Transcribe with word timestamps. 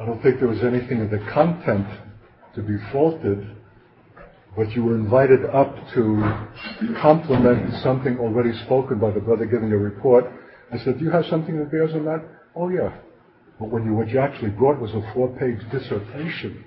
I 0.00 0.06
don't 0.06 0.22
think 0.22 0.38
there 0.38 0.48
was 0.48 0.62
anything 0.64 1.02
of 1.02 1.10
the 1.10 1.18
content 1.30 1.86
to 2.54 2.62
be 2.62 2.78
faulted, 2.90 3.46
but 4.56 4.70
you 4.72 4.82
were 4.82 4.94
invited 4.94 5.44
up 5.44 5.76
to 5.92 6.46
complement 7.02 7.74
something 7.82 8.18
already 8.18 8.56
spoken 8.64 8.98
by 8.98 9.10
the 9.10 9.20
brother 9.20 9.44
giving 9.44 9.70
a 9.72 9.76
report. 9.76 10.24
I 10.72 10.78
said, 10.78 10.98
do 10.98 11.04
you 11.04 11.10
have 11.10 11.26
something 11.26 11.58
that 11.58 11.70
bears 11.70 11.92
on 11.92 12.06
that? 12.06 12.24
Oh 12.56 12.70
yeah. 12.70 12.96
But 13.58 13.68
when 13.68 13.84
you, 13.84 13.92
what 13.92 14.08
you 14.08 14.20
actually 14.20 14.52
brought 14.52 14.80
was 14.80 14.90
a 14.92 15.12
four-page 15.12 15.60
dissertation 15.70 16.64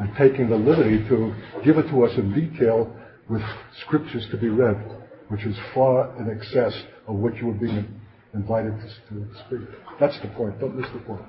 and 0.00 0.10
taking 0.16 0.50
the 0.50 0.56
liberty 0.56 1.08
to 1.08 1.32
give 1.64 1.78
it 1.78 1.88
to 1.88 2.04
us 2.04 2.18
in 2.18 2.34
detail 2.34 2.92
with 3.30 3.42
scriptures 3.82 4.26
to 4.32 4.36
be 4.36 4.48
read, 4.48 4.76
which 5.28 5.44
is 5.44 5.56
far 5.72 6.20
in 6.20 6.28
excess 6.28 6.74
of 7.06 7.14
what 7.14 7.36
you 7.36 7.46
were 7.46 7.52
being 7.52 8.00
invited 8.34 8.74
to, 9.08 9.14
to 9.14 9.26
speak. 9.46 9.68
That's 10.00 10.18
the 10.18 10.28
point. 10.28 10.58
Don't 10.58 10.74
miss 10.74 10.90
the 10.92 10.98
point. 10.98 11.22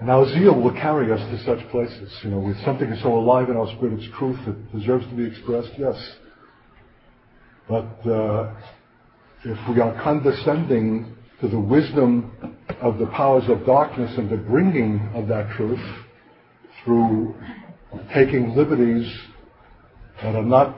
And 0.00 0.10
our 0.10 0.26
zeal 0.34 0.60
will 0.60 0.72
carry 0.72 1.12
us 1.12 1.20
to 1.20 1.44
such 1.44 1.66
places, 1.70 2.12
you 2.22 2.30
know, 2.30 2.38
with 2.38 2.62
something 2.64 2.94
so 3.02 3.16
alive 3.16 3.48
in 3.48 3.56
our 3.56 3.68
spirit, 3.76 3.94
it's 3.94 4.18
truth 4.18 4.38
that 4.46 4.72
deserves 4.76 5.06
to 5.06 5.14
be 5.14 5.24
expressed, 5.24 5.70
yes. 5.78 5.96
But 7.68 8.06
uh, 8.06 8.54
if 9.44 9.58
we 9.68 9.80
are 9.80 9.94
condescending 10.02 11.14
to 11.40 11.48
the 11.48 11.58
wisdom 11.58 12.32
of 12.82 12.98
the 12.98 13.06
powers 13.06 13.44
of 13.48 13.64
darkness 13.64 14.12
and 14.18 14.28
the 14.28 14.36
bringing 14.36 15.00
of 15.14 15.28
that 15.28 15.50
truth 15.56 15.80
through 16.84 17.34
taking 18.12 18.54
liberties 18.54 19.10
that 20.22 20.34
are 20.34 20.44
not 20.44 20.76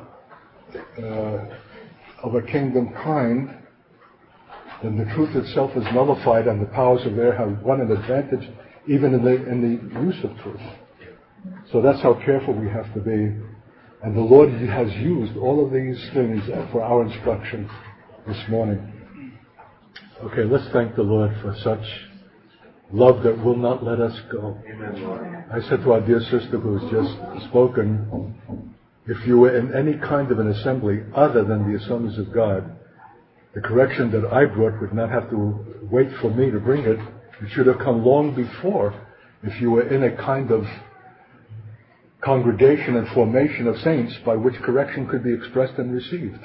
uh, 1.03 1.47
of 2.23 2.35
a 2.35 2.43
kingdom 2.43 2.93
kind, 3.03 3.51
then 4.87 4.99
the 4.99 5.15
truth 5.15 5.35
itself 5.35 5.73
is 5.77 5.85
nullified 5.93 6.47
and 6.47 6.63
the 6.63 6.67
powers 6.67 7.05
of 7.05 7.19
air 7.19 7.37
have 7.37 7.61
won 7.63 7.81
an 7.81 7.91
advantage 7.91 8.49
even 8.87 9.15
in 9.15 9.25
the, 9.25 9.49
in 9.51 9.61
the 9.61 10.01
use 10.01 10.23
of 10.23 10.37
truth. 10.39 10.61
So 11.73 11.83
that's 11.83 12.01
how 12.03 12.15
careful 12.25 12.55
we 12.55 12.69
have 12.69 12.93
to 12.95 13.01
be. 13.01 13.35
And 14.03 14.17
the 14.17 14.21
Lord 14.21 14.51
has 14.53 14.93
used 14.95 15.37
all 15.37 15.65
of 15.65 15.73
these 15.73 15.99
things 16.15 16.43
for 16.71 16.83
our 16.83 17.05
instruction 17.05 17.69
this 18.27 18.39
morning. 18.49 18.93
Okay, 20.23 20.45
let's 20.45 20.69
thank 20.73 20.95
the 20.95 21.03
Lord 21.03 21.37
for 21.43 21.57
such 21.63 21.85
love 22.93 23.25
that 23.25 23.45
will 23.45 23.57
not 23.57 23.83
let 23.83 24.01
us 24.01 24.17
go. 24.31 24.57
Amen, 24.71 25.45
I 25.53 25.61
said 25.69 25.83
to 25.83 25.93
our 25.93 26.01
dear 26.01 26.21
sister 26.21 26.59
who 26.59 26.79
has 26.79 26.91
just 26.91 27.49
spoken, 27.49 28.73
if 29.07 29.27
you 29.27 29.39
were 29.39 29.57
in 29.57 29.75
any 29.75 29.99
kind 29.99 30.31
of 30.31 30.39
an 30.39 30.49
assembly 30.49 31.01
other 31.15 31.43
than 31.45 31.71
the 31.71 31.79
assemblies 31.79 32.19
of 32.19 32.33
God, 32.33 32.76
the 33.57 33.63
correction 33.63 34.11
that 34.11 34.31
I 34.31 34.45
brought 34.45 34.79
would 34.83 34.93
not 34.93 35.09
have 35.09 35.31
to 35.31 35.67
wait 35.91 36.09
for 36.21 36.29
me 36.29 36.51
to 36.51 36.61
bring 36.61 36.85
it. 36.85 36.99
It 37.43 37.51
should 37.55 37.67
have 37.67 37.79
come 37.79 38.05
long 38.05 38.35
before 38.35 38.95
if 39.43 39.59
you 39.63 39.71
were 39.71 39.89
in 39.89 40.03
a 40.03 40.15
kind 40.15 40.51
of 40.51 40.67
congregation 42.21 42.97
and 42.97 43.09
formation 43.09 43.67
of 43.67 43.79
saints 43.81 44.15
by 44.27 44.37
which 44.37 44.57
correction 44.57 45.09
could 45.09 45.25
be 45.25 45.33
expressed 45.33 45.73
and 45.79 45.91
received. 45.91 46.39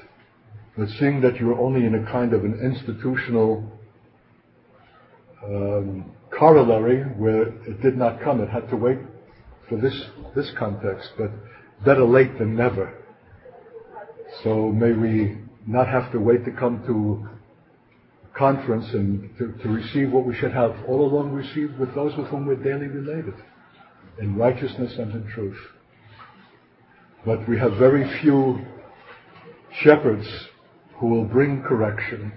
But 0.77 0.87
seeing 0.99 1.19
that 1.19 1.35
you're 1.35 1.59
only 1.59 1.85
in 1.85 1.95
a 1.95 2.09
kind 2.09 2.33
of 2.33 2.45
an 2.45 2.57
institutional 2.63 3.69
um, 5.43 6.13
corollary 6.29 7.03
where 7.17 7.49
it 7.67 7.81
did 7.81 7.97
not 7.97 8.21
come, 8.21 8.39
it 8.39 8.47
had 8.47 8.69
to 8.69 8.77
wait 8.77 8.99
for 9.67 9.75
this 9.75 10.01
this 10.33 10.49
context. 10.57 11.09
But 11.17 11.31
better 11.83 12.05
late 12.05 12.39
than 12.39 12.55
never. 12.55 13.03
So 14.43 14.71
may 14.71 14.93
we 14.93 15.50
not 15.67 15.87
have 15.87 16.11
to 16.11 16.19
wait 16.19 16.45
to 16.45 16.51
come 16.51 16.83
to 16.85 17.27
conference 18.37 18.85
and 18.93 19.29
to, 19.37 19.51
to 19.63 19.69
receive 19.69 20.11
what 20.11 20.25
we 20.25 20.35
should 20.35 20.51
have 20.51 20.75
all 20.87 21.05
along 21.05 21.31
received 21.31 21.77
with 21.77 21.93
those 21.93 22.15
with 22.17 22.27
whom 22.27 22.45
we're 22.45 22.55
daily 22.55 22.87
related 22.87 23.33
in 24.19 24.35
righteousness 24.35 24.93
and 24.97 25.11
in 25.13 25.27
truth. 25.31 25.57
But 27.25 27.47
we 27.47 27.57
have 27.59 27.73
very 27.73 28.19
few 28.21 28.65
shepherds 29.81 30.27
who 30.95 31.07
will 31.07 31.25
bring 31.25 31.61
correction 31.63 32.31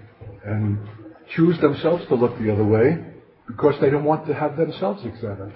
and 0.45 0.77
choose 1.35 1.59
themselves 1.59 2.05
to 2.07 2.15
look 2.15 2.37
the 2.39 2.51
other 2.51 2.63
way 2.63 3.03
because 3.47 3.75
they 3.81 3.89
don't 3.89 4.03
want 4.03 4.27
to 4.27 4.33
have 4.33 4.57
themselves 4.57 5.03
examined. 5.05 5.53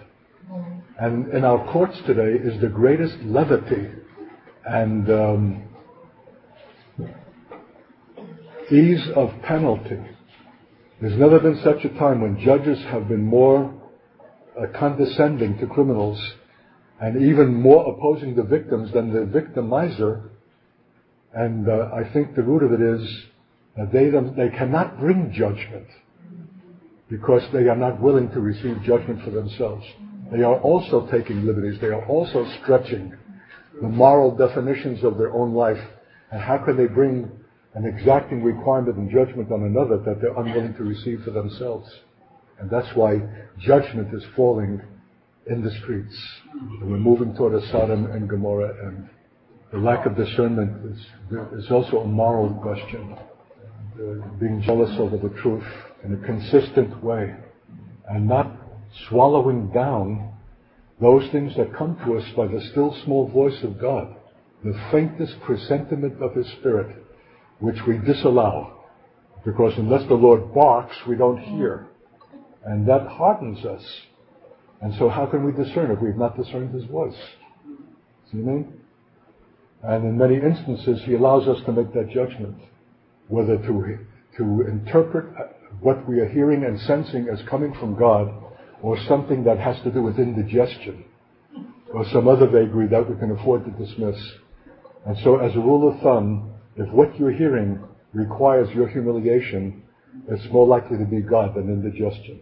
And 0.99 1.31
in 1.33 1.43
our 1.43 1.71
courts 1.71 1.97
today 2.05 2.43
is 2.43 2.59
the 2.59 2.67
greatest 2.67 3.15
levity 3.23 3.89
and 4.65 5.09
um, 5.09 5.68
ease 8.71 9.07
of 9.15 9.31
penalty. 9.43 9.99
There's 11.01 11.17
never 11.17 11.39
been 11.39 11.59
such 11.63 11.85
a 11.85 11.97
time 11.97 12.21
when 12.21 12.39
judges 12.43 12.77
have 12.85 13.07
been 13.07 13.23
more 13.23 13.73
uh, 14.59 14.65
condescending 14.77 15.57
to 15.59 15.67
criminals 15.67 16.19
and 16.99 17.21
even 17.21 17.53
more 17.53 17.93
opposing 17.93 18.35
the 18.35 18.43
victims 18.43 18.91
than 18.93 19.13
the 19.13 19.19
victimizer. 19.19 20.29
And 21.33 21.69
uh, 21.69 21.89
I 21.93 22.11
think 22.11 22.35
the 22.35 22.43
root 22.43 22.63
of 22.63 22.73
it 22.73 22.81
is 22.81 23.25
that 23.77 23.91
they, 23.93 24.09
they 24.09 24.55
cannot 24.57 24.99
bring 24.99 25.31
judgment 25.33 25.87
because 27.09 27.41
they 27.53 27.67
are 27.69 27.77
not 27.77 28.01
willing 28.01 28.29
to 28.31 28.41
receive 28.41 28.81
judgment 28.83 29.23
for 29.23 29.31
themselves. 29.31 29.85
They 30.31 30.43
are 30.43 30.59
also 30.59 31.07
taking 31.11 31.45
liberties. 31.45 31.79
They 31.79 31.87
are 31.87 32.05
also 32.07 32.45
stretching 32.61 33.13
the 33.81 33.87
moral 33.87 34.35
definitions 34.35 35.03
of 35.03 35.17
their 35.17 35.33
own 35.33 35.53
life. 35.53 35.81
And 36.31 36.41
how 36.41 36.57
can 36.63 36.77
they 36.77 36.85
bring 36.85 37.31
an 37.75 37.85
exacting 37.85 38.43
requirement 38.43 38.97
and 38.97 39.09
judgment 39.09 39.51
on 39.51 39.63
another 39.63 39.97
that 39.97 40.21
they're 40.21 40.37
unwilling 40.37 40.73
to 40.75 40.83
receive 40.83 41.21
for 41.23 41.31
themselves? 41.31 41.89
And 42.59 42.69
that's 42.69 42.93
why 42.95 43.21
judgment 43.59 44.13
is 44.13 44.23
falling 44.35 44.81
in 45.47 45.63
the 45.63 45.71
streets. 45.81 46.15
And 46.81 46.91
we're 46.91 46.97
moving 46.97 47.33
toward 47.35 47.53
a 47.53 47.65
Sodom 47.71 48.05
and 48.07 48.29
Gomorrah, 48.29 48.87
and 48.87 49.09
the 49.71 49.77
lack 49.77 50.05
of 50.05 50.15
discernment 50.15 50.93
is, 50.93 51.63
is 51.63 51.71
also 51.71 51.99
a 51.99 52.07
moral 52.07 52.53
question. 52.55 53.15
Uh, 53.99 54.25
being 54.39 54.61
jealous 54.61 54.91
over 54.97 55.17
the 55.17 55.33
truth 55.41 55.63
in 56.05 56.13
a 56.13 56.25
consistent 56.25 57.03
way 57.03 57.35
and 58.07 58.25
not 58.25 58.49
swallowing 59.09 59.69
down 59.71 60.31
those 61.01 61.29
things 61.31 61.53
that 61.57 61.75
come 61.75 61.99
to 62.05 62.17
us 62.17 62.23
by 62.37 62.47
the 62.47 62.61
still 62.71 62.95
small 63.03 63.27
voice 63.27 63.61
of 63.61 63.79
God, 63.79 64.15
the 64.63 64.79
faintest 64.91 65.37
presentiment 65.41 66.21
of 66.21 66.33
His 66.33 66.47
Spirit, 66.59 66.95
which 67.59 67.77
we 67.87 67.97
disallow. 67.97 68.83
Because 69.45 69.73
unless 69.77 70.07
the 70.07 70.15
Lord 70.15 70.53
barks, 70.53 70.95
we 71.07 71.15
don't 71.15 71.39
hear. 71.39 71.87
And 72.65 72.87
that 72.87 73.07
hardens 73.07 73.65
us. 73.65 73.83
And 74.81 74.93
so 74.97 75.09
how 75.09 75.25
can 75.25 75.45
we 75.45 75.51
discern 75.51 75.91
if 75.91 76.01
we've 76.01 76.15
not 76.15 76.37
discerned 76.37 76.73
His 76.73 76.85
voice? 76.85 77.15
See 78.31 78.37
what 78.37 78.51
I 78.51 78.55
mean? 78.55 78.73
And 79.83 80.05
in 80.05 80.17
many 80.17 80.35
instances, 80.35 81.01
He 81.05 81.15
allows 81.15 81.47
us 81.47 81.63
to 81.65 81.71
make 81.71 81.93
that 81.93 82.09
judgment, 82.09 82.57
whether 83.27 83.57
to, 83.57 83.97
to 84.37 84.67
interpret 84.67 85.25
what 85.81 86.07
we 86.07 86.19
are 86.19 86.27
hearing 86.27 86.63
and 86.63 86.79
sensing 86.81 87.27
as 87.31 87.39
coming 87.49 87.73
from 87.79 87.97
God 87.97 88.33
or 88.81 88.97
something 89.07 89.43
that 89.43 89.59
has 89.59 89.81
to 89.83 89.91
do 89.91 90.01
with 90.01 90.17
indigestion 90.17 91.05
or 91.93 92.05
some 92.11 92.27
other 92.27 92.47
vagary 92.47 92.87
that 92.87 93.09
we 93.09 93.15
can 93.17 93.31
afford 93.31 93.65
to 93.65 93.71
dismiss. 93.71 94.15
And 95.05 95.17
so 95.23 95.37
as 95.37 95.55
a 95.55 95.59
rule 95.59 95.91
of 95.91 95.99
thumb, 96.01 96.53
if 96.79 96.89
what 96.93 97.17
you're 97.19 97.31
hearing 97.31 97.79
requires 98.13 98.69
your 98.73 98.87
humiliation, 98.87 99.83
it's 100.27 100.51
more 100.51 100.65
likely 100.65 100.97
to 100.97 101.05
be 101.05 101.21
God 101.21 101.55
than 101.55 101.69
indigestion. 101.69 102.39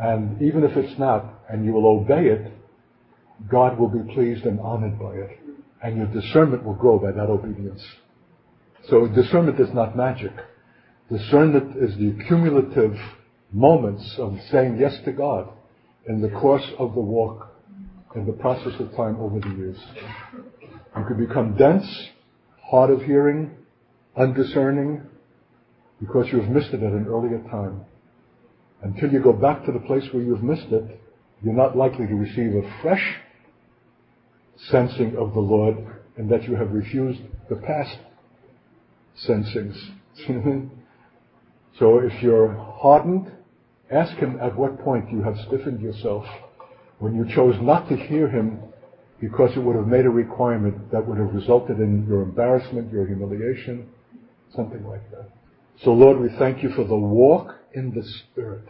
And 0.00 0.40
even 0.42 0.64
if 0.64 0.76
it's 0.76 0.98
not, 0.98 1.42
and 1.48 1.64
you 1.64 1.72
will 1.72 1.86
obey 1.86 2.26
it, 2.26 2.52
God 3.50 3.78
will 3.78 3.88
be 3.88 4.12
pleased 4.12 4.44
and 4.44 4.60
honored 4.60 4.98
by 4.98 5.12
it. 5.12 5.40
And 5.82 5.96
your 5.96 6.06
discernment 6.06 6.64
will 6.64 6.74
grow 6.74 6.98
by 6.98 7.12
that 7.12 7.30
obedience. 7.30 7.82
So 8.88 9.06
discernment 9.06 9.60
is 9.60 9.72
not 9.72 9.96
magic. 9.96 10.32
Discernment 11.10 11.76
is 11.76 11.96
the 11.96 12.22
cumulative 12.26 12.96
moments 13.52 14.16
of 14.18 14.38
saying 14.50 14.78
yes 14.78 14.96
to 15.04 15.12
God 15.12 15.48
in 16.06 16.20
the 16.20 16.28
course 16.28 16.66
of 16.78 16.94
the 16.94 17.00
walk, 17.00 17.54
in 18.14 18.26
the 18.26 18.32
process 18.32 18.78
of 18.78 18.94
time 18.94 19.16
over 19.20 19.40
the 19.40 19.54
years. 19.56 19.78
You 20.96 21.04
could 21.06 21.18
become 21.18 21.56
dense, 21.56 21.86
hard 22.68 22.90
of 22.90 23.02
hearing, 23.02 23.50
undiscerning, 24.16 25.02
because 26.00 26.26
you 26.32 26.40
have 26.40 26.50
missed 26.50 26.68
it 26.68 26.82
at 26.82 26.92
an 26.92 27.06
earlier 27.08 27.42
time. 27.50 27.80
Until 28.82 29.12
you 29.12 29.20
go 29.20 29.32
back 29.32 29.64
to 29.66 29.72
the 29.72 29.80
place 29.80 30.04
where 30.12 30.22
you 30.22 30.34
have 30.34 30.44
missed 30.44 30.70
it, 30.70 31.00
you're 31.42 31.54
not 31.54 31.76
likely 31.76 32.06
to 32.06 32.14
receive 32.14 32.54
a 32.54 32.82
fresh 32.82 33.16
sensing 34.70 35.16
of 35.16 35.34
the 35.34 35.40
Lord 35.40 35.76
and 36.16 36.30
that 36.30 36.44
you 36.44 36.54
have 36.56 36.72
refused 36.72 37.20
the 37.48 37.56
past 37.56 37.96
sensings. 39.14 39.76
so 41.78 41.98
if 41.98 42.22
you're 42.22 42.54
hardened, 42.80 43.30
Ask 43.90 44.16
him 44.16 44.38
at 44.40 44.56
what 44.56 44.80
point 44.80 45.10
you 45.10 45.22
have 45.22 45.36
stiffened 45.46 45.80
yourself 45.80 46.26
when 46.98 47.14
you 47.14 47.26
chose 47.34 47.54
not 47.62 47.88
to 47.88 47.96
hear 47.96 48.28
him 48.28 48.60
because 49.20 49.50
it 49.56 49.60
would 49.60 49.76
have 49.76 49.86
made 49.86 50.06
a 50.06 50.10
requirement 50.10 50.90
that 50.92 51.06
would 51.06 51.18
have 51.18 51.34
resulted 51.34 51.80
in 51.80 52.06
your 52.08 52.22
embarrassment, 52.22 52.92
your 52.92 53.06
humiliation, 53.06 53.88
something 54.54 54.86
like 54.86 55.10
that. 55.10 55.30
So 55.82 55.92
Lord, 55.92 56.20
we 56.20 56.28
thank 56.38 56.62
you 56.62 56.70
for 56.70 56.84
the 56.84 56.96
walk 56.96 57.54
in 57.72 57.92
the 57.92 58.02
Spirit. 58.02 58.64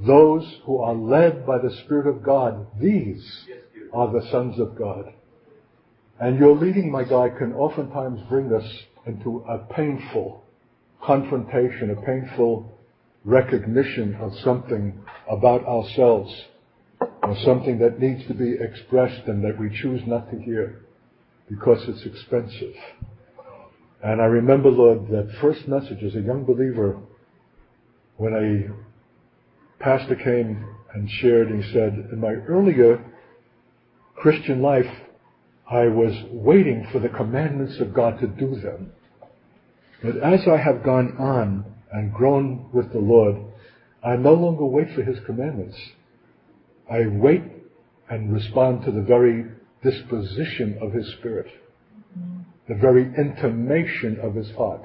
those 0.00 0.60
who 0.64 0.78
are 0.78 0.94
led 0.94 1.46
by 1.46 1.58
the 1.58 1.74
Spirit 1.84 2.06
of 2.06 2.22
God, 2.22 2.66
these 2.80 3.46
are 3.92 4.12
the 4.12 4.26
sons 4.30 4.58
of 4.58 4.76
God. 4.78 5.12
And 6.20 6.38
your 6.38 6.56
leading, 6.56 6.90
my 6.90 7.04
God, 7.04 7.36
can 7.38 7.52
oftentimes 7.54 8.20
bring 8.28 8.52
us 8.52 8.66
into 9.06 9.44
a 9.48 9.58
painful 9.72 10.44
confrontation, 11.02 11.90
a 11.90 12.02
painful 12.02 12.72
recognition 13.24 14.14
of 14.16 14.32
something 14.38 14.98
about 15.30 15.64
ourselves, 15.64 16.32
or 17.26 17.36
something 17.44 17.78
that 17.78 18.00
needs 18.00 18.26
to 18.28 18.34
be 18.34 18.56
expressed 18.60 19.26
and 19.26 19.44
that 19.44 19.58
we 19.58 19.68
choose 19.82 20.00
not 20.06 20.30
to 20.30 20.38
hear 20.38 20.82
because 21.48 21.78
it's 21.88 22.04
expensive. 22.06 22.74
And 24.02 24.20
I 24.20 24.26
remember, 24.26 24.68
Lord, 24.68 25.08
that 25.08 25.36
first 25.40 25.66
message 25.66 26.02
as 26.04 26.14
a 26.14 26.20
young 26.20 26.44
believer 26.44 27.00
when 28.16 28.32
a 28.32 29.82
pastor 29.82 30.14
came 30.14 30.66
and 30.94 31.10
shared, 31.10 31.48
he 31.48 31.72
said, 31.72 32.08
in 32.12 32.20
my 32.20 32.32
earlier 32.48 33.04
Christian 34.14 34.62
life, 34.62 34.86
I 35.70 35.88
was 35.88 36.14
waiting 36.30 36.86
for 36.92 37.00
the 37.00 37.08
commandments 37.08 37.80
of 37.80 37.92
God 37.92 38.20
to 38.20 38.26
do 38.28 38.54
them. 38.60 38.92
But 40.02 40.16
as 40.18 40.46
I 40.46 40.58
have 40.58 40.84
gone 40.84 41.16
on 41.18 41.64
and 41.92 42.12
grown 42.12 42.68
with 42.72 42.92
the 42.92 43.00
Lord, 43.00 43.36
I 44.04 44.16
no 44.16 44.34
longer 44.34 44.64
wait 44.64 44.94
for 44.94 45.02
His 45.02 45.18
commandments. 45.26 45.76
I 46.90 47.06
wait 47.06 47.42
and 48.08 48.32
respond 48.32 48.84
to 48.84 48.92
the 48.92 49.02
very 49.02 49.46
disposition 49.82 50.78
of 50.80 50.92
His 50.92 51.10
Spirit, 51.18 51.46
the 52.68 52.74
very 52.74 53.02
intimation 53.02 54.18
of 54.22 54.34
His 54.34 54.50
heart. 54.52 54.82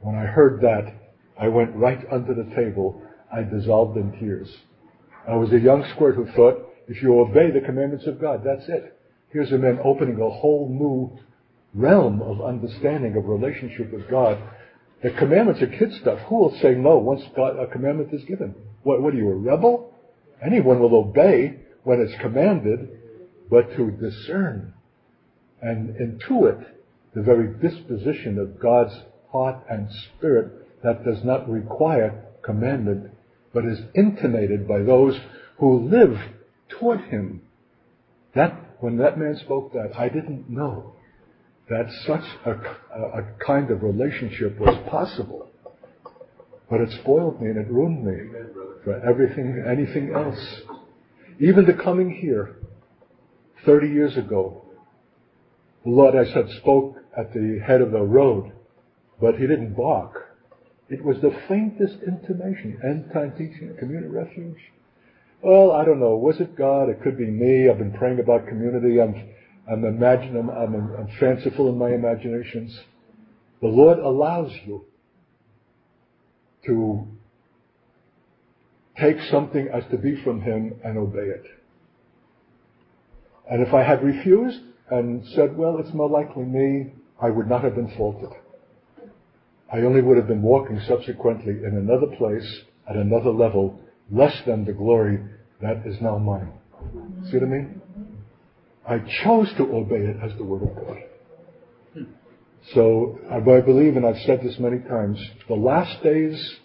When 0.00 0.14
I 0.14 0.26
heard 0.26 0.60
that, 0.60 0.94
I 1.40 1.48
went 1.48 1.74
right 1.74 2.00
under 2.12 2.34
the 2.34 2.54
table. 2.54 3.02
I 3.32 3.42
dissolved 3.42 3.96
in 3.96 4.12
tears. 4.18 4.48
I 5.28 5.34
was 5.34 5.52
a 5.52 5.58
young 5.58 5.84
squirt 5.94 6.14
who 6.14 6.26
thought, 6.32 6.68
if 6.86 7.02
you 7.02 7.18
obey 7.18 7.50
the 7.50 7.64
commandments 7.64 8.06
of 8.06 8.20
God, 8.20 8.42
that's 8.44 8.68
it. 8.68 8.96
Here's 9.30 9.50
a 9.50 9.58
man 9.58 9.80
opening 9.82 10.20
a 10.20 10.30
whole 10.30 10.68
new 10.68 11.18
realm 11.74 12.22
of 12.22 12.42
understanding 12.42 13.16
of 13.16 13.24
relationship 13.24 13.92
with 13.92 14.08
God. 14.08 14.38
The 15.02 15.10
commandments 15.10 15.60
are 15.62 15.66
kid 15.66 15.92
stuff. 16.00 16.20
Who 16.28 16.36
will 16.36 16.58
say 16.62 16.74
no 16.74 16.98
once 16.98 17.22
God, 17.34 17.58
a 17.58 17.66
commandment 17.66 18.12
is 18.12 18.22
given? 18.24 18.54
What, 18.84 19.02
what 19.02 19.14
are 19.14 19.16
you, 19.16 19.30
a 19.30 19.34
rebel? 19.34 19.93
Anyone 20.44 20.80
will 20.80 20.94
obey 20.94 21.60
when 21.84 22.00
it's 22.00 22.20
commanded, 22.20 22.88
but 23.50 23.74
to 23.76 23.90
discern 23.92 24.74
and 25.62 25.96
intuit 25.96 26.64
the 27.14 27.22
very 27.22 27.48
disposition 27.58 28.38
of 28.38 28.60
God's 28.60 28.94
heart 29.30 29.64
and 29.70 29.88
spirit 29.90 30.82
that 30.82 31.04
does 31.04 31.24
not 31.24 31.48
require 31.48 32.24
commandment, 32.42 33.10
but 33.52 33.64
is 33.64 33.80
intimated 33.94 34.68
by 34.68 34.80
those 34.80 35.18
who 35.58 35.88
live 35.88 36.18
toward 36.68 37.00
Him. 37.02 37.42
That, 38.34 38.76
when 38.80 38.98
that 38.98 39.18
man 39.18 39.36
spoke 39.36 39.72
that, 39.72 39.92
I 39.96 40.08
didn't 40.08 40.50
know 40.50 40.94
that 41.70 41.86
such 42.06 42.24
a, 42.44 42.50
a, 42.50 43.22
kind 43.46 43.70
of 43.70 43.82
relationship 43.82 44.58
was 44.58 44.76
possible. 44.90 45.48
But 46.68 46.80
it 46.80 46.90
spoiled 47.00 47.40
me 47.40 47.48
and 47.48 47.58
it 47.58 47.70
ruined 47.70 48.04
me 48.04 48.38
for 48.84 49.00
everything, 49.04 49.64
anything 49.66 50.12
else. 50.14 50.60
Even 51.40 51.64
the 51.64 51.72
coming 51.72 52.10
here, 52.10 52.56
30 53.64 53.88
years 53.88 54.16
ago, 54.16 54.62
the 55.84 55.90
Lord, 55.90 56.14
I 56.14 56.24
said, 56.32 56.48
spoke 56.60 56.96
at 57.16 57.32
the 57.32 57.60
head 57.66 57.80
of 57.80 57.90
the 57.90 58.00
road, 58.00 58.52
but 59.20 59.34
he 59.34 59.46
didn't 59.46 59.74
bark. 59.74 60.36
It 60.88 61.04
was 61.04 61.16
the 61.20 61.34
faintest 61.48 61.96
intimation. 62.06 62.78
End 62.84 63.10
time 63.12 63.32
teaching, 63.32 63.74
community 63.78 64.08
refuge. 64.08 64.58
Well, 65.42 65.72
I 65.72 65.84
don't 65.84 66.00
know. 66.00 66.16
Was 66.16 66.40
it 66.40 66.56
God? 66.56 66.88
It 66.88 67.02
could 67.02 67.18
be 67.18 67.26
me. 67.26 67.68
I've 67.68 67.78
been 67.78 67.92
praying 67.92 68.20
about 68.20 68.46
community. 68.46 69.00
I'm 69.00 69.14
I'm 69.70 69.84
imagining, 69.84 70.36
I'm, 70.36 70.50
I'm, 70.50 70.74
I'm 70.74 71.08
fanciful 71.18 71.70
in 71.70 71.78
my 71.78 71.90
imaginations. 71.90 72.78
The 73.62 73.68
Lord 73.68 73.98
allows 73.98 74.52
you 74.66 74.84
to 76.66 77.08
take 78.98 79.16
something 79.30 79.68
as 79.72 79.82
to 79.90 79.98
be 79.98 80.16
from 80.22 80.40
Him 80.40 80.74
and 80.84 80.98
obey 80.98 81.26
it. 81.26 81.44
And 83.50 83.66
if 83.66 83.74
I 83.74 83.82
had 83.82 84.02
refused 84.02 84.60
and 84.90 85.26
said, 85.34 85.56
well, 85.56 85.78
it's 85.78 85.92
more 85.94 86.08
likely 86.08 86.44
me, 86.44 86.92
I 87.20 87.30
would 87.30 87.48
not 87.48 87.64
have 87.64 87.74
been 87.74 87.92
faulted. 87.96 88.30
I 89.72 89.78
only 89.78 90.02
would 90.02 90.16
have 90.16 90.28
been 90.28 90.42
walking 90.42 90.80
subsequently 90.86 91.52
in 91.52 91.76
another 91.76 92.14
place, 92.16 92.60
at 92.88 92.96
another 92.96 93.30
level, 93.30 93.80
less 94.10 94.34
than 94.46 94.64
the 94.64 94.72
glory 94.72 95.18
that 95.60 95.86
is 95.86 96.00
now 96.00 96.18
mine. 96.18 96.52
See 97.30 97.38
what 97.38 97.42
I 97.42 97.46
mean? 97.46 97.80
I 98.86 98.98
chose 99.24 99.52
to 99.56 99.64
obey 99.74 99.96
it 99.96 100.16
as 100.22 100.36
the 100.36 100.44
Word 100.44 100.62
of 100.62 100.74
God. 100.76 102.06
So 102.72 103.18
I 103.30 103.40
believe, 103.40 103.96
and 103.96 104.06
I've 104.06 104.20
said 104.22 104.40
this 104.42 104.58
many 104.58 104.78
times, 104.80 105.18
the 105.48 105.54
last 105.54 106.02
days 106.02 106.56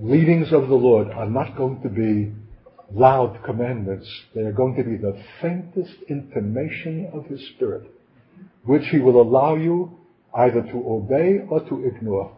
leadings 0.00 0.52
of 0.52 0.68
the 0.68 0.74
Lord 0.74 1.08
are 1.08 1.28
not 1.28 1.56
going 1.56 1.80
to 1.82 1.88
be 1.88 2.32
loud 2.92 3.42
commandments. 3.44 4.08
They 4.34 4.42
are 4.42 4.52
going 4.52 4.76
to 4.76 4.84
be 4.84 4.96
the 4.96 5.20
faintest 5.40 5.94
intimation 6.08 7.10
of 7.12 7.26
His 7.26 7.40
Spirit, 7.54 7.90
which 8.64 8.86
He 8.88 8.98
will 8.98 9.20
allow 9.20 9.56
you 9.56 9.98
either 10.36 10.62
to 10.62 10.84
obey 10.86 11.40
or 11.48 11.60
to 11.68 11.86
ignore. 11.86 12.36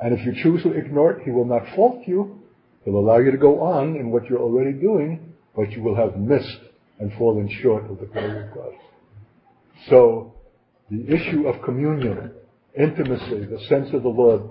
And 0.00 0.18
if 0.18 0.24
you 0.24 0.34
choose 0.42 0.62
to 0.62 0.72
ignore 0.72 1.12
it, 1.12 1.24
He 1.24 1.30
will 1.30 1.44
not 1.44 1.62
fault 1.76 2.06
you. 2.06 2.40
He'll 2.84 2.96
allow 2.96 3.18
you 3.18 3.30
to 3.30 3.36
go 3.36 3.60
on 3.62 3.96
in 3.96 4.10
what 4.10 4.26
you're 4.26 4.40
already 4.40 4.72
doing, 4.72 5.34
but 5.54 5.70
you 5.70 5.82
will 5.82 5.94
have 5.94 6.16
missed 6.16 6.58
and 6.98 7.12
fallen 7.14 7.48
short 7.62 7.88
of 7.90 8.00
the 8.00 8.06
glory 8.06 8.48
of 8.48 8.54
God. 8.54 8.72
So, 9.88 10.34
the 10.90 11.14
issue 11.14 11.46
of 11.46 11.62
communion, 11.62 12.32
intimacy, 12.78 13.44
the 13.44 13.60
sense 13.68 13.92
of 13.92 14.02
the 14.02 14.08
Lord, 14.08 14.42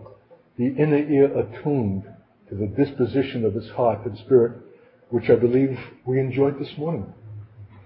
the 0.61 0.79
inner 0.79 0.99
ear 1.11 1.39
attuned 1.39 2.03
to 2.47 2.53
the 2.53 2.67
disposition 2.67 3.43
of 3.45 3.55
his 3.55 3.67
heart 3.71 4.05
and 4.05 4.15
spirit, 4.19 4.61
which 5.09 5.27
I 5.27 5.35
believe 5.35 5.75
we 6.05 6.19
enjoyed 6.19 6.59
this 6.59 6.77
morning. 6.77 7.11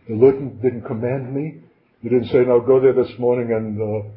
The 0.09 0.15
Lord 0.15 0.61
didn't 0.61 0.81
command 0.81 1.33
me. 1.33 1.61
He 2.01 2.09
didn't 2.09 2.27
say, 2.27 2.39
now 2.39 2.59
go 2.59 2.81
there 2.81 2.91
this 2.91 3.17
morning 3.17 3.53
and 3.53 3.81
uh, 3.81 4.09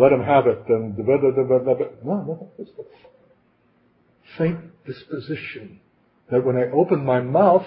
let 0.00 0.12
him 0.12 0.22
have 0.22 0.46
it. 0.46 0.62
And 0.68 0.94
blah, 0.94 1.18
blah, 1.18 1.32
blah, 1.32 1.58
blah, 1.58 1.74
blah. 1.74 1.86
No, 2.04 2.22
no, 2.22 2.50
it's 2.58 2.70
the 2.76 2.84
faint 4.38 4.60
disposition 4.86 5.80
that 6.30 6.44
when 6.44 6.54
I 6.54 6.70
opened 6.70 7.04
my 7.04 7.20
mouth, 7.20 7.66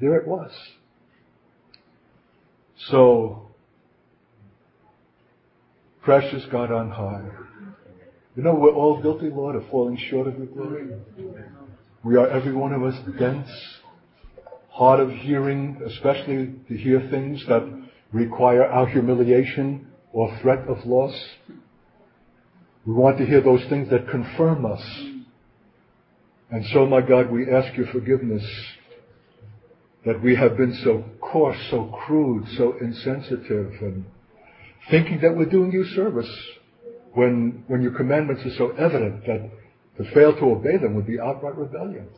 there 0.00 0.16
it 0.16 0.26
was. 0.26 0.50
So, 2.88 3.50
precious 6.02 6.42
God 6.50 6.72
on 6.72 6.90
high. 6.90 7.28
You 8.34 8.42
know, 8.42 8.54
we're 8.54 8.72
all 8.72 9.02
guilty, 9.02 9.28
Lord, 9.28 9.56
of 9.56 9.64
falling 9.70 9.98
short 10.08 10.26
of 10.26 10.38
your 10.38 10.46
glory. 10.46 10.88
We 12.02 12.16
are, 12.16 12.26
every 12.28 12.54
one 12.54 12.72
of 12.72 12.82
us, 12.82 12.94
dense, 13.18 13.50
hard 14.70 15.00
of 15.00 15.10
hearing, 15.10 15.82
especially 15.84 16.54
to 16.68 16.74
hear 16.74 17.06
things 17.10 17.44
that 17.48 17.62
require 18.10 18.64
our 18.64 18.86
humiliation 18.86 19.86
or 20.14 20.34
threat 20.40 20.66
of 20.66 20.78
loss. 20.86 21.14
We 22.86 22.94
want 22.94 23.18
to 23.18 23.26
hear 23.26 23.42
those 23.42 23.64
things 23.68 23.90
that 23.90 24.08
confirm 24.08 24.64
us. 24.64 24.82
And 26.50 26.64
so, 26.72 26.86
my 26.86 27.02
God, 27.02 27.30
we 27.30 27.50
ask 27.50 27.76
your 27.76 27.86
forgiveness 27.88 28.44
that 30.06 30.22
we 30.22 30.36
have 30.36 30.56
been 30.56 30.74
so 30.82 31.04
coarse, 31.20 31.58
so 31.70 31.94
crude, 32.06 32.46
so 32.56 32.76
insensitive, 32.80 33.72
and 33.82 34.06
thinking 34.90 35.20
that 35.20 35.36
we're 35.36 35.44
doing 35.44 35.70
you 35.70 35.84
service 35.94 36.30
when, 37.14 37.64
when 37.66 37.82
your 37.82 37.92
commandments 37.92 38.42
are 38.44 38.56
so 38.56 38.70
evident 38.70 39.26
that 39.26 39.50
to 39.98 40.14
fail 40.14 40.34
to 40.34 40.44
obey 40.44 40.78
them 40.78 40.94
would 40.94 41.06
be 41.06 41.20
outright 41.20 41.56
rebellion. 41.56 42.08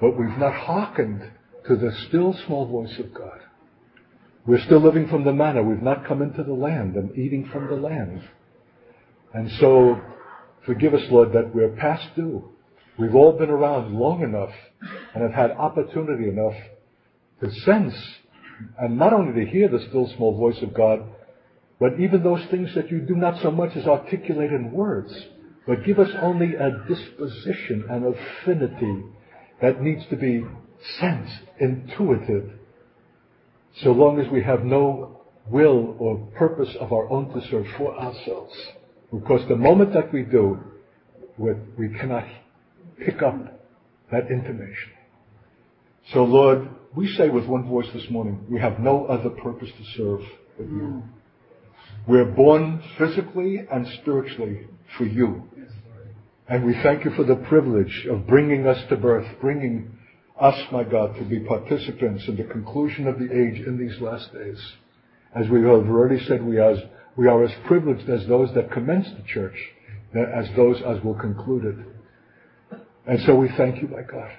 But 0.00 0.18
we've 0.18 0.38
not 0.38 0.54
hearkened 0.54 1.30
to 1.68 1.76
the 1.76 1.92
still 2.08 2.34
small 2.46 2.66
voice 2.66 2.98
of 2.98 3.12
God. 3.14 3.40
We're 4.46 4.64
still 4.64 4.80
living 4.80 5.08
from 5.08 5.24
the 5.24 5.32
manna. 5.32 5.62
We've 5.62 5.82
not 5.82 6.06
come 6.06 6.22
into 6.22 6.42
the 6.42 6.54
land 6.54 6.96
and 6.96 7.16
eating 7.16 7.48
from 7.52 7.68
the 7.68 7.76
land. 7.76 8.22
And 9.34 9.50
so, 9.60 10.00
forgive 10.66 10.94
us, 10.94 11.02
Lord, 11.10 11.32
that 11.34 11.54
we're 11.54 11.76
past 11.76 12.08
due. 12.16 12.50
We've 12.98 13.14
all 13.14 13.38
been 13.38 13.50
around 13.50 13.94
long 13.94 14.22
enough 14.22 14.52
and 15.14 15.22
have 15.22 15.32
had 15.32 15.52
opportunity 15.52 16.28
enough 16.28 16.54
to 17.40 17.50
sense 17.60 17.94
and 18.78 18.98
not 18.98 19.12
only 19.12 19.44
to 19.44 19.50
hear 19.50 19.68
the 19.68 19.84
still 19.88 20.12
small 20.16 20.36
voice 20.36 20.60
of 20.62 20.74
God, 20.74 21.00
but 21.82 21.98
even 21.98 22.22
those 22.22 22.44
things 22.48 22.72
that 22.76 22.92
you 22.92 23.00
do 23.00 23.16
not 23.16 23.42
so 23.42 23.50
much 23.50 23.76
as 23.76 23.86
articulate 23.86 24.52
in 24.52 24.70
words, 24.70 25.12
but 25.66 25.84
give 25.84 25.98
us 25.98 26.10
only 26.22 26.54
a 26.54 26.70
disposition, 26.88 27.84
an 27.90 28.14
affinity 28.14 29.02
that 29.60 29.82
needs 29.82 30.04
to 30.10 30.14
be 30.14 30.44
sensed, 31.00 31.40
intuitive, 31.58 32.52
so 33.82 33.90
long 33.90 34.20
as 34.20 34.30
we 34.30 34.44
have 34.44 34.62
no 34.62 35.22
will 35.50 35.96
or 35.98 36.18
purpose 36.38 36.72
of 36.78 36.92
our 36.92 37.10
own 37.10 37.34
to 37.34 37.44
serve 37.48 37.66
for 37.76 37.98
ourselves. 37.98 38.54
Because 39.12 39.48
the 39.48 39.56
moment 39.56 39.92
that 39.92 40.12
we 40.12 40.22
do, 40.22 40.60
we 41.36 41.88
cannot 41.98 42.28
pick 43.04 43.22
up 43.22 43.34
that 44.12 44.30
intimation. 44.30 44.92
So, 46.12 46.22
Lord, 46.22 46.68
we 46.94 47.12
say 47.16 47.28
with 47.28 47.46
one 47.46 47.68
voice 47.68 47.88
this 47.92 48.08
morning, 48.08 48.46
we 48.48 48.60
have 48.60 48.78
no 48.78 49.06
other 49.06 49.30
purpose 49.30 49.70
to 49.76 49.84
serve 49.96 50.20
but 50.56 50.68
you. 50.68 51.02
Mm. 51.02 51.02
We're 52.06 52.24
born 52.24 52.82
physically 52.98 53.60
and 53.70 53.86
spiritually 54.00 54.66
for 54.98 55.04
you. 55.04 55.48
And 56.48 56.66
we 56.66 56.74
thank 56.82 57.04
you 57.04 57.12
for 57.12 57.24
the 57.24 57.36
privilege 57.36 58.06
of 58.10 58.26
bringing 58.26 58.66
us 58.66 58.78
to 58.88 58.96
birth, 58.96 59.26
bringing 59.40 59.96
us, 60.40 60.58
my 60.72 60.82
God, 60.82 61.14
to 61.16 61.24
be 61.24 61.38
participants 61.40 62.24
in 62.26 62.36
the 62.36 62.44
conclusion 62.44 63.06
of 63.06 63.20
the 63.20 63.26
age 63.26 63.64
in 63.64 63.78
these 63.78 64.00
last 64.00 64.32
days. 64.32 64.58
As 65.34 65.48
we 65.48 65.60
have 65.60 65.70
already 65.70 66.22
said, 66.26 66.44
we 66.44 66.58
are, 66.58 66.74
we 67.16 67.28
are 67.28 67.44
as 67.44 67.52
privileged 67.66 68.08
as 68.10 68.26
those 68.26 68.52
that 68.54 68.72
commence 68.72 69.06
the 69.16 69.22
church, 69.22 69.56
as 70.14 70.48
those 70.56 70.82
as 70.82 71.02
will 71.04 71.14
conclude 71.14 71.64
it. 71.64 72.78
And 73.06 73.20
so 73.26 73.36
we 73.36 73.48
thank 73.56 73.80
you, 73.80 73.88
my 73.88 74.02
God. 74.02 74.32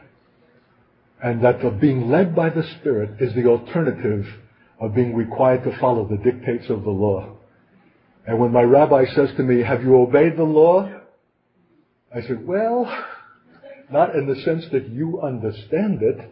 And 1.24 1.42
that 1.44 1.62
the 1.62 1.70
being 1.70 2.10
led 2.10 2.36
by 2.36 2.50
the 2.50 2.64
Spirit 2.80 3.22
is 3.22 3.34
the 3.34 3.46
alternative 3.46 4.26
of 4.82 4.94
being 4.94 5.16
required 5.16 5.64
to 5.64 5.78
follow 5.80 6.06
the 6.06 6.18
dictates 6.18 6.70
of 6.70 6.84
the 6.84 6.90
law. 6.90 7.38
And 8.26 8.40
when 8.40 8.52
my 8.52 8.62
rabbi 8.62 9.06
says 9.14 9.30
to 9.38 9.44
me, 9.44 9.62
have 9.62 9.84
you 9.84 9.98
obeyed 9.98 10.38
the 10.38 10.44
law? 10.44 10.90
I 12.14 12.22
said, 12.22 12.46
well, 12.48 12.86
not 13.92 14.16
in 14.16 14.28
the 14.28 14.36
sense 14.42 14.66
that 14.72 14.90
you 14.90 15.22
understand 15.22 16.02
it, 16.02 16.32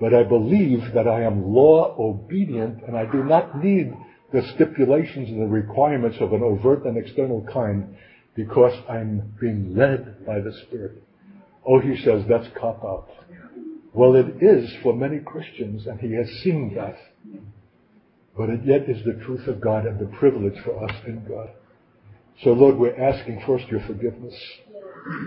but 0.00 0.14
I 0.14 0.24
believe 0.24 0.80
that 0.94 1.06
I 1.06 1.22
am 1.22 1.54
law 1.54 1.94
obedient 1.98 2.82
and 2.86 2.96
I 2.96 3.04
do 3.10 3.22
not 3.24 3.62
need 3.62 3.92
the 4.32 4.42
stipulations 4.54 5.28
and 5.28 5.40
the 5.40 5.46
requirements 5.46 6.18
of 6.20 6.32
an 6.32 6.42
overt 6.42 6.84
and 6.84 6.96
external 6.96 7.46
kind 7.52 7.96
because 8.34 8.72
I'm 8.88 9.34
being 9.40 9.74
led 9.76 10.24
by 10.26 10.40
the 10.40 10.52
Spirit. 10.66 11.02
Oh, 11.66 11.80
he 11.80 11.96
says 12.02 12.22
that's 12.28 12.48
cop 12.58 12.84
out. 12.84 13.08
Well, 13.92 14.14
it 14.14 14.42
is 14.42 14.70
for 14.82 14.94
many 14.94 15.18
Christians, 15.18 15.86
and 15.86 15.98
he 15.98 16.14
has 16.14 16.28
seen 16.42 16.74
that. 16.76 16.96
But 18.38 18.50
it 18.50 18.60
yet 18.64 18.88
is 18.88 19.04
the 19.04 19.20
truth 19.24 19.48
of 19.48 19.60
God 19.60 19.84
and 19.84 19.98
the 19.98 20.16
privilege 20.16 20.58
for 20.64 20.84
us 20.84 20.94
in 21.08 21.24
God. 21.28 21.50
So, 22.44 22.52
Lord, 22.52 22.78
we're 22.78 22.96
asking 22.96 23.42
first 23.44 23.66
your 23.66 23.80
forgiveness 23.80 24.34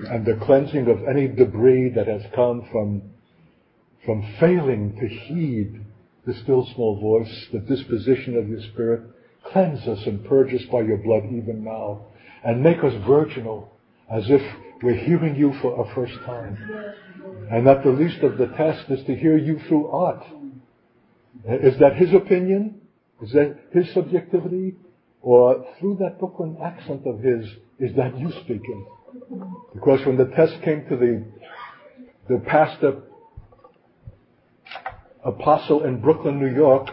and 0.10 0.26
the 0.26 0.40
cleansing 0.46 0.88
of 0.88 1.04
any 1.10 1.28
debris 1.28 1.90
that 1.90 2.08
has 2.08 2.22
come 2.34 2.66
from, 2.72 3.02
from 4.06 4.26
failing 4.40 4.96
to 4.98 5.08
heed 5.10 5.82
the 6.26 6.34
still 6.36 6.66
small 6.74 7.02
voice, 7.02 7.48
the 7.52 7.60
disposition 7.60 8.38
of 8.38 8.48
your 8.48 8.62
Spirit. 8.72 9.02
Cleanse 9.52 9.86
us 9.90 10.06
and 10.06 10.24
purge 10.26 10.54
us 10.54 10.66
by 10.72 10.80
your 10.80 10.98
blood 10.98 11.26
even 11.26 11.66
now. 11.66 12.06
And 12.46 12.64
make 12.64 12.82
us 12.82 12.94
virginal, 13.06 13.74
as 14.10 14.24
if 14.30 14.42
we're 14.82 14.96
hearing 14.96 15.36
you 15.36 15.54
for 15.62 15.86
a 15.86 15.96
first 15.96 16.14
time. 16.26 16.58
And 17.52 17.68
that 17.68 17.84
the 17.84 17.92
least 17.92 18.24
of 18.24 18.38
the 18.38 18.48
test 18.48 18.90
is 18.90 19.06
to 19.06 19.16
hear 19.16 19.38
you 19.38 19.60
through 19.68 19.88
art. 19.88 20.24
Is 21.46 21.78
that 21.80 21.98
his 21.98 22.14
opinion? 22.14 22.81
Is 23.22 23.32
that 23.34 23.58
his 23.72 23.94
subjectivity? 23.94 24.76
Or 25.22 25.66
through 25.80 25.98
that 26.00 26.18
Brooklyn 26.20 26.58
accent 26.64 27.06
of 27.06 27.20
his, 27.20 27.46
is 27.80 27.96
that 27.96 28.18
you 28.18 28.32
speaking? 28.44 28.86
Because 29.74 30.04
when 30.06 30.18
the 30.18 30.26
test 30.26 30.62
came 30.64 30.88
to 30.90 30.96
the, 30.96 31.24
the 32.28 32.40
pastor 32.40 33.04
apostle 35.24 35.84
in 35.84 36.02
Brooklyn, 36.02 36.40
New 36.40 36.54
York, 36.54 36.90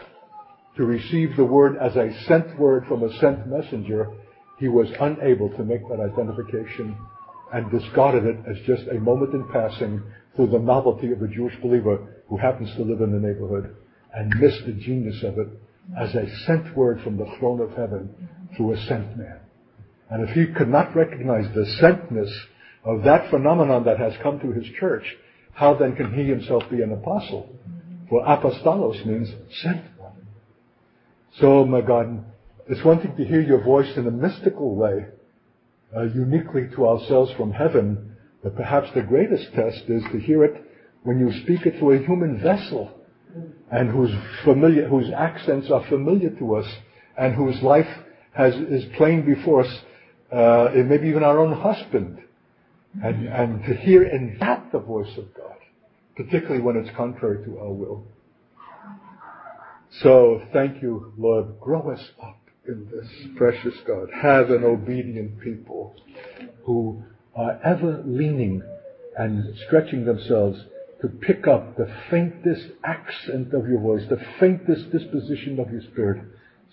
to 0.77 0.85
receive 0.85 1.37
the 1.37 1.45
word 1.45 1.77
as 1.79 1.97
a 1.97 2.13
sent 2.27 2.59
word 2.59 2.85
from 2.87 3.03
a 3.03 3.19
sent 3.19 3.47
messenger, 3.47 4.11
he 4.59 4.69
was 4.69 4.89
unable 5.01 5.49
to 5.51 5.65
make 5.65 5.89
that 5.89 6.01
identification 6.01 6.97
and 7.55 7.71
discarded 7.71 8.25
it 8.25 8.37
as 8.47 8.57
just 8.67 8.87
a 8.89 9.01
moment 9.01 9.33
in 9.33 9.49
passing 9.49 10.03
through 10.37 10.49
the 10.49 10.59
novelty 10.59 11.13
of 11.13 11.23
a 11.23 11.29
Jewish 11.29 11.57
believer 11.63 12.23
who 12.29 12.37
happens 12.37 12.71
to 12.75 12.83
live 12.83 13.01
in 13.01 13.11
the 13.11 13.27
neighborhood 13.27 13.75
and 14.15 14.33
missed 14.39 14.67
the 14.67 14.73
genius 14.73 15.23
of 15.23 15.39
it 15.39 15.49
as 15.97 16.15
a 16.15 16.29
sent 16.47 16.77
word 16.77 17.01
from 17.03 17.17
the 17.17 17.27
throne 17.39 17.61
of 17.61 17.71
heaven 17.71 18.15
through 18.57 18.73
a 18.73 18.79
sent 18.83 19.17
man. 19.17 19.39
And 20.11 20.29
if 20.29 20.35
he 20.35 20.53
could 20.53 20.69
not 20.69 20.95
recognize 20.95 21.47
the 21.55 21.67
sentness 21.81 22.31
of 22.85 23.05
that 23.05 23.31
phenomenon 23.31 23.85
that 23.85 23.99
has 23.99 24.15
come 24.23 24.41
to 24.41 24.53
his 24.53 24.65
church, 24.79 25.05
how 25.53 25.75
then 25.75 25.97
can 25.97 26.13
he 26.15 26.25
himself 26.25 26.65
be 26.71 26.83
an 26.83 26.93
apostle? 26.93 27.49
For 28.09 28.23
apostolos 28.25 29.05
means 29.05 29.29
sent 29.63 29.83
one. 29.99 30.27
So, 31.41 31.65
my 31.65 31.83
God, 31.83 32.25
it's 32.69 32.85
one 32.85 33.01
thing 33.01 33.17
to 33.17 33.25
hear 33.25 33.41
your 33.41 33.63
voice 33.63 33.97
in 33.97 34.07
a 34.07 34.11
mystical 34.11 34.75
way, 34.75 35.07
uh, 35.95 36.05
uniquely 36.05 36.69
to 36.75 36.87
ourselves 36.87 37.33
from 37.37 37.53
heaven, 37.53 38.17
but 38.43 38.57
perhaps 38.57 38.89
the 38.95 39.03
greatest 39.03 39.53
test 39.55 39.83
is 39.89 40.03
to 40.13 40.19
hear 40.19 40.45
it 40.45 40.65
when 41.03 41.19
you 41.19 41.33
speak 41.43 41.67
it 41.67 41.79
through 41.79 41.93
a 41.93 42.07
human 42.07 42.41
vessel 42.41 42.98
and 43.71 43.91
whose 43.91 44.11
familiar, 44.45 44.89
whose 44.89 45.11
accents 45.11 45.71
are 45.71 45.85
familiar 45.89 46.31
to 46.31 46.57
us 46.57 46.67
and 47.17 47.35
whose 47.35 47.61
life 47.63 47.89
has, 48.33 48.55
is 48.55 48.85
plain 48.97 49.25
before 49.25 49.65
us, 49.65 49.79
uh, 50.33 50.69
maybe 50.75 51.09
even 51.09 51.23
our 51.23 51.39
own 51.39 51.53
husband. 51.53 52.19
And, 53.03 53.29
and 53.29 53.65
to 53.65 53.75
hear 53.75 54.05
in 54.05 54.39
that 54.41 54.73
the 54.73 54.79
voice 54.79 55.17
of 55.19 55.33
God, 55.35 55.57
particularly 56.17 56.63
when 56.63 56.77
it's 56.77 56.95
contrary 56.97 57.45
to 57.45 57.59
our 57.59 57.71
will. 57.71 58.07
So 60.03 60.43
thank 60.53 60.83
you, 60.83 61.13
Lord. 61.19 61.61
Grow 61.61 61.91
us 61.91 62.01
up 62.23 62.39
in 62.67 62.89
this, 62.91 63.09
precious 63.37 63.75
God. 63.87 64.09
Have 64.15 64.51
an 64.51 64.65
obedient 64.65 65.41
people 65.41 65.95
who 66.65 67.03
are 67.35 67.59
ever 67.65 68.03
leaning 68.07 68.63
and 69.17 69.57
stretching 69.67 70.05
themselves 70.05 70.61
to 71.01 71.09
pick 71.09 71.47
up 71.47 71.77
the 71.77 71.89
faintest 72.11 72.67
accent 72.85 73.55
of 73.55 73.69
your 73.69 73.81
voice, 73.81 74.03
the 74.09 74.21
faintest 74.41 74.91
disposition 74.91 75.61
of 75.61 75.71
your 75.71 75.83
spirit, 75.93 76.23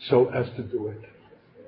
so 0.09 0.29
as 0.29 0.47
to 0.55 0.63
do 0.63 0.87
it. 0.87 1.01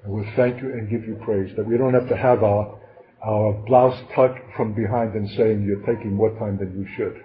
And 0.04 0.14
we 0.14 0.28
thank 0.36 0.62
you 0.62 0.72
and 0.72 0.90
give 0.90 1.06
you 1.06 1.20
praise 1.24 1.56
that 1.56 1.68
we 1.68 1.78
don't 1.78 1.94
have 1.94 2.10
to 2.10 2.18
have 2.18 2.44
our, 2.44 2.80
our 3.24 3.54
blouse 3.68 4.00
tucked 4.16 4.40
from 4.56 4.74
behind 4.74 5.14
and 5.14 5.30
saying 5.32 5.64
you're 5.64 5.86
taking 5.86 6.14
more 6.14 6.38
time 6.40 6.58
than 6.58 6.80
you 6.80 6.88
should. 6.96 7.22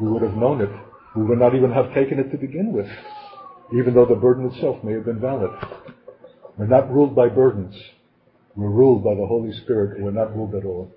We 0.00 0.08
would 0.08 0.22
have 0.22 0.36
known 0.36 0.60
it. 0.60 0.70
We 1.16 1.24
would 1.24 1.38
not 1.38 1.54
even 1.54 1.72
have 1.72 1.94
taken 1.94 2.18
it 2.18 2.30
to 2.30 2.36
begin 2.36 2.72
with, 2.72 2.88
even 3.72 3.94
though 3.94 4.04
the 4.04 4.14
burden 4.14 4.50
itself 4.50 4.84
may 4.84 4.92
have 4.92 5.06
been 5.06 5.20
valid. 5.20 5.50
We're 6.58 6.66
not 6.66 6.92
ruled 6.92 7.14
by 7.14 7.28
burdens. 7.28 7.74
We're 8.54 8.70
ruled 8.70 9.04
by 9.04 9.14
the 9.14 9.26
Holy 9.26 9.52
Spirit. 9.62 10.02
We're 10.02 10.10
not 10.10 10.36
ruled 10.36 10.54
at 10.54 10.64
all. 10.64 10.90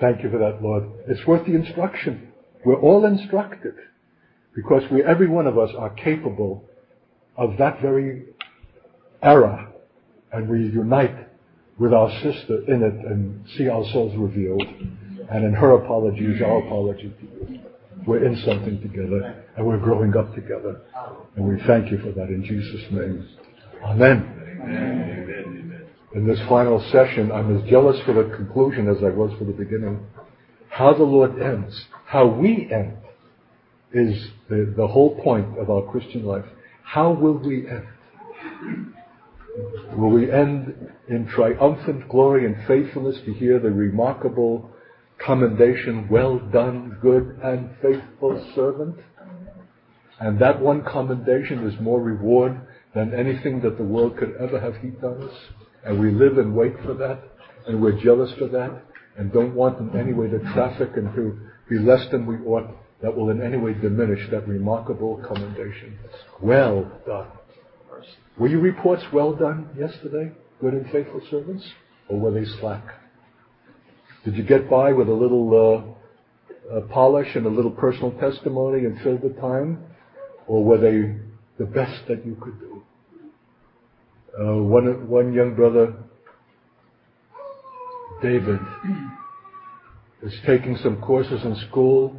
Thank 0.00 0.22
you 0.22 0.30
for 0.30 0.38
that, 0.38 0.62
Lord. 0.62 0.84
It's 1.08 1.26
worth 1.26 1.46
the 1.46 1.54
instruction. 1.54 2.29
We're 2.64 2.80
all 2.80 3.04
instructed 3.06 3.74
because 4.54 4.82
we, 4.90 5.02
every 5.02 5.28
one 5.28 5.46
of 5.46 5.58
us 5.58 5.70
are 5.78 5.90
capable 5.90 6.64
of 7.36 7.56
that 7.58 7.80
very 7.80 8.24
error 9.22 9.68
and 10.32 10.48
we 10.48 10.60
unite 10.60 11.28
with 11.78 11.92
our 11.92 12.10
sister 12.22 12.62
in 12.68 12.82
it 12.82 13.06
and 13.06 13.44
see 13.56 13.68
ourselves 13.68 14.14
revealed. 14.16 14.66
And 15.30 15.44
in 15.44 15.54
her 15.54 15.72
apology 15.72 16.26
is 16.26 16.42
our 16.42 16.58
apology 16.58 17.12
to 17.20 17.52
you. 17.52 17.60
We're 18.06 18.24
in 18.24 18.36
something 18.44 18.80
together 18.80 19.44
and 19.56 19.66
we're 19.66 19.78
growing 19.78 20.16
up 20.16 20.34
together. 20.34 20.80
And 21.36 21.46
we 21.46 21.62
thank 21.66 21.90
you 21.90 21.98
for 21.98 22.12
that 22.12 22.28
in 22.28 22.44
Jesus' 22.44 22.90
name. 22.90 23.28
Amen. 23.84 24.36
Amen. 24.62 25.86
In 26.14 26.26
this 26.26 26.40
final 26.48 26.80
session, 26.90 27.30
I'm 27.30 27.56
as 27.56 27.70
jealous 27.70 27.98
for 28.04 28.12
the 28.12 28.34
conclusion 28.36 28.88
as 28.88 28.96
I 29.02 29.10
was 29.10 29.32
for 29.38 29.44
the 29.44 29.52
beginning. 29.52 30.04
How 30.68 30.92
the 30.92 31.04
Lord 31.04 31.40
ends, 31.40 31.86
how 32.10 32.26
we 32.26 32.68
end, 32.72 32.96
is 33.92 34.30
the, 34.48 34.74
the 34.76 34.88
whole 34.88 35.14
point 35.22 35.56
of 35.60 35.70
our 35.70 35.82
Christian 35.92 36.24
life. 36.24 36.44
How 36.82 37.12
will 37.12 37.38
we 37.38 37.68
end? 37.68 37.86
Will 39.96 40.10
we 40.10 40.28
end 40.28 40.74
in 41.08 41.28
triumphant 41.28 42.08
glory 42.08 42.46
and 42.46 42.56
faithfulness 42.66 43.16
to 43.26 43.32
hear 43.34 43.60
the 43.60 43.70
remarkable 43.70 44.68
commendation, 45.24 46.08
well 46.10 46.40
done, 46.52 46.98
good 47.00 47.38
and 47.44 47.70
faithful 47.80 48.44
servant? 48.56 48.96
And 50.18 50.36
that 50.40 50.60
one 50.60 50.82
commendation 50.82 51.64
is 51.64 51.80
more 51.80 52.02
reward 52.02 52.60
than 52.92 53.14
anything 53.14 53.60
that 53.60 53.78
the 53.78 53.84
world 53.84 54.16
could 54.16 54.34
ever 54.40 54.58
have 54.58 54.74
heaped 54.78 55.04
on 55.04 55.22
us. 55.22 55.34
And 55.84 56.00
we 56.00 56.10
live 56.10 56.38
and 56.38 56.56
wait 56.56 56.74
for 56.84 56.94
that, 56.94 57.22
and 57.68 57.80
we're 57.80 58.02
jealous 58.02 58.32
for 58.36 58.48
that, 58.48 58.82
and 59.16 59.32
don't 59.32 59.54
want 59.54 59.78
in 59.78 59.96
any 59.96 60.12
way 60.12 60.26
to 60.26 60.40
traffic 60.52 60.96
and 60.96 61.14
to 61.14 61.49
be 61.70 61.78
less 61.78 62.06
than 62.10 62.26
we 62.26 62.36
ought 62.44 62.68
that 63.00 63.16
will 63.16 63.30
in 63.30 63.40
any 63.42 63.56
way 63.56 63.72
diminish 63.72 64.28
that 64.30 64.46
remarkable 64.46 65.22
commendation. 65.26 65.98
Well 66.42 66.90
done. 67.06 67.28
Were 68.36 68.48
your 68.48 68.60
reports 68.60 69.02
well 69.12 69.32
done 69.34 69.70
yesterday, 69.78 70.32
good 70.60 70.74
and 70.74 70.90
faithful 70.90 71.22
servants, 71.30 71.64
or 72.08 72.18
were 72.18 72.32
they 72.32 72.44
slack? 72.60 72.84
Did 74.24 74.36
you 74.36 74.42
get 74.42 74.68
by 74.68 74.92
with 74.92 75.08
a 75.08 75.14
little 75.14 75.96
uh, 76.70 76.76
uh, 76.76 76.80
polish 76.88 77.34
and 77.34 77.46
a 77.46 77.48
little 77.48 77.70
personal 77.70 78.12
testimony 78.12 78.84
and 78.84 79.00
fill 79.00 79.18
the 79.18 79.34
time, 79.40 79.82
or 80.46 80.64
were 80.64 80.78
they 80.78 81.16
the 81.58 81.70
best 81.70 82.06
that 82.08 82.26
you 82.26 82.36
could 82.40 82.58
do? 82.60 82.82
Uh, 84.38 84.62
one 84.62 85.08
one 85.08 85.32
young 85.32 85.54
brother, 85.54 85.94
David, 88.22 88.60
is 90.22 90.34
taking 90.46 90.76
some 90.76 91.00
courses 91.00 91.42
in 91.44 91.56
school, 91.68 92.14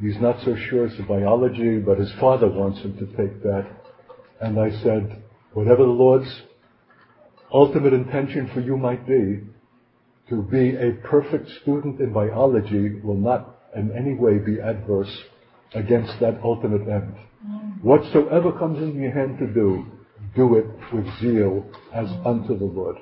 He's 0.00 0.20
not 0.20 0.36
so 0.44 0.54
sure 0.68 0.86
it's 0.86 0.96
biology, 1.08 1.78
but 1.78 1.98
his 1.98 2.12
father 2.20 2.48
wants 2.48 2.80
him 2.80 2.98
to 2.98 3.06
take 3.16 3.42
that. 3.42 3.66
And 4.40 4.60
I 4.60 4.70
said, 4.82 5.22
whatever 5.54 5.84
the 5.84 5.90
Lord's 5.90 6.42
ultimate 7.52 7.94
intention 7.94 8.50
for 8.52 8.60
you 8.60 8.76
might 8.76 9.06
be, 9.06 9.40
to 10.28 10.42
be 10.42 10.76
a 10.76 10.92
perfect 11.04 11.48
student 11.62 12.00
in 12.00 12.12
biology 12.12 13.00
will 13.00 13.16
not 13.16 13.56
in 13.74 13.90
any 13.96 14.14
way 14.14 14.38
be 14.38 14.60
adverse 14.60 15.14
against 15.74 16.20
that 16.20 16.40
ultimate 16.42 16.82
end. 16.82 17.14
Mm. 17.46 17.82
Whatsoever 17.82 18.52
comes 18.52 18.78
in 18.78 19.00
your 19.00 19.12
hand 19.12 19.38
to 19.38 19.46
do, 19.46 19.86
do 20.34 20.56
it 20.56 20.66
with 20.92 21.06
zeal 21.20 21.64
as 21.94 22.08
unto 22.24 22.58
the 22.58 22.64
Lord. 22.64 22.96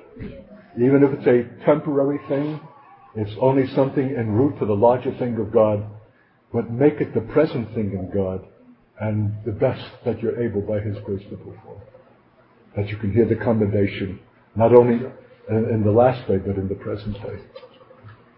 Even 0.77 1.03
if 1.03 1.19
it's 1.19 1.27
a 1.27 1.65
temporary 1.65 2.19
thing, 2.29 2.59
it's 3.15 3.31
only 3.39 3.67
something 3.73 4.15
en 4.17 4.31
route 4.31 4.59
to 4.59 4.65
the 4.65 4.73
larger 4.73 5.15
thing 5.17 5.37
of 5.39 5.51
God, 5.51 5.85
but 6.53 6.69
make 6.69 6.99
it 6.99 7.13
the 7.13 7.21
present 7.21 7.73
thing 7.73 7.91
in 7.91 8.11
God 8.13 8.45
and 8.99 9.33
the 9.45 9.51
best 9.51 9.83
that 10.05 10.21
you're 10.21 10.41
able 10.41 10.61
by 10.61 10.79
His 10.79 10.97
grace 11.05 11.23
to 11.29 11.37
perform. 11.37 11.81
That 12.75 12.89
you 12.89 12.97
can 12.97 13.13
hear 13.13 13.25
the 13.25 13.35
commendation, 13.35 14.19
not 14.55 14.73
only 14.73 15.05
in 15.49 15.83
the 15.83 15.91
last 15.91 16.27
day, 16.27 16.37
but 16.37 16.55
in 16.57 16.67
the 16.67 16.75
present 16.75 17.15
day. 17.21 17.39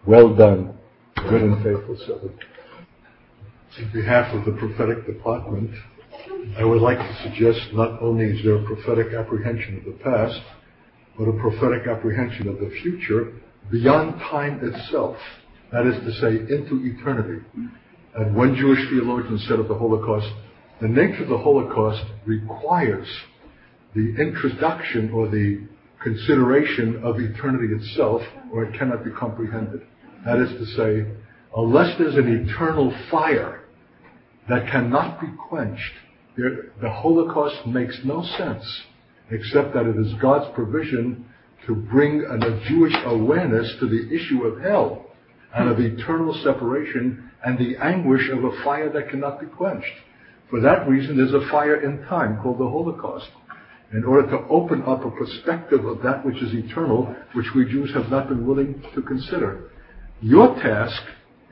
Well 0.05 0.35
done, 0.35 0.73
good 1.15 1.41
and 1.41 1.63
faithful 1.63 1.97
servant. 2.05 2.37
On 3.79 3.91
behalf 3.93 4.33
of 4.33 4.45
the 4.45 4.51
prophetic 4.53 5.05
department, 5.05 5.71
I 6.57 6.63
would 6.63 6.81
like 6.81 6.99
to 6.99 7.23
suggest 7.23 7.73
not 7.73 8.01
only 8.01 8.25
is 8.25 8.43
there 8.43 8.55
a 8.55 8.63
prophetic 8.63 9.13
apprehension 9.13 9.77
of 9.77 9.85
the 9.85 10.03
past, 10.03 10.39
but 11.17 11.25
a 11.25 11.33
prophetic 11.33 11.87
apprehension 11.87 12.47
of 12.47 12.59
the 12.59 12.69
future 12.81 13.33
beyond 13.71 14.19
time 14.19 14.59
itself. 14.63 15.17
That 15.71 15.85
is 15.85 15.95
to 16.05 16.11
say, 16.21 16.53
into 16.53 16.81
eternity. 16.83 17.43
And 18.15 18.35
one 18.35 18.55
Jewish 18.55 18.79
theologian 18.89 19.37
said 19.47 19.59
of 19.59 19.67
the 19.67 19.77
Holocaust, 19.77 20.27
the 20.81 20.87
nature 20.87 21.23
of 21.23 21.29
the 21.29 21.37
Holocaust 21.37 22.03
requires 22.25 23.07
the 23.95 24.15
introduction 24.19 25.11
or 25.11 25.27
the 25.27 25.67
consideration 26.01 27.01
of 27.03 27.19
eternity 27.19 27.73
itself, 27.73 28.21
or 28.53 28.63
it 28.63 28.77
cannot 28.77 29.03
be 29.03 29.11
comprehended. 29.11 29.81
That 30.25 30.39
is 30.39 30.49
to 30.49 30.65
say, 30.77 31.11
unless 31.55 31.97
there's 31.97 32.15
an 32.15 32.47
eternal 32.47 32.93
fire 33.09 33.63
that 34.47 34.71
cannot 34.71 35.19
be 35.19 35.27
quenched, 35.49 35.93
the 36.37 36.89
Holocaust 36.89 37.65
makes 37.65 37.99
no 38.05 38.23
sense 38.37 38.83
except 39.31 39.73
that 39.73 39.85
it 39.85 39.97
is 39.97 40.13
God's 40.21 40.53
provision 40.53 41.25
to 41.65 41.75
bring 41.75 42.23
a 42.23 42.67
Jewish 42.67 42.93
awareness 43.05 43.75
to 43.79 43.87
the 43.87 44.13
issue 44.13 44.43
of 44.43 44.61
hell 44.61 45.07
and 45.55 45.69
of 45.69 45.79
eternal 45.79 46.33
separation 46.43 47.31
and 47.43 47.57
the 47.57 47.75
anguish 47.77 48.29
of 48.29 48.43
a 48.43 48.63
fire 48.63 48.89
that 48.91 49.09
cannot 49.09 49.39
be 49.39 49.47
quenched. 49.47 49.91
For 50.49 50.61
that 50.61 50.87
reason, 50.87 51.17
there's 51.17 51.33
a 51.33 51.49
fire 51.49 51.81
in 51.81 52.05
time 52.05 52.39
called 52.41 52.59
the 52.59 52.69
Holocaust. 52.69 53.27
In 53.93 54.03
order 54.03 54.29
to 54.31 54.47
open 54.49 54.83
up 54.83 55.05
a 55.05 55.11
perspective 55.11 55.85
of 55.85 56.01
that 56.03 56.25
which 56.25 56.41
is 56.41 56.53
eternal, 56.53 57.15
which 57.33 57.47
we 57.55 57.65
Jews 57.65 57.93
have 57.93 58.09
not 58.09 58.27
been 58.27 58.45
willing 58.45 58.83
to 58.95 59.01
consider. 59.01 59.71
Your 60.21 60.55
task 60.55 61.01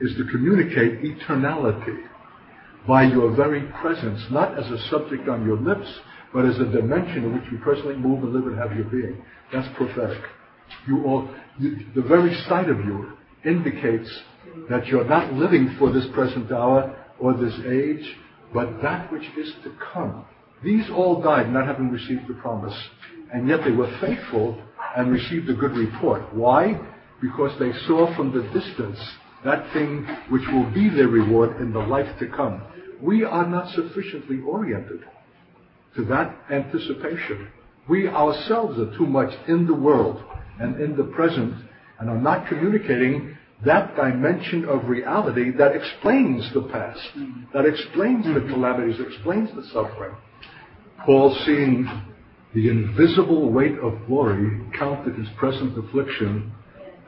is 0.00 0.14
to 0.16 0.24
communicate 0.24 1.02
eternality 1.02 2.04
by 2.86 3.04
your 3.04 3.34
very 3.34 3.62
presence, 3.80 4.20
not 4.30 4.58
as 4.58 4.70
a 4.70 4.88
subject 4.90 5.28
on 5.28 5.46
your 5.46 5.56
lips, 5.56 5.88
but 6.32 6.44
as 6.44 6.58
a 6.58 6.64
dimension 6.64 7.24
in 7.24 7.34
which 7.34 7.50
you 7.50 7.58
personally 7.58 7.96
move 7.96 8.22
and 8.22 8.32
live 8.32 8.46
and 8.46 8.58
have 8.58 8.76
your 8.76 8.84
being. 8.86 9.22
That's 9.52 9.68
prophetic. 9.76 10.22
You 10.86 11.04
all, 11.04 11.28
you, 11.58 11.78
the 11.94 12.02
very 12.02 12.34
sight 12.48 12.68
of 12.68 12.78
you 12.78 13.12
indicates 13.44 14.08
that 14.68 14.86
you're 14.86 15.04
not 15.04 15.32
living 15.32 15.76
for 15.78 15.92
this 15.92 16.06
present 16.14 16.50
hour 16.50 16.96
or 17.18 17.34
this 17.34 17.54
age, 17.66 18.16
but 18.52 18.82
that 18.82 19.10
which 19.12 19.24
is 19.38 19.52
to 19.64 19.72
come. 19.92 20.24
These 20.64 20.88
all 20.90 21.22
died 21.22 21.52
not 21.52 21.66
having 21.66 21.90
received 21.90 22.28
the 22.28 22.34
promise, 22.34 22.76
and 23.32 23.48
yet 23.48 23.60
they 23.64 23.70
were 23.70 23.90
faithful 24.00 24.60
and 24.96 25.12
received 25.12 25.48
a 25.50 25.54
good 25.54 25.76
report. 25.76 26.34
Why? 26.34 26.80
Because 27.20 27.56
they 27.58 27.72
saw 27.86 28.14
from 28.16 28.32
the 28.32 28.42
distance 28.58 28.98
that 29.44 29.72
thing 29.72 30.06
which 30.30 30.42
will 30.52 30.70
be 30.72 30.88
their 30.88 31.08
reward 31.08 31.60
in 31.60 31.72
the 31.72 31.78
life 31.78 32.18
to 32.18 32.26
come. 32.28 32.62
We 33.00 33.24
are 33.24 33.46
not 33.46 33.74
sufficiently 33.74 34.40
oriented 34.40 35.04
to 35.96 36.04
that 36.06 36.36
anticipation. 36.50 37.48
We 37.88 38.08
ourselves 38.08 38.78
are 38.78 38.96
too 38.96 39.06
much 39.06 39.32
in 39.48 39.66
the 39.66 39.74
world 39.74 40.22
and 40.60 40.80
in 40.80 40.96
the 40.96 41.04
present 41.04 41.54
and 41.98 42.10
are 42.10 42.20
not 42.20 42.48
communicating 42.48 43.36
that 43.64 43.96
dimension 43.96 44.66
of 44.66 44.88
reality 44.88 45.50
that 45.52 45.74
explains 45.74 46.52
the 46.52 46.62
past, 46.62 47.00
that 47.54 47.64
explains 47.64 48.24
the 48.26 48.32
mm-hmm. 48.32 48.52
calamities, 48.52 48.98
that 48.98 49.08
explains 49.08 49.48
the 49.54 49.64
suffering. 49.72 50.14
Paul, 51.04 51.34
seeing 51.46 51.88
the 52.54 52.68
invisible 52.68 53.50
weight 53.50 53.78
of 53.78 53.94
glory, 54.06 54.60
counted 54.78 55.14
his 55.14 55.28
present 55.38 55.76
affliction 55.78 56.52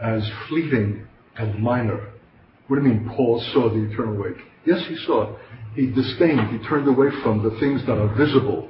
as 0.02 0.22
fleeting 0.48 1.06
and 1.36 1.62
minor. 1.62 2.12
What 2.68 2.78
do 2.78 2.82
you 2.82 2.94
mean 2.94 3.10
Paul 3.14 3.44
saw 3.52 3.68
the 3.68 3.90
eternal 3.90 4.14
weight? 4.14 4.36
Yes, 4.64 4.84
he 4.88 4.96
saw 5.06 5.22
it. 5.24 5.38
He 5.74 5.86
disdained, 5.86 6.50
he 6.50 6.66
turned 6.66 6.88
away 6.88 7.08
from 7.22 7.42
the 7.42 7.58
things 7.60 7.82
that 7.86 7.98
are 7.98 8.14
visible, 8.14 8.68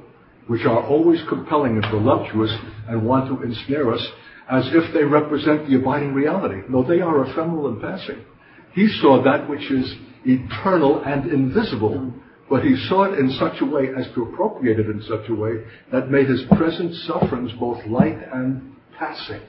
which 0.49 0.65
are 0.65 0.83
always 0.83 1.21
compelling 1.29 1.77
and 1.77 1.85
voluptuous 1.91 2.51
and 2.87 3.05
want 3.05 3.27
to 3.27 3.43
ensnare 3.43 3.93
us 3.93 4.03
as 4.49 4.67
if 4.73 4.91
they 4.95 5.03
represent 5.03 5.69
the 5.69 5.75
abiding 5.75 6.11
reality. 6.11 6.61
No, 6.67 6.83
they 6.83 7.01
are 7.01 7.23
ephemeral 7.23 7.67
and 7.67 7.79
passing. 7.79 8.25
He 8.73 8.87
saw 8.99 9.23
that 9.23 9.47
which 9.47 9.69
is 9.69 9.95
eternal 10.25 11.03
and 11.03 11.31
invisible, 11.31 12.11
but 12.49 12.63
he 12.63 12.75
saw 12.87 13.03
it 13.03 13.19
in 13.19 13.29
such 13.33 13.61
a 13.61 13.65
way 13.65 13.89
as 13.95 14.07
to 14.15 14.23
appropriate 14.23 14.79
it 14.79 14.87
in 14.87 15.03
such 15.03 15.29
a 15.29 15.35
way 15.35 15.63
that 15.91 16.09
made 16.09 16.27
his 16.27 16.41
present 16.57 16.95
sufferings 16.95 17.51
both 17.59 17.85
light 17.85 18.17
and 18.33 18.75
passing. 18.97 19.41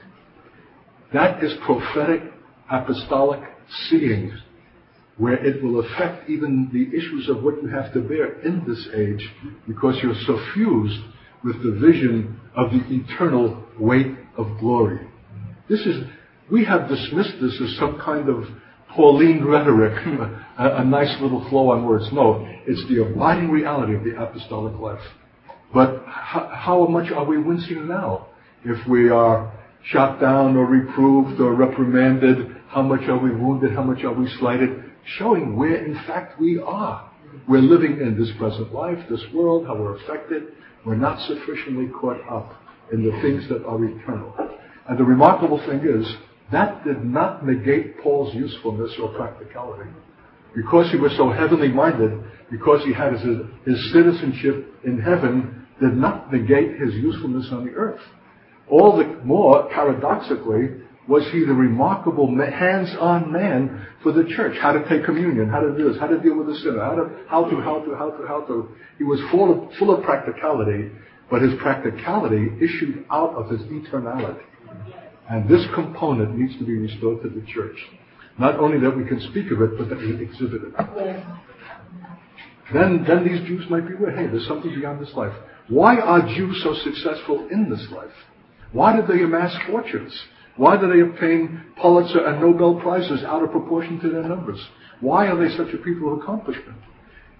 That 1.13 1.43
is 1.43 1.51
prophetic 1.65 2.21
apostolic 2.69 3.41
seeing, 3.89 4.31
where 5.17 5.43
it 5.45 5.61
will 5.63 5.79
affect 5.81 6.29
even 6.29 6.69
the 6.73 6.97
issues 6.97 7.29
of 7.29 7.43
what 7.43 7.61
you 7.61 7.67
have 7.69 7.93
to 7.93 8.01
bear 8.01 8.39
in 8.41 8.63
this 8.67 8.87
age 8.95 9.29
because 9.67 9.95
you're 10.01 10.15
suffused 10.25 10.99
with 11.43 11.61
the 11.63 11.71
vision 11.71 12.39
of 12.55 12.71
the 12.71 12.81
eternal 12.89 13.63
weight 13.79 14.15
of 14.37 14.47
glory. 14.59 14.99
This 15.69 15.81
is, 15.81 16.03
we 16.51 16.65
have 16.65 16.87
dismissed 16.87 17.35
this 17.41 17.59
as 17.61 17.77
some 17.77 17.99
kind 18.03 18.29
of 18.29 18.45
Pauline 18.95 19.43
rhetoric, 19.43 19.93
a, 20.57 20.77
a 20.77 20.83
nice 20.83 21.15
little 21.21 21.47
flow 21.49 21.71
on 21.71 21.85
words. 21.85 22.07
No, 22.11 22.45
it's 22.67 22.85
the 22.89 23.03
abiding 23.03 23.49
reality 23.49 23.95
of 23.95 24.03
the 24.03 24.21
apostolic 24.21 24.77
life. 24.79 24.99
But 25.73 26.03
how, 26.05 26.51
how 26.53 26.85
much 26.87 27.11
are 27.11 27.23
we 27.23 27.37
wincing 27.37 27.87
now? 27.87 28.27
If 28.65 28.85
we 28.87 29.09
are 29.09 29.51
shot 29.85 30.19
down 30.19 30.57
or 30.57 30.65
reproved 30.65 31.39
or 31.39 31.53
reprimanded, 31.53 32.57
how 32.67 32.81
much 32.81 33.01
are 33.07 33.17
we 33.17 33.31
wounded? 33.31 33.73
How 33.73 33.83
much 33.83 34.03
are 34.03 34.13
we 34.13 34.29
slighted? 34.39 34.80
Showing 35.17 35.55
where 35.55 35.85
in 35.85 35.95
fact 36.05 36.39
we 36.39 36.59
are. 36.59 37.09
We're 37.47 37.59
living 37.59 37.99
in 38.01 38.19
this 38.19 38.29
present 38.37 38.73
life, 38.73 38.97
this 39.09 39.23
world, 39.33 39.65
how 39.65 39.75
we're 39.75 39.95
affected. 39.97 40.43
We're 40.85 40.95
not 40.95 41.19
sufficiently 41.27 41.87
caught 41.99 42.19
up 42.29 42.61
in 42.91 43.03
the 43.03 43.11
things 43.21 43.47
that 43.49 43.65
are 43.65 43.83
eternal. 43.83 44.35
And 44.89 44.97
the 44.97 45.03
remarkable 45.03 45.59
thing 45.65 45.81
is, 45.85 46.05
that 46.51 46.83
did 46.83 47.05
not 47.05 47.45
negate 47.45 48.01
Paul's 48.01 48.35
usefulness 48.35 48.91
or 49.01 49.13
practicality. 49.13 49.89
Because 50.55 50.91
he 50.91 50.97
was 50.97 51.15
so 51.15 51.31
heavenly 51.31 51.69
minded, 51.69 52.11
because 52.49 52.83
he 52.83 52.93
had 52.93 53.13
his, 53.13 53.23
his 53.65 53.93
citizenship 53.93 54.73
in 54.83 54.99
heaven, 54.99 55.65
did 55.79 55.95
not 55.95 56.31
negate 56.31 56.79
his 56.79 56.93
usefulness 56.95 57.47
on 57.51 57.65
the 57.65 57.71
earth. 57.71 58.01
All 58.69 58.97
the 58.97 59.05
more, 59.23 59.69
paradoxically, 59.69 60.81
was 61.11 61.27
he 61.33 61.43
the 61.43 61.53
remarkable 61.53 62.33
hands-on 62.39 63.33
man 63.33 63.85
for 64.01 64.13
the 64.13 64.23
church. 64.33 64.57
How 64.61 64.71
to 64.71 64.87
take 64.87 65.03
communion, 65.03 65.49
how 65.49 65.59
to 65.59 65.77
do 65.77 65.91
this, 65.91 65.99
how 65.99 66.07
to 66.07 66.17
deal 66.17 66.37
with 66.37 66.47
the 66.47 66.55
sinner, 66.55 66.79
how 66.79 66.95
to, 66.95 67.09
how 67.27 67.43
to, 67.49 67.59
how 67.59 67.79
to, 67.83 67.95
how 67.95 68.11
to, 68.11 68.27
how 68.27 68.41
to. 68.47 68.69
He 68.97 69.03
was 69.03 69.19
full 69.29 69.51
of, 69.51 69.73
full 69.77 69.93
of 69.93 70.03
practicality, 70.05 70.89
but 71.29 71.41
his 71.41 71.51
practicality 71.59 72.47
issued 72.63 73.05
out 73.11 73.35
of 73.35 73.49
his 73.49 73.59
eternality. 73.63 74.45
And 75.29 75.49
this 75.49 75.65
component 75.75 76.37
needs 76.37 76.57
to 76.59 76.65
be 76.65 76.77
restored 76.77 77.21
to 77.23 77.29
the 77.29 77.45
church. 77.45 77.75
Not 78.39 78.57
only 78.57 78.79
that 78.79 78.95
we 78.95 79.03
can 79.03 79.19
speak 79.31 79.51
of 79.51 79.61
it, 79.61 79.77
but 79.77 79.89
that 79.89 79.97
we 79.99 80.15
exhibit 80.23 80.61
it. 80.63 80.73
Then, 82.73 83.03
then 83.05 83.27
these 83.27 83.45
Jews 83.45 83.69
might 83.69 83.85
be 83.85 83.95
aware, 83.95 84.15
hey, 84.15 84.27
there's 84.27 84.47
something 84.47 84.73
beyond 84.73 85.05
this 85.05 85.13
life. 85.13 85.33
Why 85.67 85.97
are 85.97 86.21
Jews 86.21 86.61
so 86.63 86.73
successful 86.73 87.49
in 87.51 87.69
this 87.69 87.85
life? 87.91 88.15
Why 88.71 88.95
did 88.95 89.07
they 89.07 89.21
amass 89.23 89.53
fortunes? 89.69 90.17
Why 90.61 90.79
do 90.79 90.87
they 90.93 90.99
obtain 90.99 91.59
Pulitzer 91.81 92.23
and 92.23 92.39
Nobel 92.39 92.79
Prizes 92.79 93.23
out 93.23 93.41
of 93.41 93.49
proportion 93.49 93.99
to 94.01 94.09
their 94.11 94.21
numbers? 94.21 94.63
Why 94.99 95.25
are 95.25 95.35
they 95.35 95.49
such 95.57 95.73
a 95.73 95.77
people 95.79 96.13
of 96.13 96.19
accomplishment? 96.19 96.77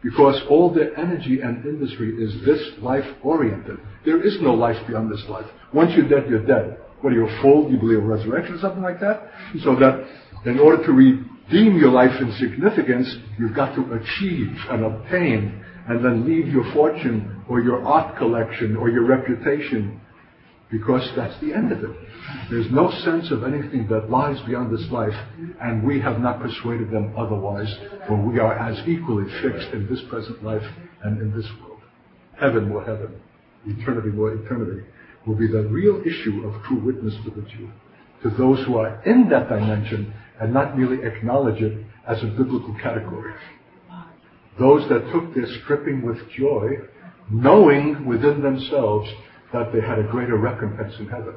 Because 0.01 0.41
all 0.49 0.73
their 0.73 0.97
energy 0.97 1.39
and 1.39 1.63
industry 1.63 2.15
is 2.17 2.43
this 2.43 2.81
life 2.81 3.05
oriented. 3.21 3.77
There 4.05 4.25
is 4.25 4.41
no 4.41 4.55
life 4.55 4.87
beyond 4.87 5.11
this 5.11 5.23
life. 5.29 5.45
Once 5.71 5.91
you're 5.95 6.09
dead, 6.09 6.31
you're 6.31 6.47
dead. 6.47 6.79
What 7.01 7.13
are 7.13 7.15
you, 7.15 7.27
a 7.27 7.41
fool? 7.43 7.71
You 7.71 7.77
believe 7.77 7.99
in 7.99 8.07
resurrection 8.07 8.55
or 8.55 8.59
something 8.59 8.81
like 8.81 8.99
that? 9.01 9.29
So 9.63 9.75
that 9.75 10.03
in 10.47 10.57
order 10.57 10.83
to 10.83 10.91
redeem 10.91 11.77
your 11.77 11.91
life 11.91 12.19
in 12.19 12.31
significance, 12.39 13.17
you've 13.37 13.55
got 13.55 13.75
to 13.75 13.81
achieve 13.93 14.51
and 14.71 14.83
obtain 14.83 15.63
and 15.87 16.03
then 16.03 16.25
leave 16.25 16.47
your 16.47 16.63
fortune 16.73 17.43
or 17.47 17.61
your 17.61 17.85
art 17.85 18.17
collection 18.17 18.75
or 18.75 18.89
your 18.89 19.05
reputation 19.05 20.01
because 20.71 21.07
that's 21.15 21.39
the 21.41 21.53
end 21.53 21.71
of 21.71 21.83
it. 21.83 21.89
There's 22.49 22.71
no 22.71 22.89
sense 23.03 23.29
of 23.29 23.43
anything 23.43 23.87
that 23.89 24.09
lies 24.09 24.39
beyond 24.47 24.75
this 24.75 24.89
life, 24.89 25.13
and 25.61 25.83
we 25.85 25.99
have 25.99 26.19
not 26.19 26.41
persuaded 26.41 26.89
them 26.89 27.13
otherwise, 27.17 27.73
for 28.07 28.15
we 28.15 28.39
are 28.39 28.57
as 28.57 28.87
equally 28.87 29.25
fixed 29.41 29.73
in 29.73 29.87
this 29.89 30.01
present 30.09 30.43
life 30.43 30.63
and 31.03 31.21
in 31.21 31.35
this 31.35 31.47
world. 31.61 31.81
Heaven 32.39 32.69
more 32.69 32.83
heaven, 32.83 33.21
eternity 33.65 34.09
more 34.09 34.33
eternity, 34.33 34.87
will 35.27 35.35
be 35.35 35.47
the 35.47 35.63
real 35.63 36.01
issue 36.01 36.47
of 36.47 36.63
true 36.63 36.79
witness 36.79 37.13
to 37.25 37.31
the 37.31 37.47
Jew, 37.49 37.69
to 38.23 38.29
those 38.37 38.65
who 38.65 38.77
are 38.77 39.01
in 39.03 39.29
that 39.29 39.49
dimension 39.49 40.13
and 40.39 40.53
not 40.53 40.77
merely 40.77 41.05
acknowledge 41.05 41.61
it 41.61 41.85
as 42.07 42.23
a 42.23 42.27
biblical 42.27 42.75
category. 42.81 43.33
Those 44.59 44.87
that 44.89 45.11
took 45.11 45.35
their 45.35 45.47
stripping 45.63 46.05
with 46.05 46.17
joy, 46.31 46.69
knowing 47.29 48.05
within 48.05 48.41
themselves 48.41 49.09
that 49.53 49.71
they 49.73 49.81
had 49.81 49.99
a 49.99 50.03
greater 50.03 50.37
recompense 50.37 50.93
in 50.99 51.07
heaven. 51.07 51.35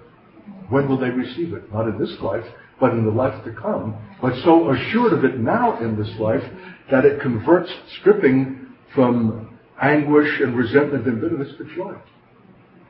When 0.69 0.89
will 0.89 0.99
they 0.99 1.11
receive 1.11 1.53
it? 1.55 1.73
Not 1.73 1.89
in 1.89 1.99
this 1.99 2.17
life, 2.21 2.45
but 2.81 2.93
in 2.93 3.05
the 3.05 3.11
life 3.11 3.45
to 3.45 3.53
come. 3.53 3.97
But 4.21 4.35
so 4.45 4.71
assured 4.71 5.13
of 5.13 5.25
it 5.25 5.39
now 5.39 5.79
in 5.81 5.97
this 5.97 6.11
life 6.19 6.43
that 6.91 7.05
it 7.05 7.21
converts 7.21 7.71
stripping 8.01 8.67
from 8.95 9.59
anguish 9.81 10.41
and 10.41 10.57
resentment 10.57 11.07
and 11.07 11.21
bitterness 11.21 11.53
to 11.59 11.65
joy. 11.75 11.95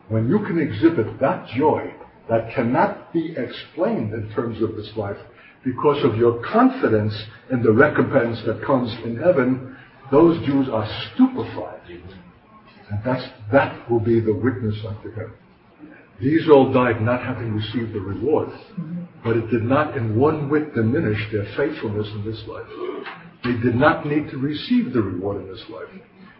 When 0.08 0.28
you 0.28 0.40
can 0.40 0.58
exhibit 0.58 1.18
that 1.20 1.48
joy 1.56 1.92
that 2.28 2.54
cannot 2.54 3.12
be 3.12 3.34
explained 3.37 4.12
in 4.12 4.30
terms 4.34 4.62
of 4.62 4.76
this 4.76 4.90
life 4.96 5.16
because 5.64 6.04
of 6.04 6.16
your 6.16 6.42
confidence 6.44 7.14
in 7.50 7.62
the 7.62 7.72
recompense 7.72 8.38
that 8.46 8.62
comes 8.64 8.92
in 9.04 9.16
heaven, 9.16 9.76
those 10.10 10.44
Jews 10.44 10.68
are 10.68 10.87
stupefied. 11.14 11.80
That's, 13.04 13.24
that 13.52 13.90
will 13.90 14.00
be 14.00 14.20
the 14.20 14.35
witness 14.35 14.76
unto 14.87 15.12
him. 15.12 15.33
These 16.20 16.48
all 16.48 16.72
died 16.72 17.00
not 17.02 17.22
having 17.22 17.54
received 17.54 17.92
the 17.92 18.00
reward, 18.00 18.50
but 19.24 19.37
it 19.37 19.50
did 19.50 19.64
not 19.64 19.96
in 19.96 20.16
one 20.16 20.48
whit 20.48 20.74
diminish 20.74 21.20
their 21.33 21.44
faithfulness 21.57 22.09
in 22.14 22.24
this 22.24 22.42
life. 22.46 22.66
They 23.42 23.52
did 23.52 23.74
not 23.74 24.07
need 24.07 24.30
to 24.30 24.38
receive 24.38 24.92
the 24.92 25.02
reward 25.02 25.42
in 25.42 25.48
this 25.48 25.64
life. 25.68 25.88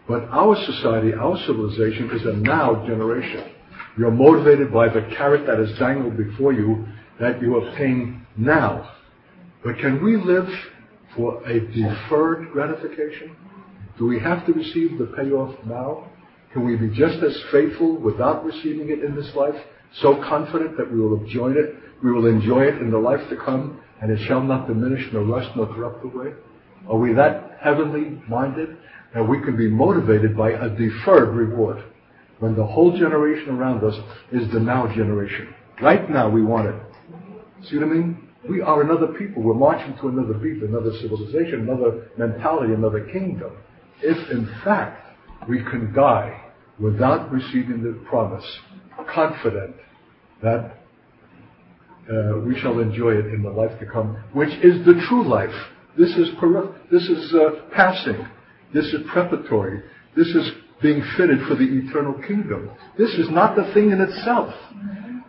But 0.07 0.23
our 0.29 0.55
society, 0.65 1.13
our 1.13 1.37
civilization 1.45 2.11
is 2.11 2.25
a 2.25 2.33
now 2.33 2.85
generation. 2.87 3.51
You're 3.97 4.11
motivated 4.11 4.71
by 4.73 4.87
the 4.89 5.01
carrot 5.17 5.45
that 5.47 5.59
is 5.59 5.77
dangled 5.77 6.17
before 6.17 6.53
you 6.53 6.85
that 7.19 7.41
you 7.41 7.57
obtain 7.57 8.25
now. 8.37 8.91
But 9.63 9.77
can 9.79 10.03
we 10.03 10.17
live 10.17 10.47
for 11.15 11.43
a 11.47 11.59
deferred 11.59 12.51
gratification? 12.51 13.35
Do 13.97 14.05
we 14.05 14.19
have 14.19 14.45
to 14.45 14.53
receive 14.53 14.97
the 14.97 15.05
payoff 15.05 15.55
now? 15.65 16.11
Can 16.55 16.63
we 16.63 16.77
be 16.77 16.87
just 16.95 17.21
as 17.21 17.37
faithful 17.51 17.97
without 17.97 18.45
receiving 18.45 18.89
it 18.89 19.03
in 19.03 19.13
this 19.13 19.35
life, 19.35 19.61
so 19.99 20.15
confident 20.23 20.77
that 20.77 20.89
we 20.89 21.01
will 21.01 21.19
enjoy 21.19 21.51
it, 21.51 21.75
we 22.01 22.13
will 22.13 22.27
enjoy 22.27 22.61
it 22.61 22.75
in 22.81 22.91
the 22.91 22.97
life 22.97 23.19
to 23.29 23.35
come, 23.35 23.81
and 24.01 24.09
it 24.09 24.25
shall 24.25 24.41
not 24.41 24.65
diminish 24.65 25.05
nor 25.11 25.25
rust 25.25 25.53
nor 25.57 25.67
corrupt 25.67 26.05
away? 26.05 26.31
Are 26.87 26.97
we 26.97 27.11
that 27.11 27.57
heavenly 27.61 28.21
minded 28.29 28.77
that 29.13 29.23
we 29.27 29.41
can 29.41 29.57
be 29.57 29.67
motivated 29.67 30.37
by 30.37 30.51
a 30.51 30.69
deferred 30.69 31.35
reward 31.35 31.83
when 32.39 32.55
the 32.55 32.65
whole 32.65 32.97
generation 32.97 33.49
around 33.49 33.83
us 33.83 33.99
is 34.31 34.49
the 34.53 34.59
now 34.61 34.87
generation? 34.95 35.53
Right 35.81 36.09
now 36.09 36.29
we 36.29 36.41
want 36.41 36.67
it. 36.67 37.65
See 37.67 37.75
what 37.75 37.87
I 37.87 37.91
mean? 37.91 38.29
We 38.49 38.61
are 38.61 38.81
another 38.81 39.07
people. 39.07 39.43
We're 39.43 39.55
marching 39.55 39.97
to 39.97 40.07
another 40.07 40.35
people, 40.35 40.69
another 40.69 40.93
civilization, 41.01 41.67
another 41.67 42.07
mentality, 42.17 42.73
another 42.73 43.01
kingdom 43.11 43.51
if 44.01 44.29
in 44.29 44.45
fact 44.63 45.01
we 45.47 45.63
can 45.63 45.93
die 45.93 46.44
without 46.79 47.31
receiving 47.31 47.83
the 47.83 47.99
promise, 48.07 48.45
confident 49.13 49.75
that 50.41 50.77
uh, 52.11 52.39
we 52.45 52.59
shall 52.59 52.79
enjoy 52.79 53.11
it 53.11 53.27
in 53.27 53.41
the 53.41 53.49
life 53.49 53.79
to 53.79 53.85
come, 53.85 54.17
which 54.33 54.53
is 54.63 54.85
the 54.85 55.01
true 55.07 55.27
life. 55.27 55.53
This 55.97 56.11
is 56.11 56.29
this 56.91 57.03
is 57.03 57.33
uh, 57.33 57.61
passing. 57.73 58.27
This 58.73 58.85
is 58.85 59.01
preparatory. 59.11 59.81
This 60.15 60.27
is 60.27 60.51
being 60.81 61.01
fitted 61.17 61.39
for 61.47 61.55
the 61.55 61.63
eternal 61.63 62.13
kingdom. 62.27 62.69
This 62.97 63.11
is 63.11 63.29
not 63.29 63.55
the 63.55 63.73
thing 63.73 63.91
in 63.91 64.01
itself. 64.01 64.53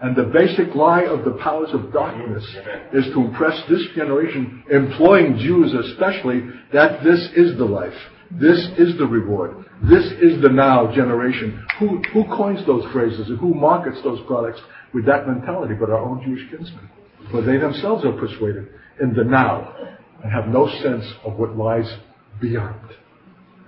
And 0.02 0.14
the 0.14 0.24
basic 0.24 0.74
lie 0.74 1.04
of 1.04 1.24
the 1.24 1.38
powers 1.42 1.70
of 1.72 1.92
darkness 1.92 2.44
is 2.92 3.06
to 3.14 3.20
impress 3.20 3.58
this 3.70 3.82
generation, 3.94 4.62
employing 4.70 5.38
Jews 5.38 5.72
especially, 5.72 6.42
that 6.72 7.02
this 7.02 7.30
is 7.34 7.56
the 7.56 7.64
life. 7.64 7.94
This 8.30 8.58
is 8.76 8.98
the 8.98 9.06
reward. 9.06 9.64
This 9.82 10.04
is 10.22 10.40
the 10.40 10.48
now 10.48 10.92
generation. 10.94 11.64
Who, 11.78 12.00
who 12.12 12.24
coins 12.24 12.66
those 12.66 12.90
phrases 12.92 13.28
and 13.28 13.38
who 13.38 13.52
markets 13.52 13.98
those 14.02 14.20
products 14.26 14.60
with 14.94 15.04
that 15.06 15.26
mentality 15.28 15.74
but 15.78 15.90
our 15.90 15.98
own 15.98 16.22
Jewish 16.24 16.48
kinsmen? 16.50 16.88
For 17.30 17.42
they 17.42 17.58
themselves 17.58 18.04
are 18.04 18.12
persuaded 18.12 18.68
in 19.00 19.12
the 19.14 19.24
now 19.24 19.74
and 20.22 20.32
have 20.32 20.48
no 20.48 20.68
sense 20.82 21.04
of 21.24 21.34
what 21.34 21.56
lies 21.56 21.92
beyond. 22.40 22.80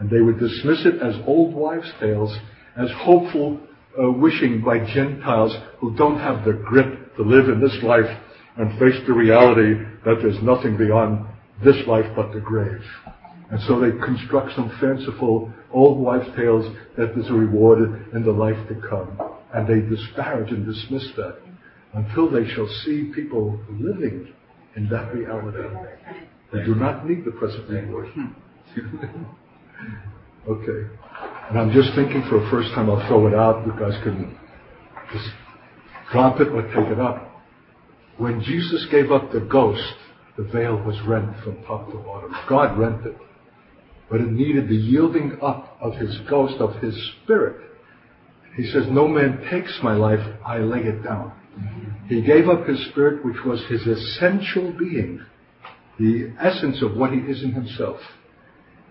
And 0.01 0.09
they 0.09 0.21
would 0.21 0.39
dismiss 0.39 0.87
it 0.87 1.03
as 1.03 1.15
old 1.27 1.55
wives' 1.55 1.93
tales, 2.01 2.35
as 2.77 2.89
hopeful 2.99 3.61
uh, 4.01 4.11
wishing 4.11 4.63
by 4.65 4.79
Gentiles 4.95 5.57
who 5.79 5.95
don't 5.97 6.19
have 6.19 6.45
the 6.45 6.53
grip 6.53 7.17
to 7.17 7.23
live 7.23 7.49
in 7.49 7.61
this 7.61 7.77
life 7.83 8.07
and 8.57 8.79
face 8.79 8.99
the 9.07 9.13
reality 9.13 9.75
that 10.05 10.17
there's 10.23 10.43
nothing 10.43 10.77
beyond 10.77 11.27
this 11.65 11.77
life 11.87 12.07
but 12.17 12.33
the 12.33 12.41
grave. 12.41 12.83
And 13.51 13.61
so 13.63 13.81
they 13.81 13.91
construct 14.05 14.55
some 14.55 14.71
fanciful 14.81 15.53
old 15.73 15.99
wives' 15.99 16.29
tales 16.37 16.65
that 16.97 17.15
there's 17.15 17.29
a 17.29 17.33
reward 17.33 17.79
in 18.15 18.23
the 18.25 18.33
life 18.33 18.69
to 18.69 18.75
come. 18.89 19.19
And 19.53 19.67
they 19.67 19.81
disparage 19.81 20.51
and 20.51 20.67
dismiss 20.67 21.07
that 21.17 21.39
until 21.95 22.31
they 22.31 22.47
shall 22.49 22.69
see 22.85 23.11
people 23.15 23.59
living 23.71 24.33
in 24.77 24.89
that 24.89 25.15
reality. 25.15 25.59
They 26.53 26.65
do 26.65 26.75
not 26.75 27.09
need 27.09 27.25
the 27.25 27.33
present 27.33 27.69
reward. 27.69 28.09
okay. 30.49 30.91
And 31.49 31.59
I'm 31.59 31.73
just 31.73 31.95
thinking 31.95 32.23
for 32.29 32.41
the 32.41 32.51
first 32.51 32.73
time, 32.75 32.91
I'll 32.91 33.07
throw 33.09 33.27
it 33.27 33.35
out. 33.35 33.67
You 33.67 33.73
guys 33.73 33.99
can 34.03 34.37
just 35.13 35.31
drop 36.13 36.41
it 36.41 36.49
or 36.49 36.63
take 36.63 36.93
it 36.93 37.01
up. 37.01 37.25
When 38.19 38.43
Jesus 38.43 38.87
gave 38.91 39.11
up 39.11 39.33
the 39.33 39.41
ghost, 39.41 39.95
the 40.37 40.45
veil 40.45 40.77
was 40.77 41.01
rent 41.07 41.37
from 41.43 41.63
top 41.65 41.91
to 41.91 41.99
bottom. 41.99 42.35
God 42.49 42.79
rent 42.79 43.07
it 43.07 43.17
but 44.11 44.21
it 44.21 44.31
needed 44.31 44.69
the 44.69 44.77
yielding 44.77 45.39
up 45.43 45.77
of 45.81 45.95
his 45.95 46.17
ghost, 46.29 46.55
of 46.61 46.77
his 46.77 46.95
spirit. 47.23 47.57
He 48.57 48.67
says, 48.71 48.85
No 48.89 49.07
man 49.07 49.47
takes 49.51 49.79
my 49.83 49.95
life, 49.95 50.25
I 50.45 50.59
lay 50.59 50.81
it 50.81 51.03
down. 51.03 51.33
He 52.09 52.23
gave 52.23 52.49
up 52.49 52.67
his 52.67 52.83
spirit, 52.91 53.25
which 53.25 53.45
was 53.45 53.63
his 53.69 53.87
essential 53.87 54.73
being, 54.79 55.21
the 55.99 56.33
essence 56.41 56.83
of 56.83 56.97
what 56.97 57.13
he 57.13 57.19
is 57.19 57.43
in 57.43 57.53
himself. 57.53 58.01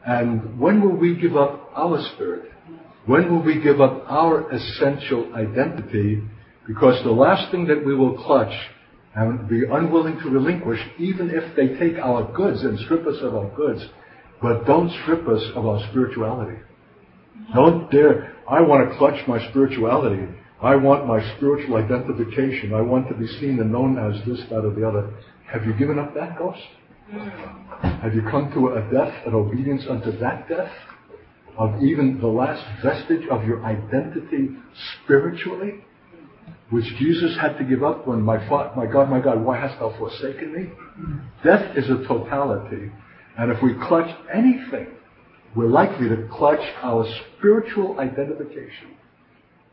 And 0.06 0.60
when 0.60 0.82
will 0.82 0.96
we 0.96 1.16
give 1.16 1.36
up 1.36 1.72
our 1.76 2.02
spirit? 2.14 2.52
When 3.06 3.32
will 3.32 3.42
we 3.42 3.62
give 3.62 3.82
up 3.82 4.06
our 4.08 4.50
essential 4.52 5.34
identity? 5.34 6.22
Because 6.68 7.04
the 7.04 7.12
last 7.12 7.52
thing 7.52 7.68
that 7.68 7.86
we 7.86 7.96
will 7.96 8.24
clutch 8.24 8.54
and 9.16 9.50
be 9.50 9.64
unwilling 9.70 10.20
to 10.20 10.30
relinquish, 10.30 10.80
even 11.00 11.32
if 11.32 11.56
they 11.56 11.70
take 11.80 11.98
our 11.98 12.32
goods 12.34 12.62
and 12.62 12.78
strip 12.80 13.08
us 13.08 13.18
of 13.22 13.36
our 13.36 13.50
goods, 13.56 13.84
but 14.42 14.66
don't 14.66 14.92
strip 15.02 15.28
us 15.28 15.44
of 15.56 15.66
our 15.66 15.80
spirituality. 15.90 16.60
Don't 17.54 17.90
dare. 17.92 18.36
I 18.50 18.62
want 18.62 18.90
to 18.90 18.98
clutch 18.98 19.28
my 19.28 19.46
spirituality. 19.50 20.28
I 20.62 20.76
want 20.76 21.08
my 21.08 21.20
spiritual 21.36 21.78
identification. 21.78 22.74
I 22.74 22.82
want 22.82 23.08
to 23.10 23.14
be 23.14 23.28
seen 23.40 23.60
and 23.60 23.72
known 23.72 23.98
as 23.98 24.26
this, 24.26 24.40
that, 24.50 24.66
or 24.66 24.74
the 24.74 24.88
other. 24.88 25.14
Have 25.52 25.66
you 25.66 25.74
given 25.74 26.00
up 26.00 26.14
that 26.16 26.38
ghost? 26.38 26.62
Have 27.82 28.14
you 28.14 28.22
come 28.24 28.52
to 28.54 28.70
a 28.70 28.82
death, 28.92 29.14
an 29.26 29.34
obedience 29.34 29.84
unto 29.90 30.18
that 30.20 30.50
death? 30.50 30.72
Of 31.58 31.82
even 31.82 32.20
the 32.20 32.28
last 32.28 32.64
vestige 32.84 33.28
of 33.32 33.46
your 33.46 33.66
identity 33.66 34.50
spiritually? 35.04 35.84
Which 36.70 36.86
Jesus 37.00 37.38
had 37.40 37.58
to 37.58 37.64
give 37.64 37.84
up 37.84 38.08
when 38.08 38.22
my, 38.22 38.38
my 38.76 38.86
God, 38.86 39.10
my 39.10 39.20
God, 39.20 39.44
why 39.44 39.60
hast 39.60 39.80
thou 39.80 39.96
forsaken 39.98 40.54
me? 40.54 40.70
Death 41.44 41.78
is 41.78 41.90
a 41.90 42.06
totality 42.08 42.92
and 43.38 43.52
if 43.52 43.62
we 43.62 43.74
clutch 43.76 44.10
anything, 44.34 44.88
we're 45.56 45.68
likely 45.68 46.10
to 46.10 46.28
clutch 46.32 46.62
our 46.82 47.06
spiritual 47.38 48.00
identification. 48.00 48.96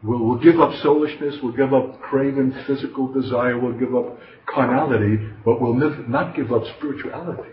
We'll, 0.03 0.23
we'll 0.23 0.39
give 0.39 0.61
up 0.61 0.73
soulishness, 0.83 1.43
we'll 1.43 1.57
give 1.57 1.73
up 1.73 2.01
craven 2.01 2.55
physical 2.67 3.13
desire, 3.13 3.59
we'll 3.59 3.79
give 3.79 3.95
up 3.95 4.19
carnality, 4.47 5.19
but 5.45 5.61
we'll 5.61 5.75
not 5.75 6.37
give 6.37 6.53
up 6.53 6.63
spirituality. 6.77 7.51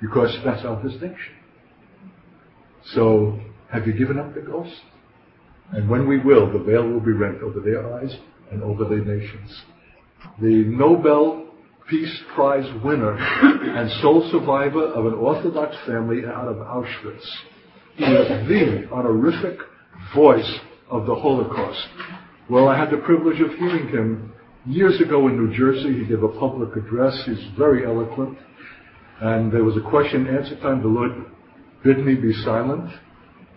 Because 0.00 0.36
that's 0.44 0.64
our 0.66 0.82
distinction. 0.82 1.34
So, 2.92 3.40
have 3.72 3.86
you 3.86 3.94
given 3.94 4.18
up 4.18 4.34
the 4.34 4.42
ghost? 4.42 4.74
And 5.72 5.88
when 5.88 6.06
we 6.06 6.18
will, 6.18 6.52
the 6.52 6.58
veil 6.58 6.86
will 6.86 7.00
be 7.00 7.12
rent 7.12 7.42
over 7.42 7.60
their 7.60 7.90
eyes 7.94 8.14
and 8.50 8.62
over 8.62 8.84
their 8.84 9.02
nations. 9.02 9.62
The 10.40 10.64
Nobel 10.64 11.43
Peace 11.88 12.18
Prize 12.34 12.66
winner 12.82 13.14
and 13.14 13.90
sole 14.00 14.26
survivor 14.32 14.86
of 14.86 15.04
an 15.04 15.12
Orthodox 15.14 15.76
family 15.86 16.22
out 16.24 16.48
of 16.48 16.56
Auschwitz. 16.56 17.26
He 17.96 18.04
is 18.04 18.48
the 18.48 18.88
honorific 18.90 19.58
voice 20.14 20.60
of 20.90 21.04
the 21.06 21.14
Holocaust. 21.14 21.86
Well, 22.48 22.68
I 22.68 22.78
had 22.78 22.90
the 22.90 23.02
privilege 23.04 23.40
of 23.40 23.50
hearing 23.58 23.88
him 23.88 24.32
years 24.64 24.98
ago 25.00 25.28
in 25.28 25.36
New 25.36 25.54
Jersey. 25.54 25.98
He 26.00 26.06
gave 26.06 26.22
a 26.22 26.28
public 26.28 26.74
address. 26.74 27.22
He's 27.26 27.44
very 27.58 27.84
eloquent. 27.84 28.38
And 29.20 29.52
there 29.52 29.62
was 29.62 29.76
a 29.76 29.90
question 29.90 30.26
and 30.26 30.38
answer 30.38 30.58
time. 30.60 30.80
The 30.80 30.88
Lord 30.88 31.12
bid 31.84 31.98
me 31.98 32.14
be 32.14 32.32
silent. 32.44 32.90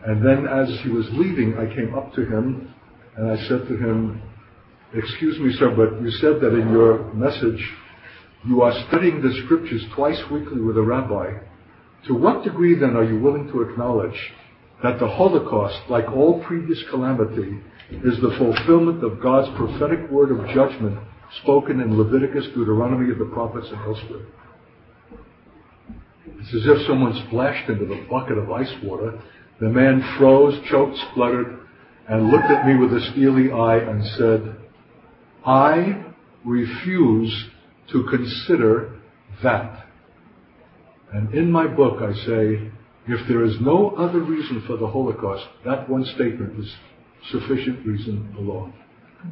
And 0.06 0.24
then 0.24 0.46
as 0.48 0.68
he 0.84 0.90
was 0.90 1.08
leaving, 1.14 1.58
I 1.58 1.74
came 1.74 1.96
up 1.96 2.14
to 2.16 2.26
him 2.26 2.74
and 3.16 3.32
I 3.32 3.38
said 3.48 3.68
to 3.70 3.78
him, 3.78 4.22
Excuse 4.94 5.40
me, 5.40 5.54
sir, 5.54 5.74
but 5.76 6.02
you 6.02 6.12
said 6.12 6.40
that 6.42 6.54
in 6.54 6.72
your 6.72 7.14
message 7.14 7.62
you 8.46 8.62
are 8.62 8.74
studying 8.88 9.22
the 9.22 9.34
scriptures 9.46 9.84
twice 9.96 10.22
weekly 10.32 10.62
with 10.62 10.78
a 10.78 10.82
rabbi. 10.82 11.34
To 12.08 12.14
what 12.14 12.44
degree 12.44 12.76
then 12.76 12.96
are 12.96 13.04
you 13.04 13.20
willing 13.20 13.48
to 13.52 13.62
acknowledge 13.62 14.32
that 14.84 15.00
the 15.00 15.08
Holocaust, 15.08 15.90
like 15.90 16.08
all 16.08 16.44
previous 16.44 16.82
calamity, 16.90 17.60
is 17.90 18.20
the 18.22 18.36
fulfillment 18.38 19.04
of 19.04 19.22
God's 19.22 19.50
prophetic 19.58 20.10
word 20.12 20.32
of 20.32 20.48
judgment 20.54 21.00
spoken 21.42 21.82
in 21.82 21.98
Leviticus, 21.98 22.46
Deuteronomy, 22.54 23.12
of 23.12 23.18
the 23.18 23.26
prophets, 23.26 23.68
and 23.70 23.82
elsewhere? 23.82 24.26
It's 26.40 26.54
as 26.54 26.68
if 26.68 26.88
someone 26.88 27.14
splashed 27.28 27.70
into 27.70 27.86
the 27.86 28.06
bucket 28.10 28.38
of 28.38 28.52
ice 28.52 28.72
water. 28.84 29.20
The 29.60 29.70
man 29.70 30.02
froze, 30.18 30.58
choked, 30.70 30.98
spluttered, 31.12 31.60
and 32.08 32.30
looked 32.30 32.46
at 32.46 32.66
me 32.66 32.76
with 32.76 32.94
a 32.94 33.02
steely 33.12 33.52
eye 33.52 33.80
and 33.80 34.06
said, 34.18 34.56
I 35.46 36.06
refuse 36.46 37.50
to 37.92 38.04
consider 38.10 38.94
that. 39.44 39.86
And 41.14 41.34
in 41.34 41.52
my 41.52 41.68
book, 41.68 42.02
I 42.02 42.14
say, 42.26 42.72
if 43.08 43.28
there 43.28 43.46
is 43.46 43.56
no 43.62 43.92
other 43.92 44.20
reason 44.20 44.64
for 44.68 44.76
the 44.76 44.88
Holocaust, 44.88 45.46
that 45.66 45.90
one 45.90 46.04
statement 46.16 46.60
is 46.60 46.76
sufficient 47.32 47.86
reason 47.86 48.36
alone. 48.38 48.74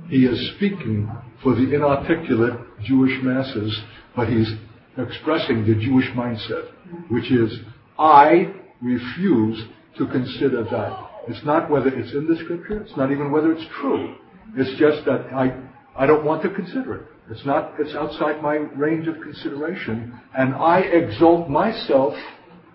He 0.07 0.25
is 0.25 0.55
speaking 0.55 1.09
for 1.43 1.53
the 1.53 1.73
inarticulate 1.73 2.59
Jewish 2.83 3.21
masses, 3.21 3.77
but 4.15 4.29
he's 4.29 4.49
expressing 4.97 5.65
the 5.65 5.75
Jewish 5.75 6.07
mindset, 6.15 6.69
which 7.09 7.31
is, 7.31 7.59
I 7.99 8.53
refuse 8.81 9.65
to 9.97 10.07
consider 10.07 10.63
that. 10.63 11.09
It's 11.27 11.45
not 11.45 11.69
whether 11.69 11.89
it's 11.89 12.13
in 12.13 12.27
the 12.27 12.35
scripture, 12.43 12.81
it's 12.81 12.95
not 12.95 13.11
even 13.11 13.31
whether 13.31 13.51
it's 13.51 13.65
true. 13.81 14.15
It's 14.55 14.79
just 14.79 15.05
that 15.05 15.33
I, 15.33 15.59
I 15.97 16.05
don't 16.05 16.23
want 16.23 16.43
to 16.43 16.49
consider 16.49 16.95
it. 16.95 17.07
It's 17.29 17.45
not, 17.45 17.73
it's 17.79 17.95
outside 17.95 18.41
my 18.41 18.55
range 18.55 19.07
of 19.07 19.15
consideration. 19.21 20.19
And 20.37 20.53
I 20.53 20.79
exalt 20.81 21.49
myself 21.49 22.13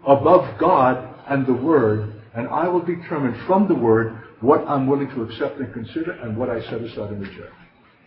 above 0.06 0.58
God 0.58 1.14
and 1.28 1.46
the 1.46 1.54
Word, 1.54 2.20
and 2.34 2.48
I 2.48 2.68
will 2.68 2.80
determine 2.80 3.44
from 3.46 3.68
the 3.68 3.74
Word 3.74 4.16
what 4.40 4.66
I'm 4.66 4.86
willing 4.86 5.08
to 5.10 5.22
accept 5.22 5.58
and 5.60 5.72
consider 5.72 6.12
and 6.12 6.36
what 6.36 6.50
I 6.50 6.60
set 6.62 6.80
aside 6.80 7.10
and 7.10 7.20
reject. 7.20 7.52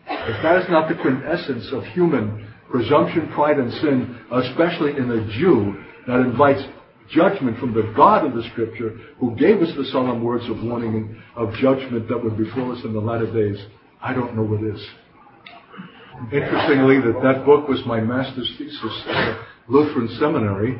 If 0.07 0.43
that 0.43 0.61
is 0.63 0.69
not 0.69 0.89
the 0.89 0.95
quintessence 0.95 1.69
of 1.71 1.85
human 1.85 2.53
presumption, 2.69 3.31
pride, 3.33 3.59
and 3.59 3.71
sin, 3.73 4.19
especially 4.31 4.97
in 4.97 5.09
a 5.09 5.37
Jew 5.37 5.75
that 6.07 6.19
invites 6.19 6.63
judgment 7.09 7.59
from 7.59 7.73
the 7.73 7.93
God 7.95 8.25
of 8.25 8.33
the 8.33 8.43
Scripture, 8.49 8.97
who 9.19 9.35
gave 9.35 9.61
us 9.61 9.69
the 9.77 9.85
solemn 9.91 10.23
words 10.23 10.49
of 10.49 10.61
warning 10.63 10.95
and 10.95 11.23
of 11.35 11.53
judgment 11.55 12.09
that 12.09 12.21
would 12.21 12.37
befall 12.37 12.75
us 12.75 12.83
in 12.83 12.93
the 12.93 12.99
latter 12.99 13.31
days, 13.31 13.63
I 14.01 14.13
don't 14.13 14.35
know 14.35 14.43
what 14.43 14.63
is. 14.63 14.85
Interestingly, 16.31 17.01
that 17.01 17.19
that 17.23 17.45
book 17.45 17.67
was 17.67 17.79
my 17.85 17.99
master's 17.99 18.49
thesis 18.57 19.03
at 19.07 19.39
Lutheran 19.67 20.07
Seminary, 20.19 20.79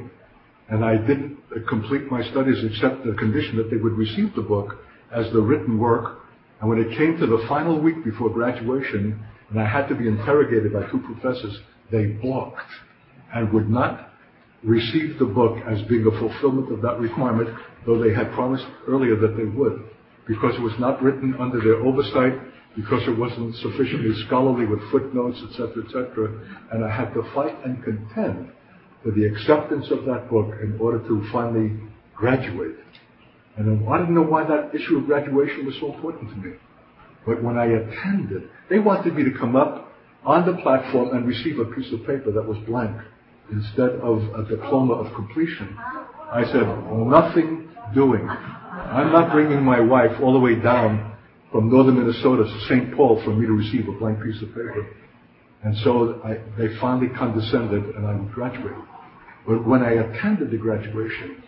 and 0.70 0.86
I 0.86 0.98
didn't 0.98 1.38
complete 1.68 2.10
my 2.12 2.24
studies 2.30 2.64
except 2.64 3.04
the 3.06 3.14
condition 3.14 3.58
that 3.58 3.70
they 3.72 3.78
would 3.78 3.94
receive 3.94 4.36
the 4.36 4.42
book 4.42 4.78
as 5.12 5.32
the 5.34 5.42
written 5.42 5.80
work. 5.80 6.20
And 6.62 6.70
when 6.70 6.80
it 6.80 6.98
came 6.98 7.18
to 7.18 7.26
the 7.26 7.46
final 7.48 7.80
week 7.80 8.04
before 8.04 8.30
graduation, 8.30 9.20
and 9.50 9.60
I 9.60 9.68
had 9.68 9.88
to 9.88 9.96
be 9.96 10.08
interrogated 10.08 10.72
by 10.72 10.90
two 10.92 11.00
professors, 11.00 11.60
they 11.92 12.06
balked 12.06 12.60
and 13.34 13.52
would 13.54 13.70
not 13.70 14.12
receive 14.64 15.18
the 15.20 15.26
book 15.26 15.58
as 15.68 15.82
being 15.84 16.06
a 16.06 16.20
fulfillment 16.20 16.72
of 16.72 16.82
that 16.84 17.00
requirement, 17.00 17.50
though 17.86 18.02
they 18.02 18.14
had 18.14 18.32
promised 18.34 18.66
earlier 18.88 19.16
that 19.16 19.36
they 19.36 19.46
would, 19.46 19.84
because 20.28 20.56
it 20.56 20.62
was 20.62 20.74
not 20.80 21.02
written 21.02 21.36
under 21.40 21.60
their 21.60 21.84
oversight 21.84 22.40
because 22.76 23.04
it 23.08 23.18
wasn't 23.18 23.56
sufficiently 23.58 24.14
scholarly 24.26 24.66
with 24.66 24.80
footnotes, 24.92 25.40
etc., 25.50 25.84
etc. 25.86 26.30
And 26.72 26.84
I 26.84 26.90
had 26.90 27.14
to 27.14 27.24
fight 27.34 27.56
and 27.66 27.84
contend 27.84 28.52
for 29.04 29.12
the 29.12 29.26
acceptance 29.26 29.88
of 29.92 30.06
that 30.06 30.30
book 30.30 30.54
in 30.62 30.78
order 30.80 31.00
to 31.08 31.28
finally 31.32 31.80
graduate. 32.16 32.78
And 33.58 33.88
I 33.88 33.98
didn't 34.00 34.16
know 34.16 34.24
why 34.24 34.48
that 34.48 34.74
issue 34.74 34.98
of 34.98 35.06
graduation 35.06 35.66
was 35.66 35.76
so 35.80 35.94
important 35.94 36.30
to 36.32 36.36
me. 36.38 36.56
But 37.26 37.44
when 37.44 37.58
I 37.58 37.66
attended, 37.66 38.50
they 38.70 38.80
wanted 38.80 39.16
me 39.16 39.24
to 39.24 39.32
come 39.38 39.56
up 39.56 39.94
on 40.26 40.46
the 40.46 40.62
platform 40.62 41.16
and 41.16 41.28
receive 41.28 41.60
a 41.60 41.66
piece 41.66 41.92
of 41.94 42.00
paper 42.00 42.32
that 42.32 42.48
was 42.48 42.58
blank 42.66 42.96
instead 43.52 43.92
of 44.02 44.24
a 44.36 44.44
diploma 44.50 44.94
of 44.94 45.14
completion. 45.14 45.78
I 46.32 46.44
said, 46.46 46.64
nothing 46.64 47.70
doing. 47.94 48.28
I'm 48.28 49.12
not 49.12 49.32
bringing 49.32 49.62
my 49.62 49.80
wife 49.80 50.20
all 50.22 50.34
the 50.34 50.40
way 50.40 50.56
down 50.56 51.13
from 51.54 51.70
northern 51.70 52.00
Minnesota 52.00 52.44
to 52.44 52.60
St. 52.68 52.96
Paul 52.96 53.22
for 53.24 53.30
me 53.30 53.46
to 53.46 53.54
receive 53.54 53.88
a 53.88 53.92
blank 53.92 54.22
piece 54.24 54.42
of 54.42 54.50
paper. 54.50 54.88
And 55.64 55.78
so 55.84 56.20
they 56.58 56.76
finally 56.82 57.10
condescended 57.16 57.96
and 57.96 58.08
I 58.08 58.18
graduated. 58.34 58.84
But 59.48 59.66
when 59.66 59.84
I 59.84 59.92
attended 59.92 60.50
the 60.50 60.58
graduation 60.58 61.44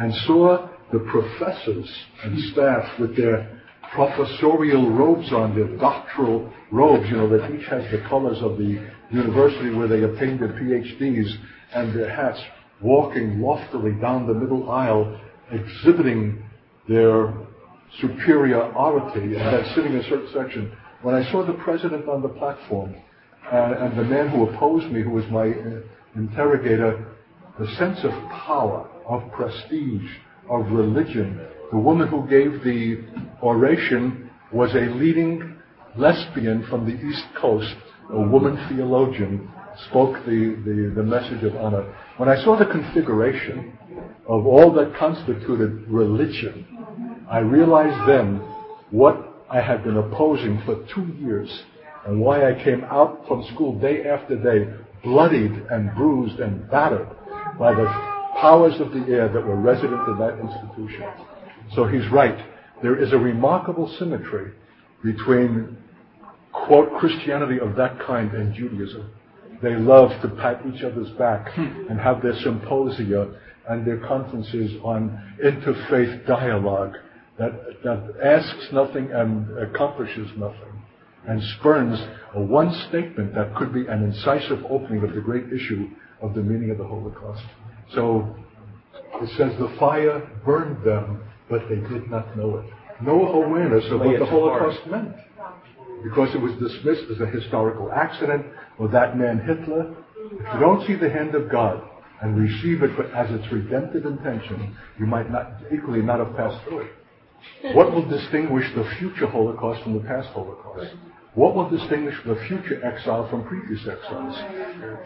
and 0.00 0.12
saw 0.26 0.70
the 0.90 1.00
professors 1.00 1.88
and 2.24 2.52
staff 2.52 2.98
with 2.98 3.14
their 3.14 3.60
professorial 3.94 4.90
robes 4.90 5.30
on, 5.32 5.54
their 5.54 5.76
doctoral 5.76 6.50
robes, 6.70 7.04
you 7.10 7.18
know, 7.18 7.28
that 7.28 7.50
each 7.50 7.66
has 7.66 7.82
the 7.92 8.02
colors 8.08 8.38
of 8.40 8.56
the 8.56 8.82
university 9.10 9.68
where 9.74 9.86
they 9.86 10.02
obtained 10.02 10.40
their 10.40 10.48
PhDs 10.48 11.30
and 11.74 11.94
their 11.94 12.08
hats, 12.08 12.40
walking 12.80 13.40
loftily 13.40 13.92
down 14.00 14.26
the 14.26 14.34
middle 14.34 14.70
aisle, 14.70 15.20
exhibiting 15.50 16.42
their 16.88 17.34
superiority 18.00 19.36
and 19.36 19.36
then 19.36 19.64
sitting 19.74 19.92
in 19.92 19.98
a 19.98 20.04
certain 20.04 20.28
section. 20.32 20.72
When 21.02 21.14
I 21.14 21.30
saw 21.30 21.44
the 21.44 21.54
president 21.54 22.08
on 22.08 22.22
the 22.22 22.28
platform 22.28 22.94
uh, 23.52 23.56
and 23.56 23.98
the 23.98 24.04
man 24.04 24.28
who 24.28 24.48
opposed 24.48 24.90
me, 24.90 25.02
who 25.02 25.10
was 25.10 25.24
my 25.30 25.48
uh, 25.48 25.80
interrogator, 26.16 27.06
the 27.58 27.66
sense 27.76 27.98
of 28.04 28.10
power, 28.30 28.88
of 29.06 29.30
prestige, 29.32 30.08
of 30.48 30.66
religion. 30.70 31.40
The 31.70 31.78
woman 31.78 32.08
who 32.08 32.26
gave 32.28 32.62
the 32.64 33.04
oration 33.42 34.30
was 34.52 34.74
a 34.74 34.94
leading 34.94 35.56
lesbian 35.96 36.66
from 36.68 36.86
the 36.86 36.94
East 36.94 37.24
Coast, 37.40 37.74
a 38.10 38.20
woman 38.20 38.56
theologian, 38.68 39.50
spoke 39.88 40.24
the, 40.26 40.56
the, 40.64 40.92
the 40.94 41.02
message 41.02 41.42
of 41.44 41.56
honor. 41.56 41.94
When 42.18 42.28
I 42.28 42.42
saw 42.44 42.58
the 42.58 42.66
configuration 42.66 43.76
of 44.28 44.46
all 44.46 44.72
that 44.74 44.94
constituted 44.98 45.88
religion, 45.88 46.71
I 47.32 47.38
realized 47.38 48.06
then 48.06 48.42
what 48.90 49.16
I 49.48 49.62
had 49.62 49.84
been 49.84 49.96
opposing 49.96 50.60
for 50.66 50.86
two 50.94 51.14
years 51.18 51.62
and 52.04 52.20
why 52.20 52.46
I 52.50 52.62
came 52.62 52.84
out 52.84 53.24
from 53.26 53.42
school 53.54 53.80
day 53.80 54.04
after 54.06 54.36
day, 54.36 54.70
bloodied 55.02 55.52
and 55.70 55.94
bruised 55.94 56.40
and 56.40 56.70
battered 56.70 57.08
by 57.58 57.72
the 57.72 57.86
powers 58.38 58.78
of 58.82 58.92
the 58.92 59.06
air 59.10 59.32
that 59.32 59.46
were 59.46 59.56
resident 59.56 60.06
in 60.08 60.18
that 60.18 60.40
institution. 60.40 61.04
So 61.74 61.86
he's 61.86 62.06
right. 62.12 62.38
There 62.82 63.02
is 63.02 63.14
a 63.14 63.18
remarkable 63.18 63.88
symmetry 63.98 64.52
between, 65.02 65.78
quote, 66.52 66.92
Christianity 66.98 67.60
of 67.60 67.76
that 67.76 67.98
kind 68.00 68.30
and 68.34 68.54
Judaism. 68.54 69.10
They 69.62 69.76
love 69.76 70.10
to 70.20 70.28
pat 70.28 70.60
each 70.66 70.82
other's 70.82 71.08
back 71.12 71.54
hmm. 71.54 71.86
and 71.88 71.98
have 71.98 72.20
their 72.20 72.38
symposia 72.40 73.32
and 73.70 73.86
their 73.86 74.06
conferences 74.06 74.72
on 74.84 75.38
interfaith 75.42 76.26
dialogue 76.26 76.96
that, 77.38 77.82
that 77.82 78.14
asks 78.22 78.72
nothing 78.72 79.10
and 79.12 79.58
accomplishes 79.58 80.30
nothing, 80.36 80.82
and 81.26 81.42
spurns 81.58 81.98
a 82.34 82.40
one 82.40 82.72
statement 82.88 83.34
that 83.34 83.54
could 83.56 83.72
be 83.72 83.86
an 83.86 84.02
incisive 84.02 84.64
opening 84.68 85.02
of 85.02 85.14
the 85.14 85.20
great 85.20 85.52
issue 85.52 85.88
of 86.20 86.34
the 86.34 86.42
meaning 86.42 86.70
of 86.70 86.78
the 86.78 86.86
Holocaust. 86.86 87.44
So 87.94 88.34
it 89.14 89.28
says 89.36 89.52
the 89.58 89.74
fire 89.78 90.28
burned 90.44 90.84
them, 90.84 91.22
but 91.48 91.62
they 91.68 91.76
did 91.76 92.10
not 92.10 92.36
know 92.36 92.58
it. 92.58 92.70
No 93.02 93.32
awareness 93.32 93.84
of 93.90 94.00
what 94.00 94.18
the 94.18 94.26
Holocaust 94.26 94.86
meant. 94.86 95.14
Because 96.04 96.34
it 96.34 96.40
was 96.40 96.52
dismissed 96.54 97.10
as 97.10 97.20
a 97.20 97.26
historical 97.26 97.90
accident, 97.92 98.46
or 98.78 98.88
that 98.88 99.16
man 99.16 99.40
Hitler. 99.40 99.94
If 100.24 100.54
you 100.54 100.60
don't 100.60 100.86
see 100.86 100.94
the 100.94 101.10
hand 101.10 101.34
of 101.34 101.50
God 101.50 101.82
and 102.22 102.36
receive 102.36 102.82
it 102.82 102.90
as 103.14 103.30
its 103.30 103.52
redemptive 103.52 104.06
intention, 104.06 104.76
you 104.98 105.06
might 105.06 105.30
not 105.30 105.52
equally 105.72 106.02
not 106.02 106.18
have 106.18 106.36
passed 106.36 106.62
through 106.64 106.80
it. 106.80 106.92
What 107.74 107.92
will 107.92 108.08
distinguish 108.08 108.66
the 108.74 108.84
future 108.98 109.26
Holocaust 109.26 109.82
from 109.82 109.94
the 109.94 110.04
past 110.06 110.28
Holocaust? 110.28 110.94
What 111.34 111.54
will 111.54 111.70
distinguish 111.70 112.14
the 112.26 112.36
future 112.46 112.84
exile 112.84 113.28
from 113.30 113.44
previous 113.44 113.80
exiles? 113.88 114.36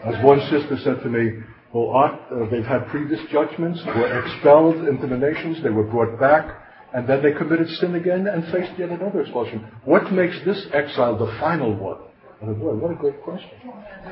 As 0.03 0.23
one 0.23 0.41
sister 0.49 0.77
said 0.83 1.01
to 1.03 1.09
me, 1.09 1.43
well, 1.73 1.95
uh, 1.95 2.49
they've 2.49 2.65
had 2.65 2.87
previous 2.87 3.21
judgments, 3.31 3.81
were 3.85 4.25
expelled 4.25 4.87
into 4.87 5.07
the 5.07 5.17
nations, 5.17 5.61
they 5.63 5.69
were 5.69 5.83
brought 5.83 6.19
back, 6.19 6.63
and 6.93 7.07
then 7.07 7.21
they 7.21 7.33
committed 7.33 7.69
sin 7.69 7.95
again 7.95 8.27
and 8.27 8.43
faced 8.51 8.77
yet 8.79 8.89
another 8.89 9.21
expulsion. 9.21 9.65
What 9.83 10.11
makes 10.11 10.35
this 10.45 10.65
exile 10.73 11.17
the 11.17 11.31
final 11.39 11.75
one? 11.75 11.99
I 12.41 12.45
said, 12.45 12.59
boy, 12.59 12.75
what 12.75 12.91
a 12.91 12.95
great 12.95 13.21
question. 13.23 13.49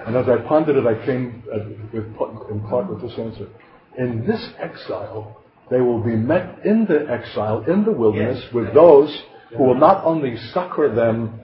And 0.06 0.16
as 0.16 0.28
I 0.28 0.38
pondered 0.48 0.78
it, 0.78 0.86
I 0.86 1.06
came 1.06 1.44
uh, 1.54 1.60
with, 1.94 2.06
in 2.52 2.66
part 2.70 2.90
with 2.90 3.02
this 3.02 3.18
answer. 3.18 3.48
In 3.98 4.26
this 4.26 4.50
exile, 4.60 5.42
they 5.70 5.82
will 5.82 6.02
be 6.02 6.16
met 6.16 6.66
in 6.66 6.86
the 6.86 7.08
exile, 7.10 7.64
in 7.68 7.84
the 7.86 7.92
wilderness, 7.92 8.44
with 8.54 8.74
those 8.74 9.24
who 9.58 9.64
will 9.64 9.76
not 9.76 10.04
only 10.04 10.38
succor 10.54 10.94
them 10.94 11.40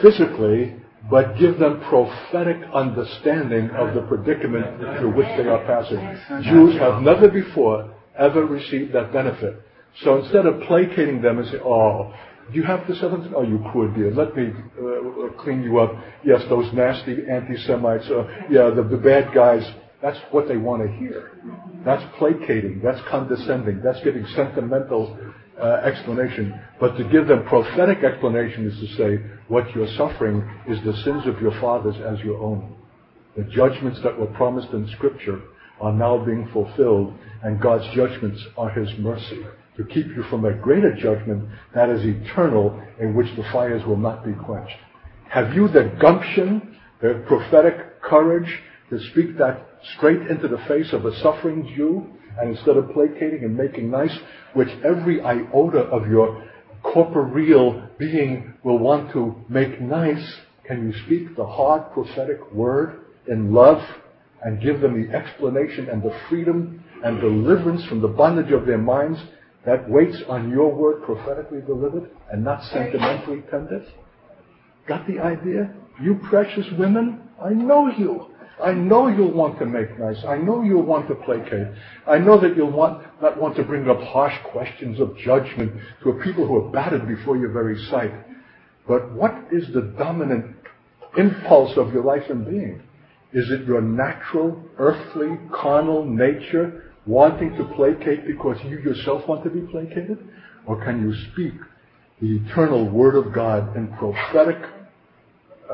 physically, 0.00 0.74
but 1.10 1.36
give 1.38 1.58
them 1.58 1.80
prophetic 1.88 2.58
understanding 2.72 3.70
of 3.70 3.94
the 3.94 4.02
predicament 4.02 4.78
through 4.98 5.14
which 5.14 5.26
they 5.36 5.48
are 5.48 5.64
passing. 5.64 5.98
Jews 6.44 6.74
have 6.78 7.02
never 7.02 7.28
before 7.28 7.92
ever 8.18 8.44
received 8.46 8.92
that 8.94 9.12
benefit. 9.12 9.60
So 10.04 10.18
instead 10.22 10.46
of 10.46 10.60
placating 10.62 11.20
them 11.20 11.38
and 11.38 11.48
say, 11.48 11.58
oh, 11.64 12.14
do 12.50 12.58
you 12.58 12.64
have 12.64 12.86
the 12.88 12.94
seventh? 12.96 13.32
Oh, 13.36 13.42
you 13.42 13.64
poor 13.72 13.88
dear. 13.88 14.10
Let 14.12 14.36
me 14.36 14.50
uh, 14.50 15.42
clean 15.42 15.62
you 15.62 15.78
up. 15.78 15.92
Yes, 16.24 16.42
those 16.48 16.72
nasty 16.72 17.18
anti-Semites. 17.30 18.06
Uh, 18.06 18.26
yeah, 18.50 18.70
the, 18.70 18.82
the 18.82 18.96
bad 18.96 19.32
guys. 19.34 19.62
That's 20.02 20.18
what 20.30 20.48
they 20.48 20.56
want 20.56 20.82
to 20.82 20.88
hear. 20.96 21.32
That's 21.84 22.04
placating. 22.18 22.80
That's 22.82 23.00
condescending. 23.08 23.80
That's 23.82 24.02
giving 24.04 24.26
sentimental 24.34 25.18
uh, 25.60 25.64
explanation. 25.84 26.58
But 26.80 26.96
to 26.96 27.04
give 27.04 27.26
them 27.28 27.44
prophetic 27.44 28.04
explanation 28.04 28.66
is 28.66 28.78
to 28.80 28.96
say, 28.96 29.24
what 29.48 29.70
you're 29.74 29.94
suffering 29.96 30.48
is 30.68 30.78
the 30.84 30.96
sins 31.02 31.26
of 31.26 31.40
your 31.40 31.58
fathers 31.60 31.96
as 32.06 32.24
your 32.24 32.40
own. 32.40 32.76
The 33.36 33.44
judgments 33.44 34.00
that 34.02 34.18
were 34.18 34.26
promised 34.26 34.72
in 34.72 34.88
Scripture 34.96 35.40
are 35.80 35.92
now 35.92 36.24
being 36.24 36.48
fulfilled, 36.52 37.14
and 37.42 37.60
God's 37.60 37.86
judgments 37.94 38.42
are 38.56 38.70
His 38.70 38.88
mercy 38.98 39.42
to 39.76 39.84
keep 39.84 40.06
you 40.08 40.22
from 40.28 40.44
a 40.44 40.52
greater 40.52 40.94
judgment 40.94 41.48
that 41.74 41.88
is 41.88 42.04
eternal, 42.04 42.80
in 43.00 43.14
which 43.14 43.34
the 43.36 43.42
fires 43.52 43.84
will 43.86 43.96
not 43.96 44.24
be 44.24 44.32
quenched. 44.32 44.76
Have 45.30 45.54
you 45.54 45.66
the 45.68 45.96
gumption, 45.98 46.76
the 47.00 47.24
prophetic 47.26 48.02
courage 48.02 48.60
to 48.90 49.00
speak 49.10 49.38
that 49.38 49.71
straight 49.96 50.22
into 50.30 50.48
the 50.48 50.62
face 50.68 50.92
of 50.92 51.06
a 51.06 51.16
suffering 51.20 51.72
Jew, 51.76 52.06
and 52.40 52.56
instead 52.56 52.76
of 52.76 52.92
placating 52.92 53.44
and 53.44 53.56
making 53.56 53.90
nice, 53.90 54.16
which 54.54 54.68
every 54.84 55.20
iota 55.20 55.80
of 55.80 56.08
your 56.08 56.42
corporeal 56.82 57.88
being 57.98 58.54
will 58.62 58.78
want 58.78 59.12
to 59.12 59.34
make 59.48 59.80
nice, 59.80 60.40
can 60.64 60.86
you 60.86 61.04
speak 61.04 61.36
the 61.36 61.46
hard 61.46 61.92
prophetic 61.92 62.52
word 62.52 63.00
in 63.28 63.52
love 63.52 63.82
and 64.42 64.60
give 64.60 64.80
them 64.80 65.00
the 65.00 65.14
explanation 65.14 65.88
and 65.88 66.02
the 66.02 66.16
freedom 66.28 66.82
and 67.04 67.20
deliverance 67.20 67.84
from 67.86 68.00
the 68.00 68.08
bondage 68.08 68.52
of 68.52 68.66
their 68.66 68.78
minds 68.78 69.18
that 69.64 69.88
waits 69.88 70.16
on 70.28 70.50
your 70.50 70.74
word 70.74 71.02
prophetically 71.04 71.60
delivered 71.60 72.10
and 72.32 72.42
not 72.42 72.62
sentimentally 72.64 73.42
tended? 73.50 73.82
Got 74.86 75.06
the 75.06 75.20
idea? 75.20 75.72
You 76.02 76.18
precious 76.28 76.66
women, 76.78 77.20
I 77.42 77.50
know 77.50 77.88
you. 77.88 78.26
I 78.62 78.72
know 78.72 79.08
you'll 79.08 79.32
want 79.32 79.58
to 79.58 79.66
make 79.66 79.98
nice. 79.98 80.24
I 80.24 80.36
know 80.36 80.62
you'll 80.62 80.82
want 80.82 81.08
to 81.08 81.14
placate. 81.14 81.68
I 82.06 82.18
know 82.18 82.40
that 82.40 82.56
you'll 82.56 82.70
want, 82.70 83.04
not 83.20 83.40
want 83.40 83.56
to 83.56 83.62
bring 83.62 83.88
up 83.88 84.00
harsh 84.00 84.34
questions 84.50 85.00
of 85.00 85.16
judgment 85.18 85.72
to 86.02 86.10
a 86.10 86.22
people 86.24 86.46
who 86.46 86.56
are 86.56 86.70
battered 86.70 87.06
before 87.06 87.36
your 87.36 87.50
very 87.50 87.82
sight. 87.86 88.12
But 88.86 89.12
what 89.12 89.34
is 89.52 89.72
the 89.72 89.94
dominant 89.98 90.56
impulse 91.16 91.76
of 91.76 91.92
your 91.92 92.04
life 92.04 92.24
and 92.28 92.44
being? 92.44 92.82
Is 93.32 93.50
it 93.50 93.64
your 93.64 93.80
natural, 93.80 94.62
earthly, 94.78 95.38
carnal 95.52 96.04
nature 96.04 96.92
wanting 97.06 97.56
to 97.56 97.64
placate 97.74 98.26
because 98.26 98.58
you 98.64 98.78
yourself 98.78 99.26
want 99.26 99.44
to 99.44 99.50
be 99.50 99.60
placated? 99.60 100.18
Or 100.66 100.84
can 100.84 101.00
you 101.02 101.14
speak 101.32 101.54
the 102.20 102.36
eternal 102.36 102.88
Word 102.88 103.16
of 103.16 103.32
God 103.32 103.76
in 103.76 103.88
prophetic, 103.96 104.58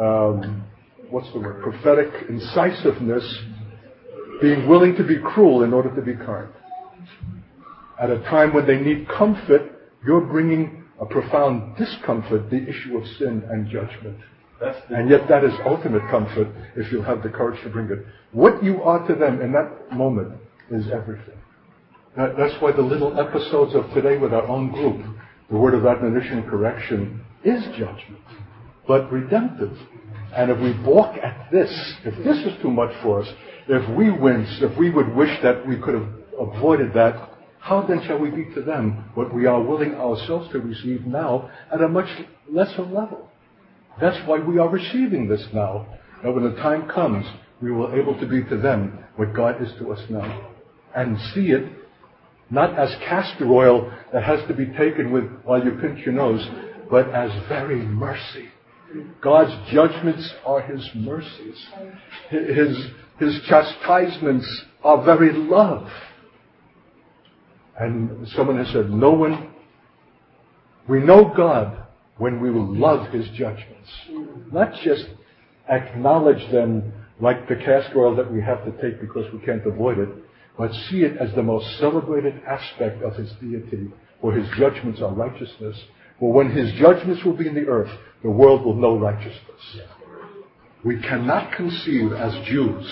um, 0.00 0.64
what's 1.10 1.30
the 1.32 1.38
word, 1.38 1.62
prophetic 1.62 2.28
incisiveness, 2.28 3.24
being 4.40 4.68
willing 4.68 4.94
to 4.96 5.04
be 5.04 5.18
cruel 5.18 5.62
in 5.62 5.72
order 5.72 5.94
to 5.94 6.02
be 6.02 6.14
kind? 6.14 6.48
At 8.00 8.10
a 8.10 8.20
time 8.24 8.54
when 8.54 8.66
they 8.66 8.78
need 8.78 9.08
comfort, 9.08 9.90
you're 10.06 10.20
bringing 10.20 10.84
a 11.00 11.06
profound 11.06 11.76
discomfort, 11.76 12.50
the 12.50 12.68
issue 12.68 12.96
of 12.96 13.06
sin 13.18 13.42
and 13.50 13.68
judgment. 13.68 14.18
And 14.90 15.08
yet 15.08 15.28
that 15.28 15.44
is 15.44 15.52
ultimate 15.64 16.02
comfort 16.10 16.48
if 16.76 16.90
you 16.90 17.02
have 17.02 17.22
the 17.22 17.28
courage 17.28 17.62
to 17.62 17.70
bring 17.70 17.90
it. 17.90 18.04
What 18.32 18.62
you 18.62 18.82
are 18.82 19.06
to 19.06 19.14
them 19.14 19.40
in 19.40 19.52
that 19.52 19.96
moment 19.96 20.34
is 20.70 20.88
everything. 20.90 21.38
That, 22.16 22.36
that's 22.36 22.60
why 22.60 22.72
the 22.72 22.82
little 22.82 23.18
episodes 23.18 23.74
of 23.74 23.88
today 23.94 24.18
with 24.18 24.32
our 24.32 24.46
own 24.46 24.72
group, 24.72 25.04
the 25.50 25.56
word 25.56 25.74
of 25.74 25.86
admonition 25.86 26.38
and 26.38 26.48
correction, 26.48 27.24
is 27.44 27.62
judgment, 27.76 28.20
but 28.88 29.10
redemptive. 29.12 29.76
And 30.34 30.50
if 30.50 30.60
we 30.60 30.72
balk 30.84 31.16
at 31.16 31.48
this, 31.50 31.70
if 32.04 32.16
this 32.24 32.38
is 32.46 32.60
too 32.62 32.70
much 32.70 32.92
for 33.02 33.22
us, 33.22 33.28
if 33.68 33.96
we 33.96 34.10
wince, 34.10 34.62
if 34.62 34.76
we 34.78 34.90
would 34.90 35.14
wish 35.14 35.36
that 35.42 35.66
we 35.66 35.76
could 35.76 35.94
have 35.94 36.08
avoided 36.38 36.92
that, 36.94 37.30
how 37.58 37.82
then 37.82 38.02
shall 38.06 38.18
we 38.18 38.30
be 38.30 38.44
to 38.54 38.62
them 38.62 39.10
what 39.14 39.34
we 39.34 39.46
are 39.46 39.60
willing 39.60 39.94
ourselves 39.94 40.50
to 40.52 40.60
receive 40.60 41.06
now 41.06 41.50
at 41.72 41.80
a 41.80 41.88
much 41.88 42.08
lesser 42.50 42.82
level? 42.82 43.28
That's 44.00 44.26
why 44.28 44.38
we 44.38 44.58
are 44.58 44.68
receiving 44.68 45.28
this 45.28 45.44
now. 45.52 45.86
And 46.22 46.34
when 46.34 46.44
the 46.44 46.60
time 46.60 46.88
comes, 46.88 47.26
we 47.60 47.72
will 47.72 47.92
able 47.94 48.18
to 48.20 48.26
be 48.26 48.42
to 48.44 48.56
them 48.56 49.04
what 49.16 49.34
God 49.34 49.60
is 49.62 49.72
to 49.78 49.92
us 49.92 50.00
now 50.08 50.52
and 50.94 51.18
see 51.34 51.50
it 51.50 51.70
not 52.50 52.78
as 52.78 52.94
castor 53.06 53.46
oil 53.46 53.92
that 54.12 54.22
has 54.22 54.40
to 54.48 54.54
be 54.54 54.66
taken 54.66 55.12
with 55.12 55.24
while 55.44 55.62
you 55.62 55.72
pinch 55.80 56.04
your 56.04 56.14
nose, 56.14 56.46
but 56.90 57.10
as 57.10 57.30
very 57.48 57.76
mercy. 57.76 58.48
God's 59.20 59.70
judgments 59.72 60.33
are 60.44 60.61
His 60.62 60.88
mercies. 60.94 61.66
His, 62.31 62.77
His 63.18 63.40
chastisements 63.46 64.64
are 64.83 65.05
very 65.05 65.33
love. 65.33 65.88
And 67.79 68.27
someone 68.29 68.59
has 68.59 68.68
said, 68.72 68.90
no 68.90 69.12
one, 69.12 69.51
we 70.88 71.01
know 71.01 71.33
God 71.37 71.87
when 72.16 72.40
we 72.40 72.51
will 72.51 72.74
love 72.74 73.12
His 73.12 73.29
judgments. 73.31 73.90
Not 74.53 74.74
just 74.83 75.07
acknowledge 75.68 76.51
them 76.51 76.92
like 77.20 77.48
the 77.48 77.57
castor 77.57 77.98
oil 77.98 78.16
that 78.16 78.33
we 78.33 78.40
have 78.40 78.64
to 78.64 78.70
take 78.83 79.01
because 79.01 79.33
we 79.33 79.40
can't 79.40 79.66
avoid 79.66 79.98
it, 79.98 80.09
but 80.57 80.72
see 80.90 81.03
it 81.03 81.16
as 81.18 81.35
the 81.35 81.42
most 81.42 81.79
celebrated 81.79 82.40
aspect 82.46 83.03
of 83.03 83.14
his 83.14 83.31
deity, 83.40 83.88
for 84.20 84.33
his 84.33 84.48
judgments 84.57 85.01
are 85.01 85.12
righteousness. 85.12 85.77
For 86.18 86.33
when 86.33 86.51
his 86.51 86.72
judgments 86.81 87.24
will 87.24 87.37
be 87.37 87.46
in 87.46 87.55
the 87.55 87.66
earth, 87.66 87.90
the 88.22 88.31
world 88.31 88.64
will 88.64 88.74
know 88.74 88.98
righteousness. 88.98 89.81
We 90.85 91.00
cannot 91.00 91.52
conceive 91.52 92.12
as 92.12 92.33
Jews 92.46 92.87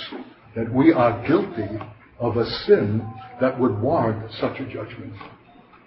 that 0.55 0.73
we 0.73 0.93
are 0.93 1.27
guilty 1.27 1.79
of 2.19 2.37
a 2.37 2.47
sin 2.67 3.07
that 3.41 3.59
would 3.61 3.81
warrant 3.81 4.31
such 4.41 4.59
a 4.61 4.67
judgment. 4.67 5.12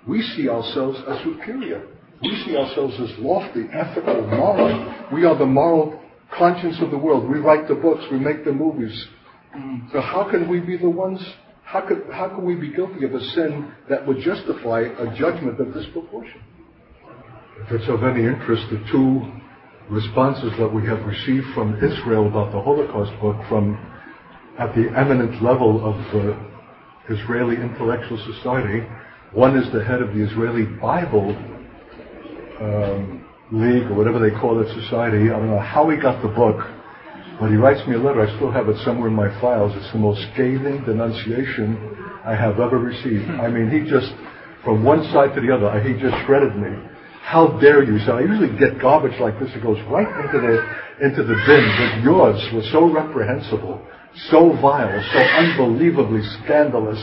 We 0.08 0.22
see 0.22 0.48
ourselves 0.48 1.00
as 1.08 1.24
superior. 1.24 1.86
We 2.22 2.44
see 2.46 2.58
ourselves 2.58 2.96
as 3.00 3.18
lofty, 3.20 3.66
ethical, 3.74 4.28
moral. 4.28 5.08
We 5.12 5.26
are 5.26 5.38
the 5.38 5.46
moral 5.46 6.02
conscience 6.38 6.78
of 6.82 6.92
the 6.92 6.98
world. 6.98 7.30
We 7.30 7.40
write 7.40 7.68
the 7.68 7.76
books. 7.76 8.04
We 8.12 8.20
make 8.20 8.46
the 8.46 8.52
movies. 8.52 9.08
So 9.92 10.02
how 10.02 10.28
can 10.30 10.48
we 10.48 10.60
be 10.60 10.78
the 10.78 10.90
ones 10.90 11.20
how 11.70 11.82
could, 11.88 12.02
how 12.12 12.30
could 12.30 12.44
we 12.44 12.56
be 12.56 12.74
guilty 12.74 13.06
of 13.06 13.14
a 13.14 13.20
sin 13.20 13.72
that 13.90 14.08
would 14.08 14.22
justify 14.22 14.82
a 14.98 15.16
judgment 15.16 15.60
of 15.60 15.72
this 15.72 15.86
proportion? 15.94 16.42
If 17.66 17.72
it's 17.72 17.90
of 17.90 18.04
any 18.04 18.26
interest, 18.26 18.64
the 18.72 18.84
two 18.92 19.22
responses 19.90 20.52
that 20.60 20.68
we 20.68 20.86
have 20.88 21.06
received 21.06 21.46
from 21.54 21.76
Israel 21.84 22.28
about 22.28 22.52
the 22.52 22.62
Holocaust 22.62 23.12
book 23.22 23.36
from 23.50 23.78
at 24.58 24.74
the 24.76 24.90
eminent 24.96 25.42
level 25.44 25.84
of 25.86 25.96
the 26.14 26.38
Israeli 27.10 27.56
intellectual 27.56 28.18
society. 28.34 28.86
One 29.34 29.58
is 29.58 29.72
the 29.74 29.84
head 29.84 30.02
of 30.02 30.14
the 30.14 30.22
Israeli 30.24 30.66
Bible 30.66 31.36
um, 32.62 33.26
League, 33.52 33.90
or 33.90 33.96
whatever 33.96 34.20
they 34.20 34.36
call 34.40 34.58
that 34.60 34.68
society. 34.84 35.30
I 35.30 35.38
don't 35.38 35.50
know 35.50 35.60
how 35.60 35.90
he 35.90 35.98
got 35.98 36.22
the 36.22 36.30
book, 36.30 36.60
but 37.40 37.50
he 37.50 37.56
writes 37.56 37.86
me 37.88 37.96
a 37.96 38.00
letter, 38.00 38.22
I 38.22 38.36
still 38.36 38.52
have 38.52 38.70
it 38.70 38.78
somewhere 38.86 39.10
in 39.10 39.16
my 39.16 39.30
files. 39.42 39.74
It's 39.76 39.92
the 39.92 40.00
most 40.00 40.22
scathing 40.34 40.84
denunciation 40.86 41.78
I 42.24 42.36
have 42.36 42.60
ever 42.60 42.78
received. 42.78 43.30
I 43.32 43.50
mean, 43.50 43.70
he 43.70 43.90
just, 43.90 44.12
from 44.64 44.84
one 44.84 45.04
side 45.12 45.34
to 45.36 45.42
the 45.42 45.54
other, 45.54 45.82
he 45.82 45.94
just 46.00 46.16
shredded 46.26 46.56
me. 46.56 46.70
How 47.30 47.60
dare 47.62 47.84
you? 47.84 48.00
So 48.08 48.18
I 48.18 48.22
usually 48.22 48.58
get 48.58 48.82
garbage 48.82 49.14
like 49.22 49.40
this. 49.40 49.52
It 49.54 49.62
goes 49.62 49.78
right 49.86 50.10
into 50.26 50.42
the, 50.42 51.06
into 51.06 51.22
the 51.22 51.38
bin. 51.46 51.64
But 51.78 52.02
yours 52.02 52.42
was 52.58 52.68
so 52.72 52.90
reprehensible, 52.90 53.86
so 54.34 54.58
vile, 54.58 54.90
so 55.14 55.20
unbelievably 55.38 56.24
scandalous 56.42 56.98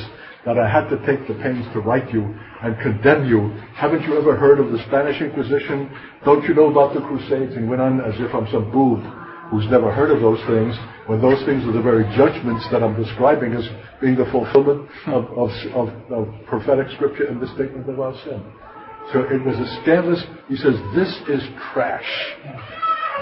that 0.45 0.59
I 0.59 0.67
had 0.67 0.91
to 0.91 0.99
take 1.07 1.29
the 1.29 1.35
pains 1.35 1.65
to 1.75 1.79
write 1.79 2.13
you 2.13 2.35
and 2.61 2.75
condemn 2.83 3.29
you. 3.31 3.55
Haven't 3.79 4.03
you 4.03 4.19
ever 4.19 4.35
heard 4.35 4.59
of 4.59 4.73
the 4.73 4.83
Spanish 4.89 5.23
Inquisition? 5.23 5.95
Don't 6.25 6.43
you 6.43 6.55
know 6.55 6.73
about 6.73 6.95
the 6.95 7.07
Crusades? 7.07 7.55
And 7.55 7.71
went 7.71 7.81
on 7.81 8.01
as 8.01 8.19
if 8.19 8.35
I'm 8.35 8.51
some 8.51 8.73
boob 8.73 9.07
who's 9.55 9.71
never 9.71 9.95
heard 9.95 10.11
of 10.11 10.21
those 10.21 10.43
things, 10.51 10.75
when 11.07 11.23
those 11.23 11.39
things 11.47 11.63
are 11.63 11.73
the 11.73 11.81
very 11.81 12.03
judgments 12.19 12.67
that 12.73 12.83
I'm 12.83 13.01
describing 13.01 13.53
as 13.53 13.63
being 14.01 14.17
the 14.17 14.27
fulfillment 14.35 14.91
of, 15.07 15.25
of, 15.39 15.51
of, 15.71 15.89
of 16.11 16.27
prophetic 16.51 16.91
scripture 16.97 17.31
and 17.31 17.41
the 17.41 17.47
statement 17.55 17.89
of 17.89 18.01
our 18.01 18.13
sin. 18.25 18.43
So 19.13 19.21
it 19.21 19.45
was 19.45 19.57
a 19.57 19.83
scandalous, 19.83 20.23
he 20.49 20.57
says, 20.57 20.75
this 20.95 21.09
is 21.29 21.43
trash. 21.73 22.35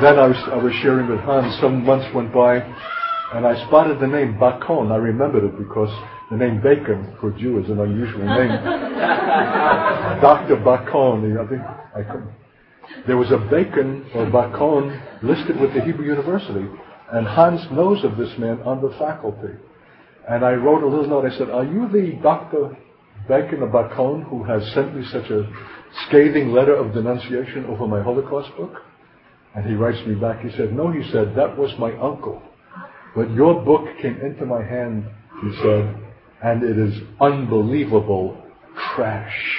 Then 0.00 0.18
I 0.18 0.26
was, 0.26 0.36
I 0.50 0.56
was 0.56 0.72
sharing 0.82 1.08
with 1.08 1.20
Hans, 1.20 1.60
some 1.60 1.84
months 1.84 2.12
went 2.14 2.32
by, 2.32 2.56
and 2.56 3.46
I 3.46 3.66
spotted 3.66 4.00
the 4.00 4.06
name 4.06 4.38
Bacon. 4.38 4.90
I 4.90 4.96
remembered 4.96 5.44
it 5.44 5.58
because 5.58 5.90
the 6.30 6.36
name 6.36 6.62
Bacon 6.62 7.16
for 7.20 7.30
Jew 7.32 7.62
is 7.62 7.68
an 7.68 7.80
unusual 7.80 8.24
name. 8.24 8.48
Dr. 10.20 10.56
Bacon, 10.56 11.36
I 11.38 11.46
think 11.48 11.62
I 11.94 12.02
couldn't. 12.02 12.32
There 13.06 13.16
was 13.16 13.30
a 13.30 13.38
Bacon 13.38 14.06
or 14.14 14.26
Bacon 14.26 15.00
listed 15.22 15.60
with 15.60 15.74
the 15.74 15.82
Hebrew 15.82 16.06
University, 16.06 16.66
and 17.12 17.26
Hans 17.26 17.60
knows 17.70 18.02
of 18.04 18.16
this 18.16 18.36
man 18.38 18.60
on 18.62 18.80
the 18.80 18.90
faculty. 18.98 19.54
And 20.28 20.44
I 20.44 20.52
wrote 20.52 20.82
a 20.82 20.88
little 20.88 21.06
note. 21.06 21.30
I 21.30 21.36
said, 21.36 21.50
Are 21.50 21.64
you 21.64 21.88
the 21.88 22.18
Dr. 22.22 22.76
Bacon 23.28 23.60
the 23.60 23.66
Bacon 23.66 24.22
who 24.22 24.44
has 24.44 24.62
sent 24.72 24.94
me 24.94 25.04
such 25.10 25.30
a 25.30 25.48
scathing 26.06 26.52
letter 26.52 26.74
of 26.74 26.92
denunciation 26.92 27.64
over 27.66 27.86
my 27.86 28.02
Holocaust 28.02 28.54
book? 28.56 28.82
And 29.54 29.64
he 29.64 29.74
writes 29.74 30.04
me 30.06 30.14
back, 30.14 30.40
he 30.40 30.50
said, 30.56 30.72
No, 30.72 30.90
he 30.90 31.02
said, 31.10 31.34
that 31.36 31.56
was 31.56 31.70
my 31.78 31.92
uncle. 31.98 32.42
But 33.14 33.30
your 33.30 33.64
book 33.64 33.86
came 34.02 34.20
into 34.20 34.44
my 34.44 34.62
hand, 34.62 35.04
he 35.42 35.56
said, 35.62 35.96
and 36.42 36.62
it 36.62 36.76
is 36.76 37.00
unbelievable 37.20 38.42
trash. 38.94 39.56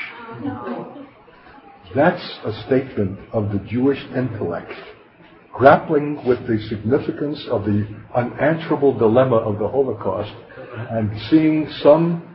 That's 1.95 2.39
a 2.43 2.63
statement 2.67 3.19
of 3.31 3.51
the 3.51 3.59
Jewish 3.59 4.03
intellect 4.15 4.73
grappling 5.53 6.25
with 6.27 6.45
the 6.47 6.59
significance 6.67 7.41
of 7.49 7.63
the 7.63 7.87
unanswerable 8.13 8.97
dilemma 8.97 9.37
of 9.37 9.57
the 9.57 9.67
Holocaust 9.67 10.33
and 10.91 11.09
seeing 11.29 11.69
some 11.81 12.34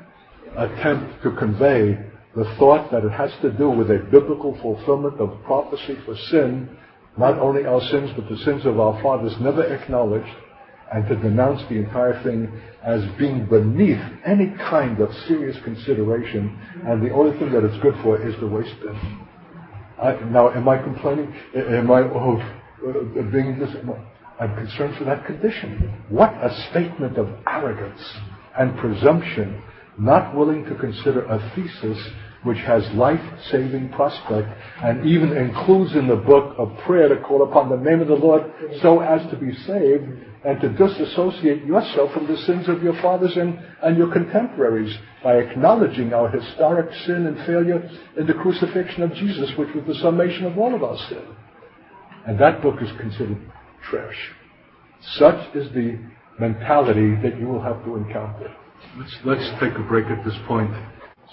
attempt 0.57 1.23
to 1.23 1.31
convey 1.33 1.99
the 2.37 2.45
thought 2.59 2.91
that 2.93 3.05
it 3.05 3.13
has 3.13 3.31
to 3.43 3.51
do 3.53 3.69
with 3.69 3.91
a 3.91 3.99
biblical 4.11 4.57
fulfillment 4.63 5.21
of 5.21 5.43
prophecy 5.45 5.97
for 6.05 6.17
sin, 6.31 6.69
not 7.17 7.39
only 7.39 7.67
our 7.67 7.81
sins, 7.91 8.11
but 8.15 8.29
the 8.29 8.37
sins 8.39 8.65
of 8.67 8.79
our 8.79 9.01
fathers 9.03 9.35
never 9.41 9.65
acknowledged, 9.65 10.31
and 10.93 11.09
to 11.09 11.17
denounce 11.17 11.61
the 11.69 11.77
entire 11.77 12.23
thing 12.23 12.51
as 12.83 13.03
being 13.19 13.47
beneath 13.47 14.01
any 14.25 14.51
kind 14.71 15.01
of 15.01 15.13
serious 15.27 15.57
consideration, 15.65 16.57
and 16.87 17.05
the 17.05 17.13
only 17.13 17.37
thing 17.39 17.53
that 17.53 17.65
it's 17.65 17.81
good 17.83 17.95
for 18.03 18.21
is 18.27 18.39
the 18.41 18.47
waste 18.47 18.75
bin. 18.81 19.27
I, 20.01 20.13
now, 20.31 20.51
am 20.51 20.69
I 20.69 20.79
complaining? 20.79 21.35
Am 21.55 21.91
I 21.91 22.01
oh, 22.01 22.41
uh, 22.89 23.23
being 23.31 23.59
this? 23.59 23.71
I'm 24.41 24.55
concerned 24.57 24.97
for 24.97 25.05
that 25.05 25.27
condition. 25.27 25.93
What 26.09 26.33
a 26.33 26.51
statement 26.71 27.19
of 27.19 27.29
arrogance 27.47 28.01
and 28.59 28.77
presumption, 28.79 29.63
not 30.01 30.35
willing 30.35 30.65
to 30.65 30.75
consider 30.77 31.25
a 31.27 31.53
thesis 31.55 31.99
which 32.43 32.59
has 32.59 32.83
life-saving 32.95 33.91
prospect 33.91 34.49
and 34.83 35.07
even 35.07 35.37
includes 35.37 35.95
in 35.95 36.07
the 36.07 36.17
book 36.17 36.57
a 36.59 36.67
prayer 36.87 37.09
to 37.09 37.21
call 37.21 37.43
upon 37.43 37.69
the 37.69 37.77
name 37.77 38.01
of 38.01 38.09
the 38.09 38.15
Lord 38.15 38.51
so 38.81 39.01
as 39.01 39.21
to 39.31 39.37
be 39.37 39.55
saved 39.67 40.05
and 40.43 40.59
to 40.63 40.71
disassociate 40.71 41.67
yourself 41.67 42.13
from 42.15 42.27
the 42.27 42.39
sins 42.39 42.67
of 42.67 42.83
your 42.83 42.99
fathers 43.03 43.37
and, 43.37 43.59
and 43.83 43.99
your 43.99 44.11
contemporaries 44.11 44.97
by 45.23 45.35
acknowledging 45.35 46.15
our 46.15 46.31
historic 46.31 46.91
sin 47.05 47.27
and 47.27 47.37
failure 47.47 47.91
in 48.19 48.27
the 48.27 48.33
crucifixion 48.33 49.03
of 49.03 49.13
Jesus, 49.13 49.51
which 49.59 49.75
was 49.75 49.85
the 49.87 50.01
summation 50.01 50.47
of 50.47 50.57
all 50.57 50.75
of 50.75 50.83
our 50.83 50.97
sin. 51.11 51.25
And 52.27 52.39
that 52.39 52.63
book 52.63 52.77
is 52.81 52.89
considered 52.99 53.39
trash. 53.91 54.33
Such 55.19 55.55
is 55.55 55.71
the 55.75 55.99
mentality 56.39 57.17
that 57.23 57.39
you 57.39 57.47
will 57.47 57.63
have 57.63 57.85
to 57.85 57.97
encounter. 57.97 58.57
Let's, 58.99 59.17
let's 59.25 59.51
take 59.61 59.75
a 59.75 59.87
break 59.89 60.07
at 60.07 60.25
this 60.25 60.35
point. 60.49 60.71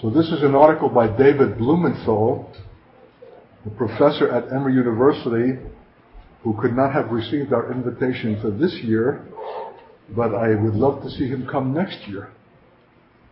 So 0.02 0.10
this 0.10 0.28
is 0.28 0.44
an 0.44 0.54
article 0.54 0.90
by 0.90 1.08
David 1.08 1.58
Blumenthal, 1.58 2.52
a 3.66 3.70
professor 3.72 4.30
at 4.30 4.52
Emory 4.52 4.74
University, 4.74 5.60
who 6.44 6.60
could 6.62 6.76
not 6.76 6.94
have 6.94 7.10
received 7.10 7.54
our 7.54 7.72
invitation 7.72 8.40
for 8.42 8.52
this 8.52 8.74
year, 8.84 9.26
but 10.16 10.36
I 10.36 10.56
would 10.56 10.76
love 10.76 11.02
to 11.04 11.10
see 11.10 11.28
him 11.28 11.48
come 11.50 11.74
next 11.74 12.08
year. 12.08 12.30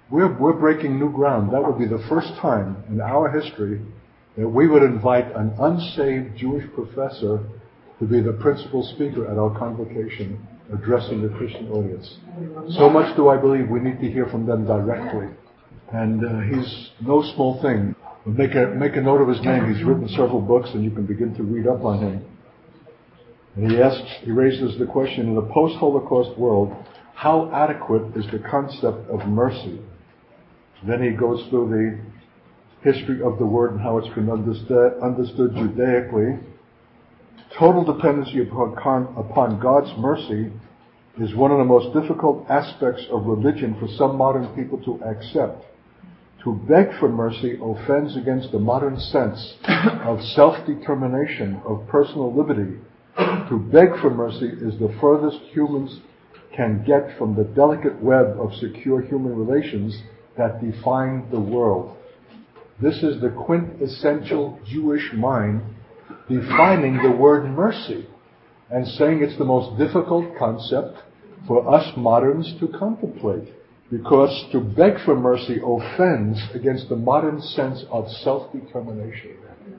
We're, 0.10 0.38
we're 0.40 0.54
breaking 0.60 1.00
new 1.00 1.12
ground. 1.12 1.54
That 1.54 1.64
would 1.64 1.78
be 1.78 1.86
the 1.86 2.04
first 2.10 2.30
time 2.42 2.84
in 2.90 3.02
our 3.02 3.30
history 3.30 3.82
that 4.38 4.48
we 4.48 4.68
would 4.68 4.84
invite 4.84 5.36
an 5.36 5.54
unsaved 5.60 6.38
Jewish 6.38 6.66
professor 6.74 7.44
to 8.00 8.06
be 8.06 8.22
the 8.22 8.34
principal 8.34 8.84
speaker 8.96 9.30
at 9.30 9.38
our 9.38 9.58
convocation 9.58 10.46
addressing 10.74 11.22
the 11.22 11.30
Christian 11.30 11.70
audience. 11.72 12.18
So 12.76 12.90
much 12.90 13.16
do 13.16 13.30
I 13.30 13.38
believe 13.38 13.70
we 13.70 13.80
need 13.80 14.00
to 14.02 14.12
hear 14.12 14.28
from 14.28 14.46
them 14.46 14.66
directly. 14.66 15.28
And 15.94 16.26
uh, 16.26 16.40
he's 16.56 16.90
no 17.02 17.22
small 17.36 17.62
thing. 17.62 17.96
Make 18.26 18.56
a, 18.56 18.74
make 18.76 18.96
a 18.96 19.02
note 19.02 19.22
of 19.22 19.28
his 19.28 19.40
name. 19.46 19.72
He's 19.72 19.84
written 19.84 20.10
several 20.10 20.42
books, 20.42 20.70
and 20.74 20.84
you 20.84 20.90
can 20.90 21.06
begin 21.06 21.36
to 21.36 21.44
read 21.44 21.68
up 21.68 21.86
on 21.86 22.00
him. 22.00 22.26
And 23.56 23.72
he 23.72 23.82
asks, 23.82 24.10
he 24.24 24.32
raises 24.32 24.78
the 24.80 24.86
question 24.86 25.28
in 25.28 25.36
the 25.36 25.44
post-Holocaust 25.54 26.38
world, 26.38 26.76
how 27.14 27.52
adequate 27.54 28.18
is 28.18 28.26
the 28.32 28.40
concept 28.40 29.10
of 29.10 29.28
mercy? 29.28 29.80
Then 30.88 31.02
he 31.02 31.12
goes 31.12 31.48
through 31.50 31.70
the 32.84 32.92
history 32.92 33.22
of 33.22 33.38
the 33.40 33.46
word 33.46 33.72
and 33.72 33.82
how 33.82 33.98
it's 33.98 34.14
been 34.16 34.30
understood, 34.30 34.94
understood 35.02 35.56
Judaically. 35.56 36.40
Total 37.58 37.86
dependency 37.86 38.42
upon, 38.42 39.60
God's 39.62 39.92
mercy 39.98 40.52
is 41.22 41.34
one 41.36 41.52
of 41.52 41.58
the 41.58 41.64
most 41.64 41.94
difficult 41.94 42.46
aspects 42.50 43.06
of 43.10 43.26
religion 43.26 43.78
for 43.80 43.88
some 43.98 44.18
modern 44.18 44.48
people 44.56 44.78
to 44.84 45.02
accept. 45.06 45.64
To 46.44 46.54
beg 46.68 46.88
for 47.00 47.08
mercy 47.08 47.58
offends 47.64 48.18
against 48.18 48.52
the 48.52 48.60
modern 48.60 49.00
sense 49.00 49.54
of 50.04 50.22
self-determination, 50.36 51.62
of 51.66 51.88
personal 51.88 52.36
liberty. 52.36 52.78
To 53.18 53.58
beg 53.72 54.02
for 54.02 54.10
mercy 54.10 54.48
is 54.48 54.78
the 54.78 54.94
furthest 55.00 55.40
humans 55.54 56.02
can 56.54 56.84
get 56.86 57.18
from 57.18 57.36
the 57.36 57.46
delicate 57.46 58.04
web 58.04 58.38
of 58.38 58.54
secure 58.56 59.02
human 59.02 59.34
relations 59.34 59.98
that 60.38 60.60
define 60.60 61.26
the 61.32 61.40
world. 61.40 61.96
This 62.82 63.02
is 63.02 63.22
the 63.22 63.30
quintessential 63.30 64.60
Jewish 64.68 65.14
mind 65.14 65.62
defining 66.30 66.98
the 67.02 67.12
word 67.12 67.46
mercy 67.46 68.08
and 68.70 68.88
saying 68.88 69.22
it's 69.22 69.38
the 69.38 69.46
most 69.46 69.78
difficult 69.78 70.38
concept 70.38 70.98
for 71.48 71.74
us 71.74 71.94
moderns 71.96 72.56
to 72.60 72.68
contemplate. 72.68 73.54
Because 73.92 74.46
to 74.52 74.60
beg 74.60 74.94
for 75.06 75.16
mercy 75.16 75.58
offends 75.64 76.40
against 76.56 76.90
the 76.90 76.96
modern 76.96 77.40
sense 77.40 77.84
of 77.92 78.10
self-determination. 78.24 79.38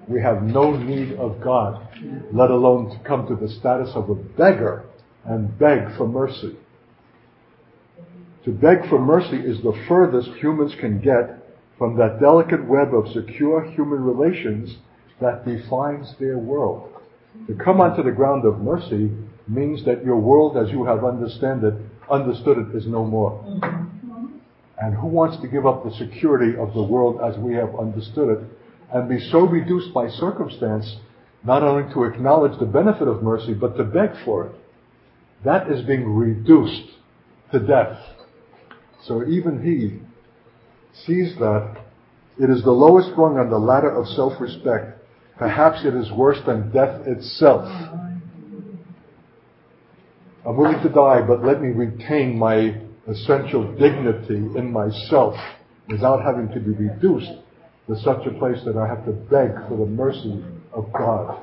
We 0.08 0.22
have 0.22 0.42
no 0.42 0.76
need 0.76 1.14
of 1.14 1.40
God, 1.42 1.88
let 2.32 2.50
alone 2.50 2.90
to 2.90 3.04
come 3.08 3.26
to 3.26 3.34
the 3.34 3.52
status 3.52 3.90
of 3.94 4.08
a 4.08 4.14
beggar 4.14 4.84
and 5.24 5.58
beg 5.58 5.96
for 5.96 6.06
mercy. 6.06 6.56
To 8.44 8.52
beg 8.52 8.88
for 8.88 9.00
mercy 9.00 9.38
is 9.38 9.60
the 9.62 9.84
furthest 9.88 10.30
humans 10.38 10.72
can 10.78 11.00
get 11.00 11.44
from 11.76 11.96
that 11.98 12.20
delicate 12.20 12.64
web 12.64 12.94
of 12.94 13.12
secure 13.12 13.64
human 13.72 14.04
relations 14.04 14.76
that 15.20 15.44
defines 15.44 16.14
their 16.18 16.38
world. 16.38 16.92
To 17.46 17.54
come 17.54 17.80
onto 17.80 18.02
the 18.02 18.10
ground 18.10 18.44
of 18.44 18.60
mercy 18.60 19.10
means 19.46 19.84
that 19.84 20.04
your 20.04 20.16
world 20.16 20.56
as 20.56 20.70
you 20.70 20.84
have 20.84 21.04
understand 21.04 21.64
it, 21.64 21.74
understood 22.10 22.58
it 22.58 22.76
is 22.76 22.86
no 22.86 23.04
more. 23.04 23.42
And 24.78 24.94
who 24.94 25.06
wants 25.06 25.40
to 25.40 25.48
give 25.48 25.66
up 25.66 25.84
the 25.84 25.92
security 25.92 26.58
of 26.58 26.74
the 26.74 26.82
world 26.82 27.20
as 27.22 27.38
we 27.38 27.54
have 27.54 27.74
understood 27.78 28.38
it 28.38 28.44
and 28.92 29.08
be 29.08 29.18
so 29.30 29.40
reduced 29.40 29.92
by 29.94 30.08
circumstance 30.08 30.96
not 31.44 31.62
only 31.62 31.92
to 31.94 32.04
acknowledge 32.04 32.58
the 32.58 32.66
benefit 32.66 33.06
of 33.06 33.22
mercy, 33.22 33.54
but 33.54 33.76
to 33.76 33.84
beg 33.84 34.10
for 34.24 34.46
it? 34.46 34.52
That 35.44 35.70
is 35.70 35.86
being 35.86 36.04
reduced 36.04 36.90
to 37.52 37.60
death. 37.60 37.98
So 39.04 39.24
even 39.26 39.62
he 39.62 40.00
sees 41.04 41.36
that 41.38 41.76
it 42.38 42.50
is 42.50 42.62
the 42.64 42.72
lowest 42.72 43.10
rung 43.16 43.38
on 43.38 43.48
the 43.48 43.58
ladder 43.58 43.90
of 43.90 44.08
self-respect. 44.08 44.95
Perhaps 45.38 45.84
it 45.84 45.94
is 45.94 46.10
worse 46.12 46.38
than 46.46 46.72
death 46.72 47.06
itself. 47.06 47.68
I'm 50.46 50.56
willing 50.56 50.82
to 50.82 50.88
die, 50.88 51.22
but 51.26 51.44
let 51.44 51.60
me 51.60 51.68
retain 51.68 52.38
my 52.38 52.80
essential 53.08 53.72
dignity 53.74 54.36
in 54.58 54.72
myself 54.72 55.34
without 55.88 56.22
having 56.22 56.48
to 56.48 56.60
be 56.60 56.72
reduced 56.72 57.30
to 57.88 57.96
such 58.00 58.26
a 58.26 58.38
place 58.38 58.58
that 58.64 58.76
I 58.76 58.86
have 58.86 59.04
to 59.04 59.12
beg 59.12 59.68
for 59.68 59.76
the 59.78 59.86
mercy 59.86 60.42
of 60.72 60.92
God. 60.92 61.42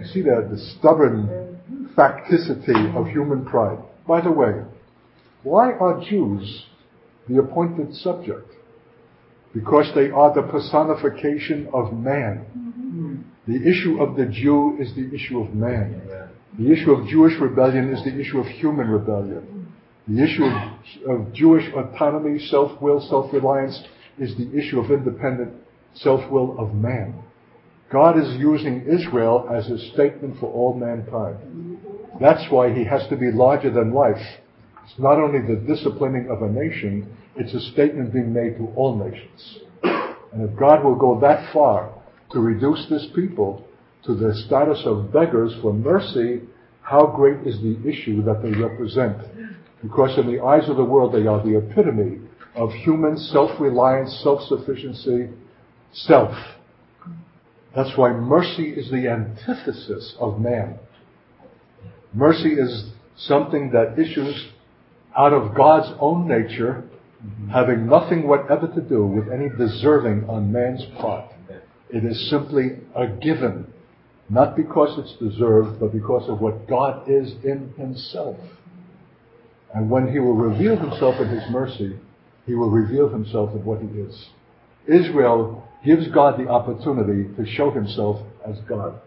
You 0.00 0.06
see 0.06 0.22
that 0.22 0.48
the 0.50 0.58
stubborn 0.78 1.58
facticity 1.96 2.94
of 2.96 3.06
human 3.06 3.44
pride. 3.44 3.78
By 4.06 4.20
the 4.20 4.32
way, 4.32 4.62
why 5.42 5.72
are 5.72 6.02
Jews 6.04 6.66
the 7.28 7.38
appointed 7.38 7.94
subject 7.94 8.52
because 9.56 9.90
they 9.94 10.10
are 10.10 10.34
the 10.34 10.42
personification 10.42 11.68
of 11.72 11.92
man. 11.92 12.74
The 13.46 13.68
issue 13.68 14.02
of 14.02 14.16
the 14.16 14.26
Jew 14.26 14.76
is 14.80 14.94
the 14.94 15.14
issue 15.14 15.40
of 15.40 15.54
man. 15.54 16.02
The 16.58 16.72
issue 16.72 16.90
of 16.90 17.06
Jewish 17.08 17.38
rebellion 17.40 17.92
is 17.92 18.02
the 18.02 18.18
issue 18.18 18.38
of 18.38 18.46
human 18.46 18.88
rebellion. 18.88 19.72
The 20.08 20.22
issue 20.22 20.44
of, 20.44 21.10
of 21.10 21.32
Jewish 21.32 21.64
autonomy, 21.72 22.38
self-will, 22.38 23.06
self-reliance 23.08 23.82
is 24.18 24.36
the 24.36 24.56
issue 24.56 24.80
of 24.80 24.90
independent 24.90 25.52
self-will 25.94 26.58
of 26.58 26.74
man. 26.74 27.22
God 27.92 28.18
is 28.18 28.36
using 28.36 28.84
Israel 28.86 29.48
as 29.52 29.68
a 29.68 29.78
statement 29.92 30.40
for 30.40 30.52
all 30.52 30.74
mankind. 30.74 31.78
That's 32.20 32.50
why 32.50 32.72
he 32.72 32.84
has 32.84 33.06
to 33.08 33.16
be 33.16 33.30
larger 33.30 33.70
than 33.70 33.92
life. 33.92 34.22
It's 34.84 34.98
not 34.98 35.18
only 35.18 35.40
the 35.40 35.60
disciplining 35.60 36.28
of 36.30 36.42
a 36.42 36.50
nation, 36.50 37.16
it's 37.36 37.54
a 37.54 37.60
statement 37.72 38.12
being 38.12 38.32
made 38.32 38.56
to 38.58 38.72
all 38.74 38.96
nations. 38.96 39.58
And 40.32 40.48
if 40.48 40.58
God 40.58 40.84
will 40.84 40.96
go 40.96 41.20
that 41.20 41.52
far 41.52 41.92
to 42.32 42.40
reduce 42.40 42.86
this 42.88 43.06
people 43.14 43.66
to 44.04 44.14
the 44.14 44.34
status 44.46 44.82
of 44.84 45.12
beggars 45.12 45.54
for 45.62 45.72
mercy, 45.72 46.42
how 46.82 47.06
great 47.06 47.46
is 47.46 47.60
the 47.60 47.76
issue 47.88 48.22
that 48.22 48.42
they 48.42 48.50
represent? 48.50 49.16
Because 49.82 50.18
in 50.18 50.26
the 50.26 50.42
eyes 50.42 50.68
of 50.68 50.76
the 50.76 50.84
world, 50.84 51.12
they 51.12 51.26
are 51.26 51.42
the 51.44 51.58
epitome 51.58 52.20
of 52.54 52.72
human 52.72 53.16
self-reliance, 53.16 54.20
self-sufficiency, 54.22 55.28
self. 55.92 56.34
That's 57.74 57.96
why 57.96 58.12
mercy 58.12 58.70
is 58.70 58.90
the 58.90 59.08
antithesis 59.08 60.14
of 60.18 60.40
man. 60.40 60.78
Mercy 62.14 62.54
is 62.54 62.90
something 63.16 63.70
that 63.72 63.98
issues 63.98 64.48
out 65.16 65.32
of 65.32 65.54
God's 65.54 65.94
own 66.00 66.26
nature, 66.26 66.84
having 67.52 67.86
nothing 67.86 68.26
whatever 68.26 68.68
to 68.68 68.80
do 68.80 69.04
with 69.04 69.28
any 69.32 69.48
deserving 69.50 70.28
on 70.28 70.52
man's 70.52 70.84
part. 70.98 71.30
It 71.90 72.04
is 72.04 72.28
simply 72.30 72.78
a 72.94 73.06
given, 73.06 73.72
not 74.28 74.56
because 74.56 74.98
it's 74.98 75.18
deserved, 75.18 75.78
but 75.80 75.92
because 75.92 76.28
of 76.28 76.40
what 76.40 76.68
God 76.68 77.08
is 77.08 77.32
in 77.44 77.72
himself. 77.76 78.36
And 79.74 79.90
when 79.90 80.10
he 80.12 80.18
will 80.18 80.34
reveal 80.34 80.76
himself 80.76 81.20
in 81.20 81.28
his 81.28 81.42
mercy, 81.50 81.96
he 82.46 82.54
will 82.54 82.70
reveal 82.70 83.08
himself 83.08 83.50
in 83.52 83.64
what 83.64 83.80
he 83.80 83.88
is. 83.88 84.28
Israel 84.86 85.62
gives 85.84 86.08
God 86.08 86.38
the 86.38 86.48
opportunity 86.48 87.32
to 87.36 87.46
show 87.52 87.70
himself 87.70 88.20
as 88.48 88.56
God. 88.68 89.00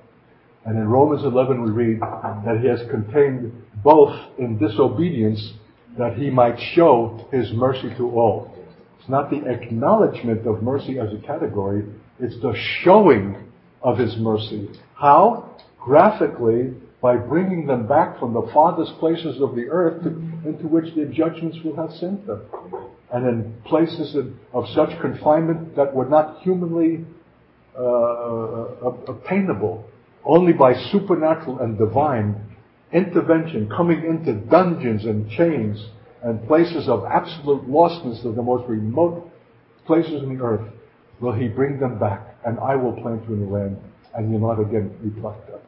And 0.65 0.77
in 0.77 0.87
Romans 0.87 1.23
11 1.23 1.63
we 1.63 1.71
read 1.71 2.01
that 2.01 2.59
he 2.61 2.67
has 2.67 2.81
contained 2.89 3.51
both 3.83 4.13
in 4.37 4.57
disobedience 4.57 5.53
that 5.97 6.17
he 6.17 6.29
might 6.29 6.59
show 6.75 7.27
his 7.31 7.51
mercy 7.53 7.89
to 7.97 8.09
all. 8.11 8.53
It's 8.99 9.09
not 9.09 9.29
the 9.29 9.45
acknowledgement 9.49 10.45
of 10.45 10.61
mercy 10.61 10.99
as 10.99 11.09
a 11.13 11.25
category, 11.25 11.85
it's 12.19 12.39
the 12.41 12.53
showing 12.83 13.35
of 13.81 13.97
his 13.97 14.15
mercy. 14.17 14.69
How? 14.95 15.55
Graphically, 15.79 16.73
by 17.01 17.15
bringing 17.15 17.65
them 17.65 17.87
back 17.87 18.19
from 18.19 18.33
the 18.33 18.49
farthest 18.53 18.99
places 18.99 19.41
of 19.41 19.55
the 19.55 19.67
earth 19.69 20.03
to, 20.03 20.09
into 20.47 20.67
which 20.67 20.93
their 20.95 21.05
judgments 21.05 21.57
will 21.63 21.75
have 21.75 21.91
sent 21.93 22.27
them. 22.27 22.41
And 23.11 23.25
in 23.25 23.61
places 23.65 24.15
of, 24.15 24.33
of 24.53 24.65
such 24.75 24.99
confinement 24.99 25.75
that 25.77 25.95
were 25.95 26.07
not 26.07 26.41
humanly 26.41 27.05
uh, 27.77 27.81
obtainable, 29.07 29.85
only 30.25 30.51
by 30.51 30.73
supernatural 30.91 31.59
and 31.59 31.77
divine 31.77 32.35
intervention, 32.91 33.69
coming 33.69 34.03
into 34.03 34.33
dungeons 34.33 35.05
and 35.05 35.29
chains 35.31 35.87
and 36.21 36.45
places 36.47 36.89
of 36.89 37.05
absolute 37.05 37.63
lostness 37.69 38.25
of 38.25 38.35
the 38.35 38.41
most 38.41 38.67
remote 38.67 39.31
places 39.85 40.21
in 40.21 40.37
the 40.37 40.43
earth, 40.43 40.67
will 41.19 41.33
he 41.33 41.47
bring 41.47 41.79
them 41.79 41.99
back, 41.99 42.35
and 42.45 42.59
I 42.59 42.75
will 42.75 42.93
plant 42.93 43.27
you 43.27 43.35
in 43.35 43.45
the 43.45 43.51
land, 43.51 43.77
and 44.15 44.31
you'll 44.31 44.39
not 44.39 44.59
again 44.59 44.97
be 45.03 45.21
plucked 45.21 45.49
up. 45.49 45.63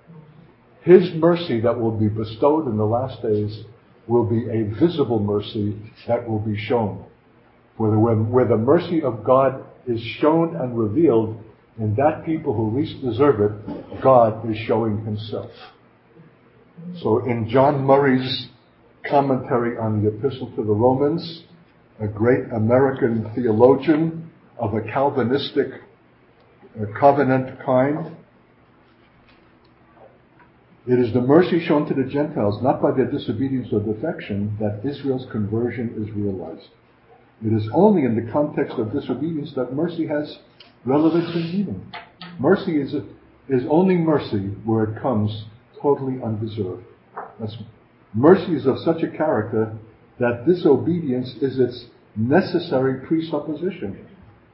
His 0.81 1.13
mercy 1.15 1.61
that 1.61 1.79
will 1.79 1.91
be 1.91 2.07
bestowed 2.07 2.67
in 2.67 2.77
the 2.77 2.85
last 2.85 3.21
days 3.21 3.65
will 4.07 4.25
be 4.25 4.49
a 4.49 4.63
visible 4.79 5.19
mercy 5.19 5.77
that 6.07 6.27
will 6.27 6.39
be 6.39 6.57
shown. 6.57 7.05
Where 7.77 7.91
the, 7.91 7.97
where 7.97 8.47
the 8.47 8.57
mercy 8.57 9.01
of 9.01 9.23
God 9.23 9.63
is 9.87 10.01
shown 10.19 10.55
and 10.55 10.77
revealed, 10.77 11.41
in 11.77 11.95
that 11.95 12.25
people 12.25 12.53
who 12.53 12.77
least 12.77 13.01
deserve 13.01 13.41
it, 13.41 14.01
God 14.01 14.49
is 14.49 14.57
showing 14.67 15.05
himself. 15.05 15.51
So 17.01 17.25
in 17.25 17.47
John 17.49 17.83
Murray's 17.83 18.47
commentary 19.09 19.77
on 19.77 20.03
the 20.03 20.09
Epistle 20.09 20.51
to 20.55 20.63
the 20.63 20.73
Romans, 20.73 21.43
a 21.99 22.07
great 22.07 22.51
American 22.53 23.31
theologian 23.35 24.20
of 24.61 24.75
a 24.75 24.81
Calvinistic 24.81 25.81
uh, 26.79 26.85
covenant 26.97 27.59
kind, 27.65 28.15
it 30.87 30.99
is 30.99 31.13
the 31.13 31.21
mercy 31.21 31.63
shown 31.65 31.87
to 31.87 31.93
the 31.93 32.09
Gentiles, 32.09 32.61
not 32.61 32.81
by 32.81 32.91
their 32.91 33.09
disobedience 33.09 33.67
or 33.71 33.79
defection, 33.81 34.55
that 34.59 34.87
Israel's 34.87 35.29
conversion 35.31 35.93
is 35.97 36.11
realized. 36.15 36.69
It 37.43 37.53
is 37.53 37.67
only 37.73 38.03
in 38.03 38.15
the 38.15 38.31
context 38.31 38.77
of 38.77 38.93
disobedience 38.93 39.51
that 39.55 39.73
mercy 39.73 40.07
has 40.07 40.37
relevance 40.85 41.29
and 41.35 41.45
meaning. 41.45 41.91
Mercy 42.39 42.79
is, 42.79 42.93
a, 42.93 43.03
is 43.49 43.63
only 43.69 43.95
mercy 43.95 44.49
where 44.63 44.83
it 44.83 45.01
comes 45.01 45.45
totally 45.81 46.21
undeserved. 46.23 46.85
That's, 47.39 47.55
mercy 48.13 48.53
is 48.55 48.67
of 48.67 48.77
such 48.79 49.01
a 49.01 49.09
character 49.09 49.75
that 50.19 50.45
disobedience 50.45 51.33
is 51.41 51.59
its 51.59 51.85
necessary 52.15 53.05
presupposition. 53.07 54.07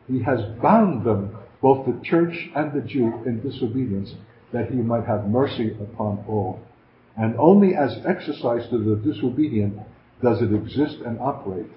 He 0.08 0.22
has 0.24 0.40
bound 0.62 1.06
them, 1.06 1.36
both 1.62 1.86
the 1.86 2.00
church 2.04 2.50
and 2.56 2.74
the 2.74 2.88
Jew, 2.88 3.24
in 3.26 3.42
disobedience 3.42 4.16
that 4.54 4.70
he 4.70 4.78
might 4.78 5.06
have 5.06 5.28
mercy 5.28 5.72
upon 5.82 6.24
all. 6.28 6.62
And 7.18 7.36
only 7.38 7.76
as 7.76 8.00
exercise 8.06 8.70
to 8.70 8.78
the 8.78 8.96
disobedient 8.96 9.78
does 10.22 10.42
it 10.42 10.54
exist 10.54 10.98
and 11.06 11.20
operate. 11.20 11.70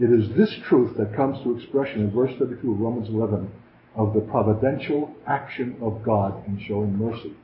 It 0.00 0.10
is 0.10 0.34
this 0.36 0.52
truth 0.68 0.96
that 0.96 1.14
comes 1.14 1.42
to 1.42 1.56
expression 1.56 2.00
in 2.00 2.10
verse 2.10 2.32
32 2.38 2.72
of 2.72 2.80
Romans 2.80 3.08
11 3.08 3.50
of 3.94 4.12
the 4.12 4.20
providential 4.20 5.14
action 5.26 5.76
of 5.80 6.02
God 6.04 6.46
in 6.46 6.60
showing 6.66 6.98
mercy. 6.98 7.34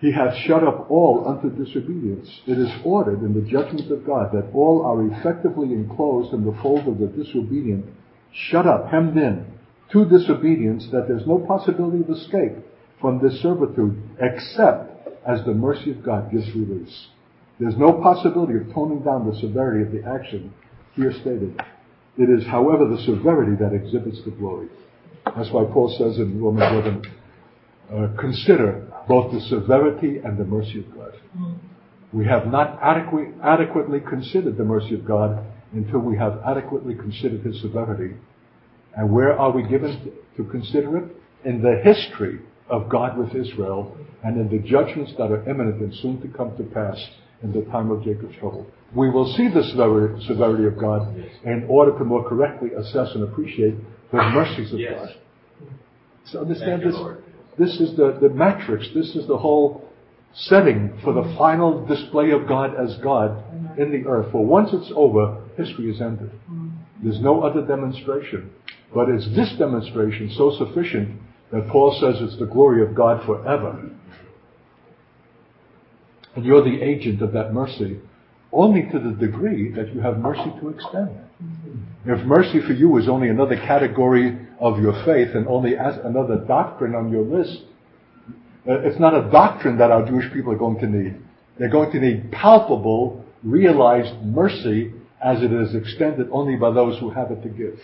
He 0.00 0.12
hath 0.12 0.36
shut 0.46 0.64
up 0.64 0.90
all 0.90 1.26
unto 1.28 1.48
disobedience. 1.50 2.28
It 2.46 2.58
is 2.58 2.70
ordered 2.84 3.22
in 3.22 3.34
the 3.34 3.48
judgment 3.48 3.90
of 3.90 4.04
God 4.04 4.32
that 4.32 4.50
all 4.52 4.84
are 4.84 5.06
effectively 5.16 5.72
enclosed 5.72 6.34
in 6.34 6.44
the 6.44 6.56
fold 6.60 6.88
of 6.88 6.98
the 6.98 7.06
disobedient, 7.06 7.86
shut 8.34 8.66
up, 8.66 8.90
hemmed 8.90 9.16
in, 9.16 9.46
to 9.92 10.04
disobedience, 10.04 10.88
that 10.92 11.06
there's 11.08 11.26
no 11.26 11.38
possibility 11.38 12.00
of 12.00 12.10
escape 12.10 12.52
from 13.00 13.20
this 13.22 13.40
servitude 13.40 14.02
except 14.20 15.08
as 15.26 15.44
the 15.44 15.54
mercy 15.54 15.90
of 15.90 16.02
God 16.02 16.30
gives 16.30 16.46
release. 16.54 17.06
There's 17.60 17.76
no 17.76 17.92
possibility 17.92 18.54
of 18.56 18.74
toning 18.74 19.00
down 19.00 19.30
the 19.30 19.38
severity 19.38 19.84
of 19.84 19.92
the 19.92 20.08
action 20.08 20.52
here 20.94 21.12
stated. 21.12 21.60
It 22.18 22.30
is, 22.30 22.46
however, 22.46 22.88
the 22.88 23.02
severity 23.02 23.56
that 23.60 23.72
exhibits 23.72 24.22
the 24.24 24.30
glory. 24.32 24.68
That's 25.36 25.50
why 25.50 25.64
Paul 25.64 25.94
says 25.98 26.18
in 26.18 26.42
Romans 26.42 27.02
11, 27.92 28.16
uh, 28.16 28.20
consider 28.20 28.86
both 29.08 29.32
the 29.32 29.40
severity 29.42 30.18
and 30.18 30.38
the 30.38 30.44
mercy 30.44 30.80
of 30.80 30.94
God. 30.94 31.12
We 32.12 32.26
have 32.26 32.46
not 32.46 32.78
adequately, 32.80 33.34
adequately 33.42 34.00
considered 34.00 34.56
the 34.56 34.64
mercy 34.64 34.94
of 34.94 35.04
God 35.04 35.44
until 35.74 36.00
we 36.00 36.16
have 36.16 36.40
adequately 36.46 36.94
considered 36.94 37.42
his 37.42 37.60
severity. 37.60 38.14
And 38.96 39.12
where 39.12 39.38
are 39.38 39.50
we 39.50 39.62
given 39.68 40.12
to 40.36 40.44
consider 40.44 40.98
it? 40.98 41.16
In 41.44 41.60
the 41.62 41.80
history 41.82 42.40
of 42.68 42.88
God 42.88 43.18
with 43.18 43.34
Israel 43.34 43.96
and 44.22 44.40
in 44.40 44.48
the 44.48 44.66
judgments 44.66 45.12
that 45.18 45.30
are 45.30 45.48
imminent 45.48 45.80
and 45.80 45.94
soon 45.96 46.20
to 46.22 46.28
come 46.28 46.56
to 46.56 46.62
pass 46.62 46.98
in 47.42 47.52
the 47.52 47.62
time 47.70 47.90
of 47.90 48.02
Jacob's 48.02 48.36
trouble. 48.38 48.66
We 48.94 49.10
will 49.10 49.30
see 49.34 49.48
the 49.48 49.62
severity 50.26 50.66
of 50.66 50.78
God 50.78 51.14
in 51.44 51.66
order 51.68 51.96
to 51.98 52.04
more 52.04 52.26
correctly 52.26 52.70
assess 52.72 53.10
and 53.14 53.24
appreciate 53.24 53.74
the 54.10 54.18
mercies 54.18 54.72
of 54.72 54.78
yes. 54.78 54.94
God. 54.94 55.68
So 56.26 56.40
understand 56.40 56.82
this. 56.82 56.96
This 57.58 57.80
is 57.80 57.96
the, 57.96 58.18
the 58.20 58.30
matrix. 58.30 58.88
This 58.94 59.14
is 59.14 59.26
the 59.28 59.36
whole 59.36 59.88
setting 60.34 60.98
for 61.02 61.12
the 61.12 61.34
final 61.38 61.86
display 61.86 62.30
of 62.30 62.48
God 62.48 62.74
as 62.74 62.96
God 62.98 63.42
in 63.78 63.90
the 63.90 64.08
earth. 64.08 64.32
For 64.32 64.44
once 64.44 64.70
it's 64.72 64.92
over, 64.94 65.42
history 65.56 65.90
is 65.90 66.00
ended. 66.00 66.30
There's 67.02 67.20
no 67.20 67.42
other 67.42 67.62
demonstration. 67.66 68.50
But 68.94 69.08
it's 69.08 69.26
this 69.34 69.52
demonstration 69.58 70.30
so 70.36 70.56
sufficient 70.58 71.20
that 71.52 71.68
Paul 71.68 71.96
says 72.00 72.16
it's 72.20 72.38
the 72.38 72.46
glory 72.46 72.82
of 72.82 72.94
God 72.94 73.24
forever. 73.26 73.90
And 76.34 76.44
you're 76.44 76.64
the 76.64 76.82
agent 76.82 77.22
of 77.22 77.32
that 77.32 77.52
mercy 77.52 78.00
only 78.54 78.82
to 78.92 78.98
the 78.98 79.10
degree 79.10 79.72
that 79.72 79.92
you 79.92 80.00
have 80.00 80.18
mercy 80.18 80.50
to 80.60 80.68
extend. 80.68 81.10
If 82.06 82.24
mercy 82.24 82.60
for 82.60 82.72
you 82.72 82.96
is 82.98 83.08
only 83.08 83.28
another 83.28 83.56
category 83.56 84.38
of 84.60 84.78
your 84.78 84.92
faith 85.04 85.34
and 85.34 85.48
only 85.48 85.76
as 85.76 85.96
another 86.04 86.36
doctrine 86.36 86.94
on 86.94 87.10
your 87.10 87.22
list, 87.22 87.62
Uh, 88.66 88.80
it's 88.80 88.98
not 88.98 89.14
a 89.14 89.30
doctrine 89.30 89.78
that 89.78 89.90
our 89.90 90.06
Jewish 90.06 90.32
people 90.32 90.52
are 90.52 90.58
going 90.58 90.78
to 90.78 90.86
need. 90.86 91.16
They're 91.58 91.70
going 91.70 91.92
to 91.92 92.00
need 92.00 92.32
palpable, 92.32 93.24
realized 93.42 94.22
mercy 94.22 94.92
as 95.22 95.42
it 95.42 95.52
is 95.52 95.74
extended 95.74 96.28
only 96.32 96.56
by 96.56 96.72
those 96.72 96.98
who 96.98 97.10
have 97.10 97.30
it 97.30 97.42
to 97.42 97.48
give. 97.48 97.78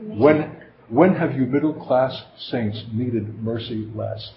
When, 0.00 0.56
when 0.88 1.14
have 1.14 1.34
you 1.34 1.46
middle 1.46 1.74
class 1.74 2.22
saints 2.38 2.82
needed 2.92 3.42
mercy 3.42 3.90
last? 3.94 4.32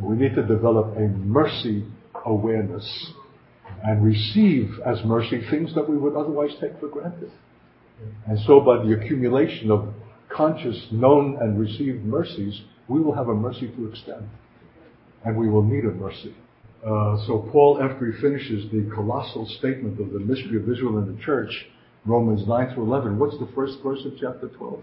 We 0.00 0.16
need 0.16 0.34
to 0.36 0.46
develop 0.46 0.96
a 0.96 1.00
mercy 1.00 1.84
awareness 2.24 3.12
and 3.82 4.04
receive 4.04 4.70
as 4.86 5.04
mercy 5.04 5.40
things 5.50 5.74
that 5.74 5.88
we 5.88 5.96
would 5.96 6.14
otherwise 6.14 6.50
take 6.60 6.78
for 6.80 6.88
granted. 6.88 7.30
And 8.26 8.38
so 8.46 8.60
by 8.60 8.84
the 8.84 8.98
accumulation 8.98 9.70
of 9.70 9.92
conscious, 10.28 10.86
known, 10.90 11.38
and 11.40 11.58
received 11.58 12.04
mercies, 12.04 12.62
we 12.88 13.00
will 13.00 13.14
have 13.14 13.28
a 13.28 13.34
mercy 13.34 13.68
to 13.68 13.88
extend. 13.88 14.28
And 15.24 15.36
we 15.36 15.48
will 15.48 15.62
need 15.62 15.84
a 15.84 15.90
mercy. 15.90 16.34
Uh, 16.84 17.16
so 17.26 17.46
Paul, 17.52 17.82
after 17.82 18.10
he 18.10 18.20
finishes 18.22 18.70
the 18.70 18.90
colossal 18.94 19.46
statement 19.58 20.00
of 20.00 20.12
the 20.12 20.20
mystery 20.20 20.56
of 20.56 20.68
Israel 20.70 20.98
in 20.98 21.14
the 21.14 21.22
church, 21.22 21.50
Romans 22.06 22.46
9 22.48 22.74
through 22.74 22.84
11, 22.84 23.18
what's 23.18 23.38
the 23.38 23.48
first 23.54 23.78
verse 23.82 24.00
of 24.06 24.12
chapter 24.18 24.48
12? 24.48 24.80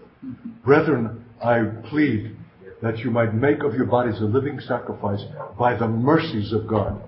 Brethren, 0.64 1.24
I 1.42 1.62
plead 1.88 2.36
that 2.82 2.98
you 2.98 3.10
might 3.10 3.34
make 3.34 3.64
of 3.64 3.74
your 3.74 3.86
bodies 3.86 4.20
a 4.20 4.24
living 4.24 4.60
sacrifice 4.60 5.20
by 5.58 5.74
the 5.76 5.88
mercies 5.88 6.52
of 6.52 6.68
God. 6.68 7.02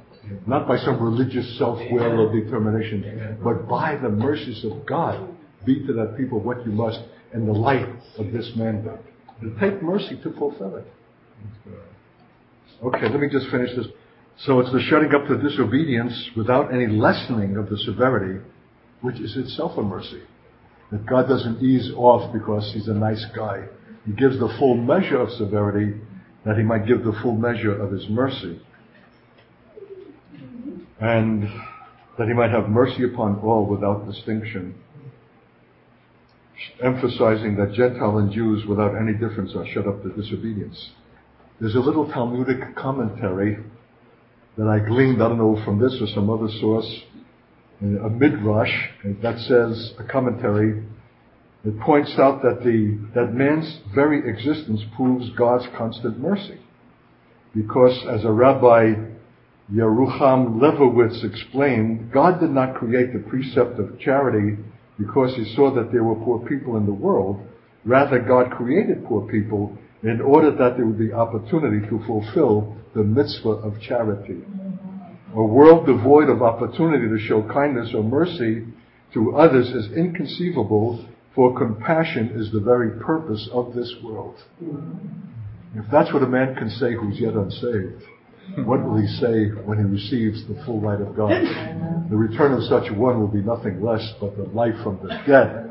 Not 0.46 0.66
by 0.66 0.76
some 0.78 1.00
religious 1.02 1.56
self-will 1.58 2.20
or 2.20 2.32
determination, 2.32 3.38
but 3.42 3.68
by 3.68 3.96
the 3.96 4.08
mercies 4.08 4.64
of 4.64 4.84
God. 4.86 5.28
Be 5.64 5.86
to 5.86 5.92
that 5.92 6.16
people 6.16 6.40
what 6.40 6.64
you 6.66 6.72
must 6.72 7.00
in 7.32 7.46
the 7.46 7.52
light 7.52 7.86
of 8.18 8.32
this 8.32 8.50
mandate. 8.56 8.98
And 9.40 9.58
take 9.60 9.80
mercy 9.82 10.18
to 10.24 10.32
fulfill 10.32 10.76
it. 10.76 10.86
Okay, 12.84 13.08
let 13.08 13.20
me 13.20 13.28
just 13.30 13.48
finish 13.50 13.74
this. 13.76 13.86
So 14.38 14.60
it's 14.60 14.72
the 14.72 14.80
shutting 14.88 15.12
up 15.14 15.26
to 15.28 15.36
disobedience 15.36 16.30
without 16.36 16.72
any 16.72 16.86
lessening 16.86 17.56
of 17.56 17.68
the 17.68 17.76
severity, 17.78 18.40
which 19.02 19.20
is 19.20 19.36
itself 19.36 19.76
a 19.76 19.82
mercy. 19.82 20.22
That 20.90 21.06
God 21.06 21.28
doesn't 21.28 21.62
ease 21.62 21.90
off 21.96 22.32
because 22.32 22.70
he's 22.72 22.88
a 22.88 22.94
nice 22.94 23.24
guy. 23.36 23.64
He 24.06 24.12
gives 24.12 24.38
the 24.38 24.48
full 24.58 24.76
measure 24.76 25.18
of 25.20 25.30
severity 25.32 26.00
that 26.46 26.56
he 26.56 26.62
might 26.62 26.86
give 26.86 27.04
the 27.04 27.12
full 27.22 27.36
measure 27.36 27.78
of 27.80 27.92
his 27.92 28.08
mercy. 28.08 28.60
And 31.00 31.42
that 32.18 32.28
he 32.28 32.34
might 32.34 32.50
have 32.50 32.68
mercy 32.68 33.04
upon 33.04 33.40
all 33.40 33.66
without 33.66 34.10
distinction 34.10 34.74
emphasizing 36.82 37.56
that 37.56 37.72
Gentile 37.72 38.18
and 38.18 38.32
Jews 38.32 38.64
without 38.66 38.94
any 38.96 39.12
difference 39.12 39.54
are 39.54 39.66
shut 39.66 39.86
up 39.86 40.02
to 40.02 40.10
disobedience. 40.10 40.90
There's 41.61 41.74
a 41.74 41.80
little 41.80 42.11
Talmudic 42.11 42.74
commentary 42.74 43.58
that 44.56 44.66
I 44.66 44.78
gleaned, 44.78 45.22
I 45.22 45.28
don't 45.28 45.36
know 45.36 45.62
from 45.62 45.78
this 45.78 45.94
or 46.00 46.06
some 46.06 46.30
other 46.30 46.48
source, 46.58 47.02
a 47.82 48.08
midrash 48.08 48.72
that 49.22 49.38
says 49.40 49.92
a 49.98 50.04
commentary 50.04 50.82
that 51.62 51.78
points 51.80 52.18
out 52.18 52.40
that 52.40 52.64
the 52.64 52.98
that 53.14 53.34
man's 53.34 53.80
very 53.94 54.26
existence 54.26 54.80
proves 54.96 55.28
God's 55.36 55.66
constant 55.76 56.18
mercy, 56.18 56.58
because 57.54 58.06
as 58.08 58.24
a 58.24 58.32
Rabbi 58.32 58.94
Yerucham 59.70 60.58
Levowitz 60.58 61.22
explained, 61.22 62.11
God 62.11 62.40
did 62.40 62.52
not 62.52 62.74
create 62.74 63.12
the 63.12 63.18
precept 63.28 63.78
of 63.78 64.00
charity 64.00 64.56
because 64.98 65.34
he 65.36 65.54
saw 65.54 65.74
that 65.74 65.92
there 65.92 66.04
were 66.04 66.24
poor 66.24 66.38
people 66.48 66.78
in 66.78 66.86
the 66.86 66.92
world. 66.92 67.38
Rather, 67.84 68.18
God 68.18 68.50
created 68.50 69.04
poor 69.04 69.28
people 69.30 69.76
in 70.03 70.20
order 70.20 70.51
that 70.51 70.76
there 70.76 70.86
would 70.86 70.98
be 70.98 71.12
opportunity 71.12 71.86
to 71.88 72.03
fulfill 72.07 72.76
the 72.94 73.03
mitzvah 73.05 73.48
of 73.48 73.80
charity. 73.80 74.42
A 75.34 75.42
world 75.42 75.86
devoid 75.86 76.28
of 76.28 76.42
opportunity 76.42 77.09
to 77.09 77.18
show 77.18 77.42
kindness 77.42 77.92
or 77.94 78.03
mercy 78.03 78.66
to 79.14 79.36
others 79.36 79.68
is 79.68 79.92
inconceivable, 79.92 81.07
for 81.34 81.57
compassion 81.57 82.32
is 82.34 82.51
the 82.53 82.61
very 82.61 82.98
purpose 83.01 83.48
of 83.53 83.74
this 83.74 83.94
world. 84.03 84.36
If 85.74 85.84
that's 85.92 86.12
what 86.12 86.22
a 86.22 86.26
man 86.26 86.57
can 86.57 86.68
say 86.70 86.94
who's 86.94 87.20
yet 87.20 87.34
unsaved, 87.34 88.03
what 88.66 88.84
will 88.84 89.01
he 89.01 89.07
say 89.07 89.46
when 89.64 89.78
he 89.78 89.84
receives 89.84 90.46
the 90.48 90.61
full 90.64 90.80
light 90.80 91.01
of 91.01 91.14
God? 91.16 91.30
The 92.11 92.16
return 92.16 92.53
of 92.53 92.64
such 92.64 92.90
a 92.90 92.94
one 92.94 93.20
will 93.20 93.28
be 93.28 93.40
nothing 93.40 93.80
less 93.80 94.03
but 94.20 94.36
the 94.36 94.42
life 94.42 94.74
from 94.82 94.98
the 95.01 95.11
dead. 95.28 95.69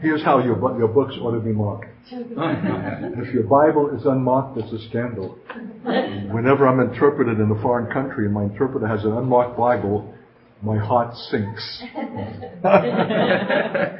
Here's 0.00 0.22
how 0.22 0.38
your, 0.40 0.56
your 0.78 0.88
books 0.88 1.14
ought 1.20 1.32
to 1.32 1.40
be 1.40 1.52
marked. 1.52 1.86
If 2.12 3.34
your 3.34 3.44
Bible 3.44 3.96
is 3.96 4.04
unmarked, 4.04 4.58
it's 4.58 4.72
a 4.72 4.88
scandal. 4.88 5.38
Whenever 5.84 6.68
I'm 6.68 6.80
interpreted 6.80 7.40
in 7.40 7.50
a 7.50 7.62
foreign 7.62 7.92
country 7.92 8.26
and 8.26 8.34
my 8.34 8.44
interpreter 8.44 8.86
has 8.86 9.04
an 9.04 9.12
unmarked 9.12 9.58
Bible, 9.58 10.14
my 10.62 10.78
heart 10.78 11.14
sinks. 11.30 11.80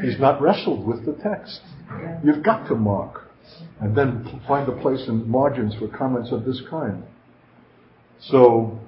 He's 0.03 0.21
not 0.21 0.41
wrestled 0.41 0.87
with 0.87 1.05
the 1.05 1.13
text. 1.23 1.61
You've 2.23 2.45
got 2.45 2.69
to 2.69 2.75
mark. 2.75 3.23
And 3.81 3.97
then 3.97 4.43
find 4.47 4.69
a 4.69 4.81
place 4.81 5.07
in 5.09 5.29
margins 5.29 5.75
for 5.77 5.89
comments 5.89 6.31
of 6.33 6.45
this 6.45 6.61
kind. 6.71 7.03
So 8.21 8.79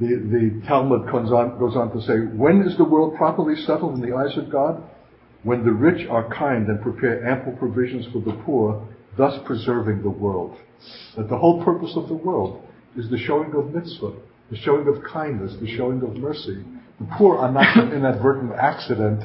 the, 0.00 0.06
the 0.06 0.62
Talmud 0.66 1.10
goes 1.10 1.32
on, 1.32 1.58
goes 1.58 1.76
on 1.76 1.92
to 1.92 2.00
say, 2.06 2.14
when 2.36 2.62
is 2.62 2.76
the 2.76 2.84
world 2.84 3.16
properly 3.16 3.56
settled 3.56 3.96
in 3.96 4.00
the 4.00 4.16
eyes 4.16 4.36
of 4.36 4.50
God? 4.50 4.82
When 5.42 5.64
the 5.64 5.72
rich 5.72 6.06
are 6.08 6.32
kind 6.34 6.68
and 6.68 6.80
prepare 6.82 7.26
ample 7.26 7.52
provisions 7.52 8.06
for 8.12 8.20
the 8.20 8.36
poor, 8.44 8.86
thus 9.16 9.38
preserving 9.44 10.02
the 10.02 10.10
world. 10.10 10.56
That 11.16 11.28
the 11.28 11.38
whole 11.38 11.64
purpose 11.64 11.92
of 11.96 12.08
the 12.08 12.14
world 12.14 12.64
is 12.96 13.10
the 13.10 13.18
showing 13.18 13.54
of 13.54 13.74
mitzvah, 13.74 14.12
the 14.50 14.56
showing 14.56 14.88
of 14.88 15.02
kindness, 15.04 15.54
the 15.60 15.76
showing 15.76 16.02
of 16.02 16.16
mercy. 16.16 16.64
The 17.00 17.06
poor 17.16 17.36
are 17.36 17.52
not 17.52 17.76
an 17.76 17.92
inadvertent 17.92 18.52
accident 18.52 19.22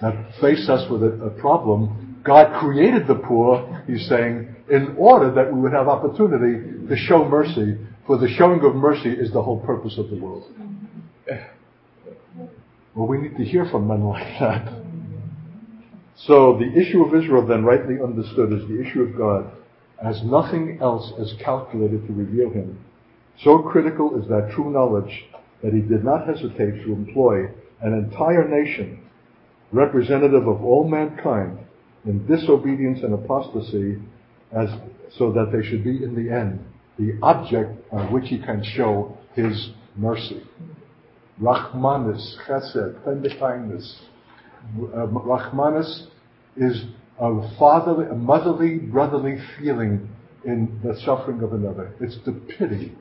that 0.00 0.34
face 0.40 0.68
us 0.68 0.88
with 0.90 1.02
a, 1.02 1.12
a 1.24 1.30
problem. 1.30 2.20
God 2.24 2.60
created 2.60 3.06
the 3.06 3.16
poor, 3.16 3.84
he's 3.86 4.08
saying, 4.08 4.54
in 4.70 4.94
order 4.98 5.32
that 5.32 5.52
we 5.52 5.60
would 5.60 5.72
have 5.72 5.88
opportunity 5.88 6.86
to 6.88 6.96
show 6.96 7.24
mercy 7.24 7.78
for 8.06 8.18
the 8.18 8.28
showing 8.28 8.64
of 8.64 8.74
mercy 8.74 9.10
is 9.10 9.32
the 9.32 9.42
whole 9.42 9.60
purpose 9.60 9.98
of 9.98 10.10
the 10.10 10.16
world. 10.16 10.44
Mm-hmm. 10.52 12.44
Well, 12.94 13.06
we 13.06 13.18
need 13.18 13.36
to 13.36 13.44
hear 13.44 13.66
from 13.70 13.86
men 13.86 14.02
like 14.02 14.40
that. 14.40 14.87
So 16.26 16.58
the 16.58 16.80
issue 16.80 17.04
of 17.04 17.14
Israel, 17.14 17.46
then 17.46 17.64
rightly 17.64 17.96
understood, 18.02 18.52
is 18.52 18.68
the 18.68 18.80
issue 18.84 19.02
of 19.02 19.16
God, 19.16 19.50
as 20.04 20.22
nothing 20.24 20.78
else 20.80 21.12
is 21.18 21.34
calculated 21.44 22.06
to 22.06 22.12
reveal 22.12 22.50
him. 22.50 22.78
So 23.42 23.58
critical 23.58 24.20
is 24.20 24.28
that 24.28 24.50
true 24.54 24.70
knowledge 24.70 25.24
that 25.62 25.72
he 25.72 25.80
did 25.80 26.04
not 26.04 26.26
hesitate 26.26 26.84
to 26.84 26.92
employ 26.92 27.46
an 27.80 27.92
entire 27.92 28.48
nation, 28.48 29.00
representative 29.72 30.46
of 30.46 30.64
all 30.64 30.88
mankind, 30.88 31.58
in 32.04 32.26
disobedience 32.26 33.00
and 33.02 33.14
apostasy, 33.14 33.98
as 34.52 34.68
so 35.16 35.32
that 35.32 35.52
they 35.52 35.66
should 35.68 35.84
be 35.84 36.02
in 36.02 36.14
the 36.14 36.34
end 36.34 36.64
the 36.98 37.16
object 37.22 37.70
on 37.92 38.12
which 38.12 38.28
he 38.28 38.38
can 38.38 38.62
show 38.76 39.16
his 39.34 39.70
mercy. 39.96 40.42
Rahmanis, 41.40 42.36
chesed, 42.46 43.04
tender 43.04 43.30
kindness. 43.38 44.00
Uh, 44.76 45.06
Rahmanis 45.06 46.06
is 46.56 46.84
a 47.18 47.56
fatherly, 47.58 48.06
a 48.06 48.14
motherly, 48.14 48.78
brotherly 48.78 49.38
feeling 49.58 50.08
in 50.44 50.80
the 50.84 50.98
suffering 51.00 51.42
of 51.42 51.52
another. 51.52 51.94
It's 52.00 52.18
the 52.24 52.32
pity. 52.32 52.92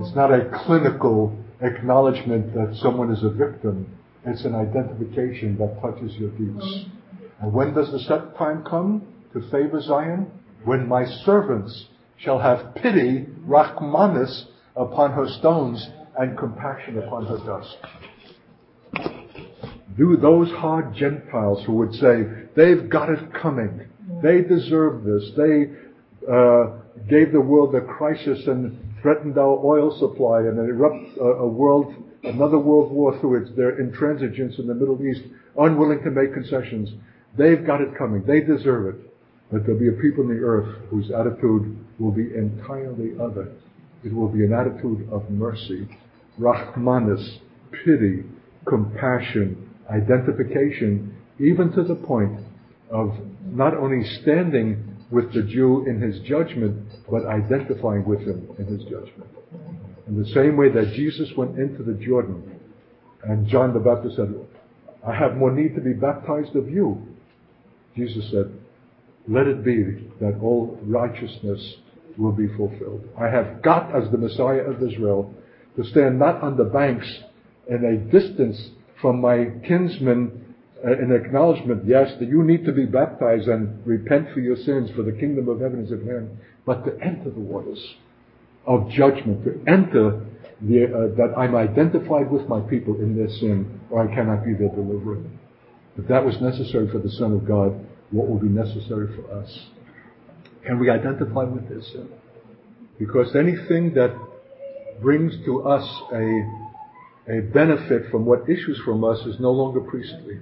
It's 0.00 0.14
not 0.14 0.32
a 0.32 0.50
clinical 0.64 1.36
acknowledgement 1.60 2.54
that 2.54 2.76
someone 2.80 3.10
is 3.12 3.22
a 3.22 3.30
victim. 3.30 3.86
It's 4.26 4.44
an 4.44 4.54
identification 4.54 5.58
that 5.58 5.80
touches 5.80 6.14
your 6.16 6.30
deeps. 6.30 6.86
And 7.40 7.52
when 7.52 7.74
does 7.74 7.90
the 7.92 8.00
set 8.00 8.36
time 8.36 8.64
come 8.64 9.06
to 9.32 9.40
favor 9.50 9.80
Zion? 9.80 10.30
When 10.64 10.88
my 10.88 11.04
servants 11.24 11.86
shall 12.16 12.38
have 12.38 12.74
pity, 12.74 13.26
rachmanis, 13.46 14.46
upon 14.76 15.12
her 15.12 15.28
stones 15.28 15.88
and 16.18 16.36
compassion 16.38 16.98
upon 16.98 17.26
her 17.26 17.38
dust. 17.38 17.76
Do 19.96 20.16
those 20.16 20.50
hard 20.50 20.94
Gentiles 20.94 21.64
who 21.64 21.74
would 21.74 21.94
say, 21.94 22.24
they've 22.56 22.88
got 22.88 23.10
it 23.10 23.32
coming, 23.40 23.88
they 24.22 24.40
deserve 24.42 25.04
this, 25.04 25.30
they 25.36 25.70
uh, 26.30 26.78
gave 27.08 27.32
the 27.32 27.40
world 27.40 27.74
a 27.74 27.80
crisis 27.80 28.46
and 28.46 28.78
threatened 29.02 29.38
our 29.38 29.60
oil 29.64 29.96
supply 29.98 30.40
and 30.40 30.58
erupt 30.58 31.18
a, 31.18 31.24
a 31.24 31.46
world, 31.46 31.94
another 32.24 32.58
world 32.58 32.90
war 32.90 33.18
through 33.20 33.42
its, 33.42 33.56
their 33.56 33.76
intransigence 33.80 34.58
in 34.58 34.66
the 34.66 34.74
Middle 34.74 35.00
East, 35.04 35.22
unwilling 35.58 36.02
to 36.02 36.10
make 36.10 36.32
concessions. 36.32 36.90
They've 37.36 37.64
got 37.64 37.80
it 37.80 37.96
coming. 37.96 38.24
They 38.24 38.40
deserve 38.40 38.94
it. 38.94 39.14
But 39.52 39.64
there'll 39.64 39.78
be 39.78 39.88
a 39.88 39.92
people 39.92 40.24
in 40.24 40.28
the 40.28 40.42
earth 40.42 40.88
whose 40.88 41.10
attitude 41.10 41.76
will 41.98 42.10
be 42.10 42.34
entirely 42.34 43.12
other. 43.20 43.52
It 44.02 44.12
will 44.12 44.28
be 44.28 44.44
an 44.44 44.52
attitude 44.52 45.08
of 45.12 45.28
mercy, 45.30 45.86
rahmanis, 46.40 47.38
pity, 47.84 48.24
compassion, 48.66 49.70
identification, 49.90 51.16
even 51.38 51.72
to 51.72 51.82
the 51.82 51.94
point 51.94 52.40
of 52.90 53.14
not 53.46 53.74
only 53.76 54.04
standing 54.22 54.96
with 55.10 55.32
the 55.32 55.42
Jew 55.42 55.84
in 55.86 56.00
his 56.00 56.20
judgment, 56.20 56.86
but 57.10 57.26
identifying 57.26 58.04
with 58.04 58.20
him 58.20 58.48
in 58.58 58.66
his 58.66 58.82
judgment. 58.84 59.30
In 60.06 60.20
the 60.20 60.28
same 60.30 60.56
way 60.56 60.70
that 60.70 60.92
Jesus 60.94 61.30
went 61.36 61.58
into 61.58 61.82
the 61.82 61.94
Jordan, 61.94 62.60
and 63.22 63.46
John 63.48 63.72
the 63.72 63.80
Baptist 63.80 64.16
said, 64.16 64.34
I 65.06 65.14
have 65.14 65.36
more 65.36 65.52
need 65.52 65.74
to 65.74 65.80
be 65.80 65.92
baptized 65.92 66.56
of 66.56 66.68
you. 66.68 67.06
Jesus 67.96 68.30
said, 68.30 68.52
let 69.28 69.46
it 69.46 69.64
be 69.64 70.08
that 70.20 70.38
all 70.42 70.78
righteousness 70.82 71.76
will 72.18 72.32
be 72.32 72.48
fulfilled. 72.56 73.08
I 73.18 73.28
have 73.28 73.62
got, 73.62 73.94
as 73.94 74.10
the 74.10 74.18
Messiah 74.18 74.60
of 74.60 74.82
Israel, 74.82 75.32
to 75.76 75.84
stand 75.84 76.18
not 76.18 76.42
on 76.42 76.56
the 76.56 76.64
banks 76.64 77.06
in 77.68 77.84
a 77.84 77.96
distance 78.12 78.70
from 79.00 79.20
my 79.20 79.46
kinsmen 79.66 80.54
uh, 80.84 80.92
in 80.92 81.12
acknowledgement, 81.12 81.84
yes, 81.86 82.12
that 82.18 82.28
you 82.28 82.42
need 82.42 82.64
to 82.64 82.72
be 82.72 82.84
baptized 82.84 83.48
and 83.48 83.84
repent 83.86 84.28
for 84.34 84.40
your 84.40 84.56
sins, 84.56 84.90
for 84.94 85.02
the 85.02 85.12
kingdom 85.12 85.48
of 85.48 85.60
heaven 85.60 85.84
is 85.84 85.92
at 85.92 86.00
hand, 86.06 86.30
but 86.66 86.84
to 86.84 86.92
enter 87.02 87.30
the 87.30 87.40
waters 87.40 87.82
of 88.66 88.88
judgment, 88.90 89.44
to 89.44 89.62
enter 89.66 90.24
the, 90.60 90.84
uh, 90.84 91.16
that 91.16 91.34
I'm 91.36 91.54
identified 91.54 92.30
with 92.30 92.48
my 92.48 92.60
people 92.60 92.96
in 92.96 93.16
their 93.16 93.28
sin, 93.28 93.80
or 93.90 94.08
I 94.08 94.14
cannot 94.14 94.44
be 94.44 94.54
their 94.54 94.68
deliverer. 94.68 95.22
If 95.96 96.08
that 96.08 96.24
was 96.24 96.40
necessary 96.40 96.90
for 96.90 96.98
the 96.98 97.10
Son 97.10 97.32
of 97.32 97.46
God, 97.46 97.74
what 98.10 98.28
will 98.28 98.38
be 98.38 98.48
necessary 98.48 99.14
for 99.16 99.40
us? 99.40 99.68
Can 100.64 100.78
we 100.78 100.90
identify 100.90 101.44
with 101.44 101.68
their 101.68 101.82
sin? 101.82 102.08
Because 102.98 103.34
anything 103.34 103.94
that 103.94 104.14
brings 105.02 105.34
to 105.44 105.62
us 105.62 105.86
a, 106.12 106.63
a 107.28 107.40
benefit 107.40 108.10
from 108.10 108.24
what 108.24 108.48
issues 108.48 108.80
from 108.84 109.02
us 109.04 109.18
is 109.26 109.40
no 109.40 109.50
longer 109.50 109.80
priestly. 109.80 110.40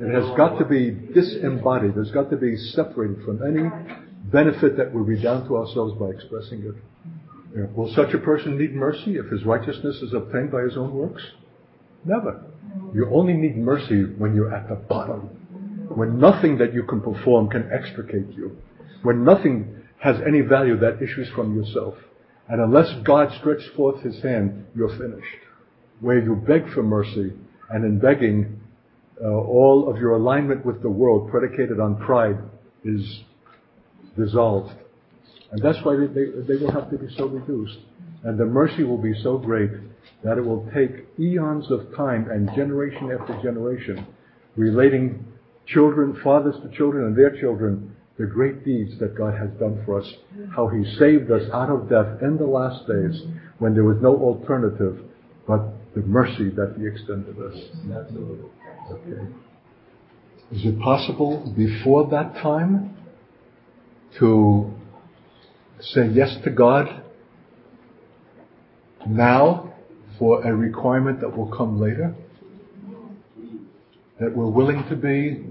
It 0.00 0.12
has 0.12 0.36
got 0.36 0.58
to 0.58 0.64
be 0.64 0.90
disembodied. 0.90 1.96
It's 1.96 2.10
got 2.10 2.30
to 2.30 2.36
be 2.36 2.56
separated 2.56 3.22
from 3.24 3.42
any 3.42 3.68
benefit 4.30 4.76
that 4.76 4.92
we 4.92 5.02
redound 5.02 5.46
to 5.48 5.56
ourselves 5.56 5.94
by 5.98 6.06
expressing 6.06 6.62
it. 6.62 7.76
Will 7.76 7.92
such 7.94 8.12
a 8.14 8.18
person 8.18 8.58
need 8.58 8.74
mercy 8.74 9.16
if 9.16 9.26
his 9.26 9.44
righteousness 9.44 9.96
is 9.96 10.12
obtained 10.12 10.50
by 10.50 10.62
his 10.62 10.76
own 10.76 10.92
works? 10.92 11.22
Never. 12.04 12.42
You 12.92 13.08
only 13.12 13.34
need 13.34 13.56
mercy 13.56 14.04
when 14.04 14.34
you're 14.34 14.52
at 14.52 14.68
the 14.68 14.74
bottom. 14.74 15.20
When 15.94 16.18
nothing 16.18 16.58
that 16.58 16.74
you 16.74 16.82
can 16.82 17.00
perform 17.00 17.48
can 17.48 17.70
extricate 17.72 18.34
you. 18.34 18.56
When 19.02 19.24
nothing 19.24 19.82
has 20.00 20.16
any 20.26 20.40
value 20.40 20.78
that 20.78 21.00
issues 21.00 21.28
from 21.34 21.54
yourself. 21.54 21.94
And 22.48 22.60
unless 22.60 22.92
God 23.04 23.32
stretches 23.38 23.68
forth 23.76 24.02
his 24.02 24.20
hand, 24.22 24.66
you're 24.74 24.90
finished. 24.90 25.38
Where 26.00 26.18
you 26.18 26.36
beg 26.36 26.72
for 26.72 26.82
mercy, 26.82 27.32
and 27.70 27.84
in 27.84 27.98
begging, 27.98 28.60
uh, 29.22 29.28
all 29.28 29.88
of 29.90 29.98
your 29.98 30.16
alignment 30.16 30.64
with 30.66 30.82
the 30.82 30.90
world 30.90 31.30
predicated 31.30 31.80
on 31.80 31.96
pride 31.96 32.38
is 32.84 33.20
dissolved. 34.16 34.74
And 35.52 35.62
that's 35.62 35.78
why 35.84 35.96
they, 35.96 36.06
they, 36.06 36.24
they 36.46 36.56
will 36.56 36.72
have 36.72 36.90
to 36.90 36.98
be 36.98 37.12
so 37.16 37.26
reduced. 37.26 37.78
And 38.24 38.38
the 38.38 38.44
mercy 38.44 38.82
will 38.82 38.98
be 38.98 39.14
so 39.22 39.38
great 39.38 39.70
that 40.24 40.38
it 40.38 40.44
will 40.44 40.68
take 40.74 41.06
eons 41.18 41.70
of 41.70 41.94
time 41.96 42.30
and 42.30 42.48
generation 42.54 43.10
after 43.18 43.40
generation 43.42 44.06
relating 44.56 45.24
children, 45.66 46.18
fathers 46.22 46.54
to 46.62 46.76
children 46.76 47.06
and 47.06 47.16
their 47.16 47.38
children, 47.40 47.94
the 48.18 48.26
great 48.26 48.64
deeds 48.64 48.98
that 49.00 49.16
God 49.16 49.34
has 49.34 49.50
done 49.58 49.82
for 49.84 50.00
us, 50.00 50.12
how 50.54 50.68
He 50.68 50.84
saved 50.98 51.30
us 51.30 51.42
out 51.52 51.70
of 51.70 51.88
death 51.88 52.22
in 52.22 52.36
the 52.36 52.46
last 52.46 52.86
days 52.86 53.22
when 53.58 53.74
there 53.74 53.84
was 53.84 53.98
no 54.00 54.16
alternative 54.16 55.00
but 55.46 55.73
the 55.94 56.02
mercy 56.02 56.50
that 56.50 56.74
He 56.78 56.86
extended 56.86 57.36
us. 57.38 57.56
Okay. 58.90 59.32
Is 60.52 60.64
it 60.64 60.78
possible 60.80 61.52
before 61.56 62.08
that 62.10 62.34
time 62.34 62.96
to 64.18 64.72
say 65.80 66.08
yes 66.08 66.36
to 66.44 66.50
God 66.50 67.02
now 69.06 69.72
for 70.18 70.44
a 70.44 70.54
requirement 70.54 71.20
that 71.20 71.36
will 71.36 71.50
come 71.56 71.80
later? 71.80 72.14
That 74.20 74.36
we're 74.36 74.50
willing 74.50 74.84
to 74.88 74.96
be 74.96 75.44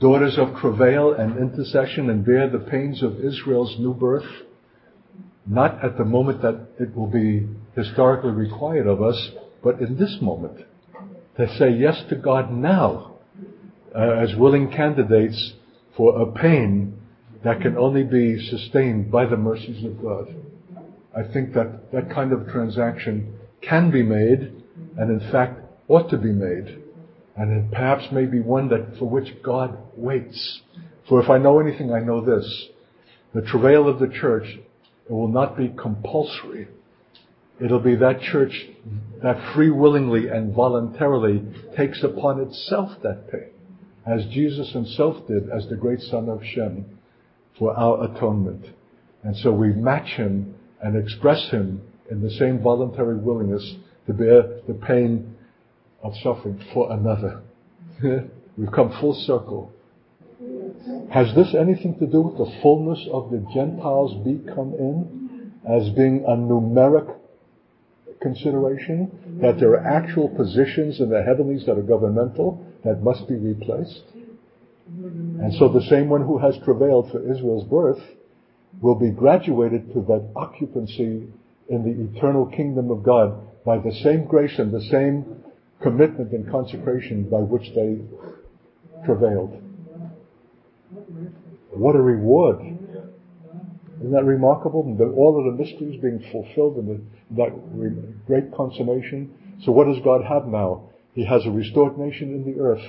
daughters 0.00 0.36
of 0.36 0.56
travail 0.60 1.12
and 1.12 1.38
intercession 1.38 2.10
and 2.10 2.24
bear 2.24 2.50
the 2.50 2.58
pains 2.58 3.02
of 3.02 3.20
Israel's 3.20 3.76
new 3.78 3.94
birth? 3.94 4.26
Not 5.46 5.84
at 5.84 5.96
the 5.96 6.04
moment 6.04 6.42
that 6.42 6.68
it 6.80 6.94
will 6.96 7.06
be 7.06 7.46
historically 7.76 8.30
required 8.30 8.86
of 8.86 9.02
us, 9.02 9.30
but 9.62 9.80
in 9.80 9.96
this 9.98 10.18
moment 10.20 10.64
to 11.36 11.48
say 11.56 11.70
yes 11.70 12.02
to 12.08 12.16
God 12.16 12.52
now 12.52 13.14
uh, 13.94 13.98
as 13.98 14.34
willing 14.36 14.70
candidates 14.70 15.54
for 15.96 16.20
a 16.20 16.32
pain 16.32 16.98
that 17.44 17.60
can 17.60 17.76
only 17.76 18.04
be 18.04 18.38
sustained 18.48 19.10
by 19.10 19.26
the 19.26 19.36
mercies 19.36 19.84
of 19.84 20.00
God. 20.00 20.34
I 21.16 21.30
think 21.32 21.54
that 21.54 21.92
that 21.92 22.10
kind 22.10 22.32
of 22.32 22.48
transaction 22.48 23.34
can 23.60 23.90
be 23.90 24.02
made 24.02 24.62
and 24.96 25.20
in 25.20 25.30
fact 25.30 25.60
ought 25.88 26.08
to 26.10 26.18
be 26.18 26.32
made. 26.32 26.78
And 27.36 27.50
it 27.50 27.70
perhaps 27.70 28.04
may 28.12 28.26
be 28.26 28.40
one 28.40 28.68
that 28.68 28.98
for 28.98 29.08
which 29.08 29.42
God 29.42 29.76
waits. 29.96 30.60
For 31.08 31.22
if 31.22 31.30
I 31.30 31.38
know 31.38 31.58
anything, 31.58 31.92
I 31.92 32.00
know 32.00 32.24
this. 32.24 32.68
The 33.34 33.42
travail 33.42 33.88
of 33.88 33.98
the 33.98 34.08
church, 34.08 34.46
will 35.08 35.28
not 35.28 35.56
be 35.56 35.68
compulsory. 35.68 36.68
It'll 37.62 37.80
be 37.80 37.94
that 37.96 38.20
church 38.20 38.66
that 39.22 39.54
free 39.54 39.70
willingly 39.70 40.26
and 40.26 40.52
voluntarily 40.52 41.42
takes 41.76 42.02
upon 42.02 42.40
itself 42.40 42.90
that 43.02 43.30
pain, 43.30 43.50
as 44.04 44.24
Jesus 44.26 44.72
himself 44.72 45.26
did 45.28 45.48
as 45.48 45.68
the 45.68 45.76
great 45.76 46.00
son 46.00 46.28
of 46.28 46.42
Shem 46.44 46.84
for 47.58 47.76
our 47.78 48.04
atonement. 48.04 48.66
And 49.22 49.36
so 49.36 49.52
we 49.52 49.68
match 49.68 50.08
him 50.16 50.56
and 50.82 50.96
express 50.96 51.50
him 51.50 51.82
in 52.10 52.20
the 52.20 52.30
same 52.30 52.60
voluntary 52.60 53.16
willingness 53.16 53.76
to 54.06 54.12
bear 54.12 54.60
the 54.66 54.74
pain 54.74 55.36
of 56.02 56.14
suffering 56.16 56.60
for 56.74 56.90
another. 56.92 57.42
We've 58.56 58.72
come 58.72 58.90
full 59.00 59.14
circle. 59.14 59.72
Has 61.12 61.32
this 61.36 61.54
anything 61.54 61.96
to 62.00 62.06
do 62.06 62.22
with 62.22 62.38
the 62.38 62.60
fullness 62.60 63.06
of 63.12 63.30
the 63.30 63.46
Gentiles 63.54 64.24
be 64.24 64.40
come 64.52 64.74
in 64.74 65.52
as 65.64 65.88
being 65.90 66.24
a 66.26 66.32
numeric 66.32 67.21
consideration, 68.22 69.38
that 69.42 69.58
there 69.58 69.70
are 69.72 69.86
actual 69.86 70.28
positions 70.28 71.00
in 71.00 71.10
the 71.10 71.22
heavenlies 71.22 71.66
that 71.66 71.76
are 71.76 71.82
governmental 71.82 72.64
that 72.84 73.02
must 73.02 73.28
be 73.28 73.34
replaced. 73.34 74.02
And 74.86 75.52
so 75.54 75.68
the 75.68 75.82
same 75.88 76.08
one 76.08 76.22
who 76.22 76.38
has 76.38 76.56
travailed 76.64 77.10
for 77.10 77.20
Israel's 77.30 77.64
birth 77.64 78.00
will 78.80 78.94
be 78.94 79.10
graduated 79.10 79.92
to 79.92 80.00
that 80.02 80.30
occupancy 80.36 81.28
in 81.68 81.82
the 81.84 82.18
eternal 82.18 82.46
kingdom 82.46 82.90
of 82.90 83.02
God 83.02 83.64
by 83.64 83.78
the 83.78 83.92
same 84.02 84.26
grace 84.26 84.58
and 84.58 84.72
the 84.72 84.82
same 84.82 85.42
commitment 85.82 86.32
and 86.32 86.50
consecration 86.50 87.28
by 87.28 87.38
which 87.38 87.68
they 87.74 87.98
travailed. 89.04 89.60
What 91.70 91.96
a 91.96 92.00
reward 92.00 92.60
isn't 94.02 94.12
that 94.12 94.24
remarkable? 94.24 94.82
That 94.96 95.14
all 95.16 95.38
of 95.38 95.44
the 95.44 95.62
mysteries 95.62 96.00
being 96.02 96.18
fulfilled 96.32 96.76
in 96.78 96.86
the, 96.86 97.00
that 97.36 98.26
great 98.26 98.52
consummation. 98.52 99.30
So 99.64 99.70
what 99.70 99.86
does 99.86 100.02
God 100.04 100.24
have 100.24 100.46
now? 100.46 100.90
He 101.14 101.24
has 101.24 101.46
a 101.46 101.50
restored 101.50 101.98
nation 101.98 102.34
in 102.34 102.44
the 102.44 102.60
earth, 102.60 102.82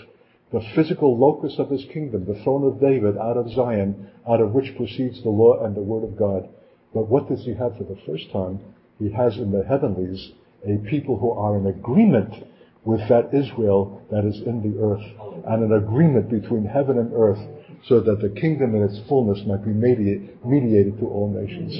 the 0.51 0.61
physical 0.73 1.17
locus 1.17 1.59
of 1.59 1.69
his 1.69 1.85
kingdom, 1.93 2.25
the 2.25 2.41
throne 2.43 2.65
of 2.65 2.81
David 2.81 3.17
out 3.17 3.37
of 3.37 3.51
Zion, 3.51 4.09
out 4.27 4.41
of 4.41 4.53
which 4.53 4.75
proceeds 4.75 5.21
the 5.21 5.29
law 5.29 5.63
and 5.63 5.75
the 5.75 5.81
word 5.81 6.03
of 6.03 6.17
God. 6.17 6.49
But 6.93 7.09
what 7.09 7.29
does 7.29 7.45
he 7.45 7.53
have 7.53 7.77
for 7.77 7.83
the 7.83 7.99
first 8.07 8.31
time? 8.31 8.59
He 8.97 9.11
has 9.11 9.37
in 9.37 9.51
the 9.51 9.63
heavenlies 9.63 10.31
a 10.65 10.77
people 10.89 11.19
who 11.19 11.31
are 11.31 11.57
in 11.57 11.67
agreement 11.67 12.33
with 12.85 13.07
that 13.09 13.33
Israel 13.33 14.01
that 14.11 14.25
is 14.25 14.41
in 14.45 14.61
the 14.61 14.81
earth, 14.81 15.43
and 15.47 15.63
an 15.63 15.73
agreement 15.73 16.29
between 16.29 16.65
heaven 16.65 16.97
and 16.97 17.11
earth 17.13 17.39
so 17.87 17.99
that 17.99 18.21
the 18.21 18.29
kingdom 18.29 18.75
in 18.75 18.83
its 18.83 18.99
fullness 19.07 19.45
might 19.45 19.63
be 19.65 19.71
mediated 19.71 20.97
to 20.99 21.05
all 21.07 21.29
nations. 21.29 21.75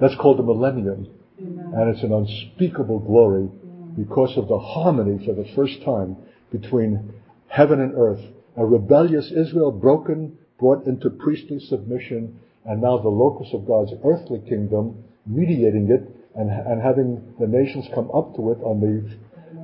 That's 0.00 0.14
called 0.16 0.38
the 0.38 0.42
millennium. 0.42 1.08
And 1.38 1.94
it's 1.94 2.02
an 2.02 2.12
unspeakable 2.12 3.00
glory 3.00 3.48
because 3.96 4.36
of 4.36 4.48
the 4.48 4.58
harmony 4.58 5.24
for 5.24 5.34
the 5.34 5.48
first 5.54 5.82
time 5.84 6.16
between 6.52 7.12
heaven 7.48 7.80
and 7.80 7.94
earth. 7.96 8.20
A 8.56 8.64
rebellious 8.64 9.30
Israel 9.30 9.72
broken, 9.72 10.38
brought 10.58 10.86
into 10.86 11.10
priestly 11.10 11.58
submission, 11.58 12.38
and 12.64 12.82
now 12.82 12.98
the 12.98 13.08
locus 13.08 13.48
of 13.52 13.66
God's 13.66 13.92
earthly 14.04 14.40
kingdom, 14.48 15.02
mediating 15.26 15.90
it 15.90 16.02
and, 16.34 16.50
and 16.50 16.80
having 16.80 17.34
the 17.38 17.46
nations 17.46 17.86
come 17.94 18.10
up 18.12 18.34
to 18.36 18.52
it 18.52 18.58
on 18.62 18.80
the, 18.80 19.04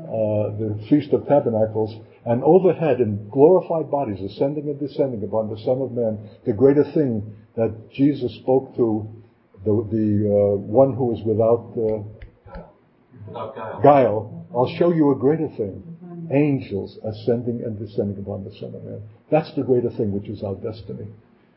the 0.06 0.86
Feast 0.88 1.12
of 1.12 1.26
Tabernacles 1.26 1.94
and 2.24 2.42
overhead 2.42 3.00
in 3.00 3.28
glorified 3.30 3.90
bodies, 3.90 4.20
ascending 4.20 4.68
and 4.68 4.78
descending 4.80 5.22
upon 5.22 5.48
the 5.48 5.58
Son 5.58 5.80
of 5.80 5.92
Man, 5.92 6.18
the 6.44 6.52
greater 6.52 6.84
thing 6.92 7.22
that 7.56 7.90
Jesus 7.92 8.34
spoke 8.36 8.74
to 8.76 9.08
the, 9.64 9.72
the 9.90 10.28
uh, 10.28 10.56
one 10.56 10.94
who 10.94 11.14
is 11.14 11.22
without, 11.24 11.72
uh, 11.76 13.32
guile. 13.32 13.80
guile. 13.82 14.46
I'll 14.54 14.76
show 14.78 14.92
you 14.92 15.12
a 15.12 15.16
greater 15.16 15.48
thing. 15.56 15.82
Angels 16.32 16.98
ascending 17.04 17.62
and 17.64 17.78
descending 17.78 18.18
upon 18.18 18.44
the 18.44 18.50
Son 18.58 18.74
of 18.74 18.82
Man. 18.84 19.02
That's 19.30 19.52
the 19.54 19.62
greater 19.62 19.90
thing 19.90 20.12
which 20.12 20.28
is 20.28 20.42
our 20.42 20.54
destiny. 20.56 21.06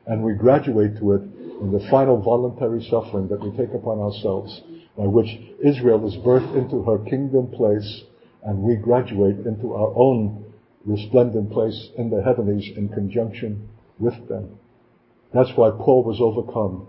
And 0.06 0.24
we 0.24 0.34
graduate 0.34 0.98
to 0.98 1.14
it 1.14 1.22
in 1.62 1.72
the 1.72 1.86
final 1.90 2.22
voluntary 2.22 2.84
suffering 2.90 3.28
that 3.30 3.42
we 3.42 3.56
take 3.58 3.74
upon 3.74 4.00
ourselves, 4.00 4.62
by 4.98 5.06
which 5.06 5.28
Israel 5.64 6.08
is 6.08 6.16
birthed 6.18 6.56
into 6.56 6.84
her 6.84 7.00
kingdom 7.10 7.48
place, 7.52 8.04
and 8.44 8.62
we 8.62 8.76
graduate 8.76 9.46
into 9.46 9.74
our 9.74 9.94
own 9.96 10.46
resplendent 10.86 11.52
place 11.52 11.90
in 11.98 12.10
the 12.10 12.22
heavenlies 12.22 12.72
in 12.76 12.90
conjunction 12.90 13.70
with 14.00 14.28
them. 14.28 14.58
That's 15.34 15.56
why 15.56 15.72
Paul 15.72 16.04
was 16.04 16.20
overcome. 16.22 16.88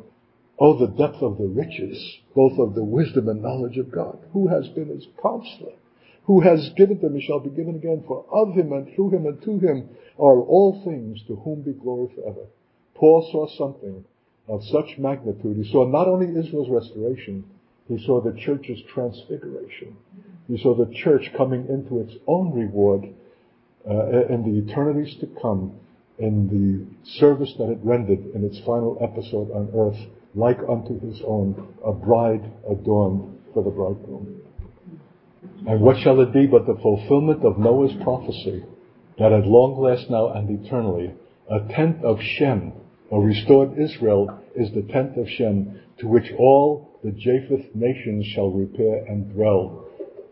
Oh, 0.58 0.78
the 0.78 0.88
depth 0.88 1.22
of 1.22 1.38
the 1.38 1.48
riches, 1.48 2.18
both 2.34 2.58
of 2.58 2.74
the 2.74 2.84
wisdom 2.84 3.28
and 3.28 3.42
knowledge 3.42 3.78
of 3.78 3.90
God. 3.90 4.18
Who 4.32 4.48
has 4.48 4.68
been 4.68 4.88
his 4.88 5.06
counselor? 5.22 5.72
Who 6.24 6.40
has 6.40 6.70
given 6.76 7.00
them 7.00 7.14
and 7.14 7.22
shall 7.22 7.40
be 7.40 7.50
given 7.50 7.76
again, 7.76 8.04
for 8.06 8.24
of 8.30 8.54
him 8.54 8.72
and 8.72 8.94
through 8.94 9.10
him 9.10 9.26
and 9.26 9.42
to 9.42 9.58
him 9.58 9.88
are 10.18 10.40
all 10.40 10.82
things, 10.84 11.22
to 11.26 11.36
whom 11.36 11.62
be 11.62 11.72
glory 11.72 12.08
forever. 12.14 12.46
Paul 12.94 13.28
saw 13.32 13.46
something 13.56 14.04
of 14.48 14.62
such 14.64 14.98
magnitude. 14.98 15.56
He 15.56 15.72
saw 15.72 15.86
not 15.86 16.08
only 16.08 16.38
Israel's 16.38 16.68
restoration, 16.68 17.44
he 17.88 17.98
saw 18.04 18.20
the 18.20 18.38
church's 18.38 18.80
transfiguration. 18.92 19.96
He 20.50 20.58
saw 20.58 20.74
the 20.74 20.92
church 20.92 21.30
coming 21.36 21.68
into 21.68 22.00
its 22.00 22.12
own 22.26 22.52
reward 22.52 23.04
uh, 23.88 24.26
in 24.26 24.42
the 24.42 24.68
eternities 24.68 25.16
to 25.20 25.28
come 25.40 25.78
in 26.18 26.48
the 26.48 27.10
service 27.20 27.54
that 27.56 27.70
it 27.70 27.78
rendered 27.84 28.18
in 28.34 28.44
its 28.44 28.58
final 28.66 28.98
episode 29.00 29.52
on 29.52 29.70
earth, 29.76 30.10
like 30.34 30.58
unto 30.68 30.98
his 30.98 31.22
own, 31.24 31.54
a 31.84 31.92
bride 31.92 32.42
adorned 32.68 33.38
for 33.54 33.62
the 33.62 33.70
bridegroom. 33.70 34.40
And 35.68 35.80
what 35.80 35.98
shall 35.98 36.20
it 36.20 36.32
be 36.32 36.46
but 36.46 36.66
the 36.66 36.78
fulfillment 36.82 37.44
of 37.44 37.58
Noah's 37.58 37.94
prophecy 38.02 38.64
that 39.20 39.32
at 39.32 39.46
long 39.46 39.80
last 39.80 40.10
now 40.10 40.32
and 40.32 40.64
eternally 40.64 41.14
a 41.48 41.60
tenth 41.72 42.02
of 42.02 42.18
Shem, 42.20 42.72
a 43.12 43.20
restored 43.20 43.78
Israel, 43.78 44.36
is 44.56 44.72
the 44.72 44.82
tenth 44.82 45.16
of 45.16 45.28
Shem, 45.28 45.78
to 45.98 46.08
which 46.08 46.32
all 46.38 46.98
the 47.04 47.12
Japheth 47.12 47.72
nations 47.74 48.26
shall 48.34 48.50
repair 48.50 49.04
and 49.06 49.32
dwell, 49.32 49.86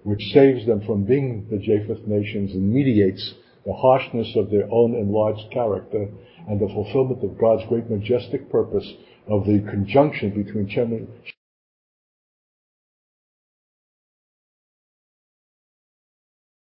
which 0.08 0.32
saves 0.32 0.64
them 0.66 0.80
from 0.86 1.04
being 1.04 1.46
the 1.50 1.58
Japheth 1.58 2.06
nations 2.06 2.52
and 2.52 2.72
mediates 2.72 3.34
the 3.66 3.74
harshness 3.74 4.34
of 4.36 4.50
their 4.50 4.66
own 4.72 4.94
enlarged 4.94 5.50
character 5.52 6.08
and 6.48 6.58
the 6.58 6.68
fulfillment 6.68 7.22
of 7.22 7.38
God's 7.38 7.68
great 7.68 7.90
majestic 7.90 8.50
purpose 8.50 8.90
of 9.26 9.44
the 9.44 9.60
conjunction 9.68 10.30
between 10.30 10.66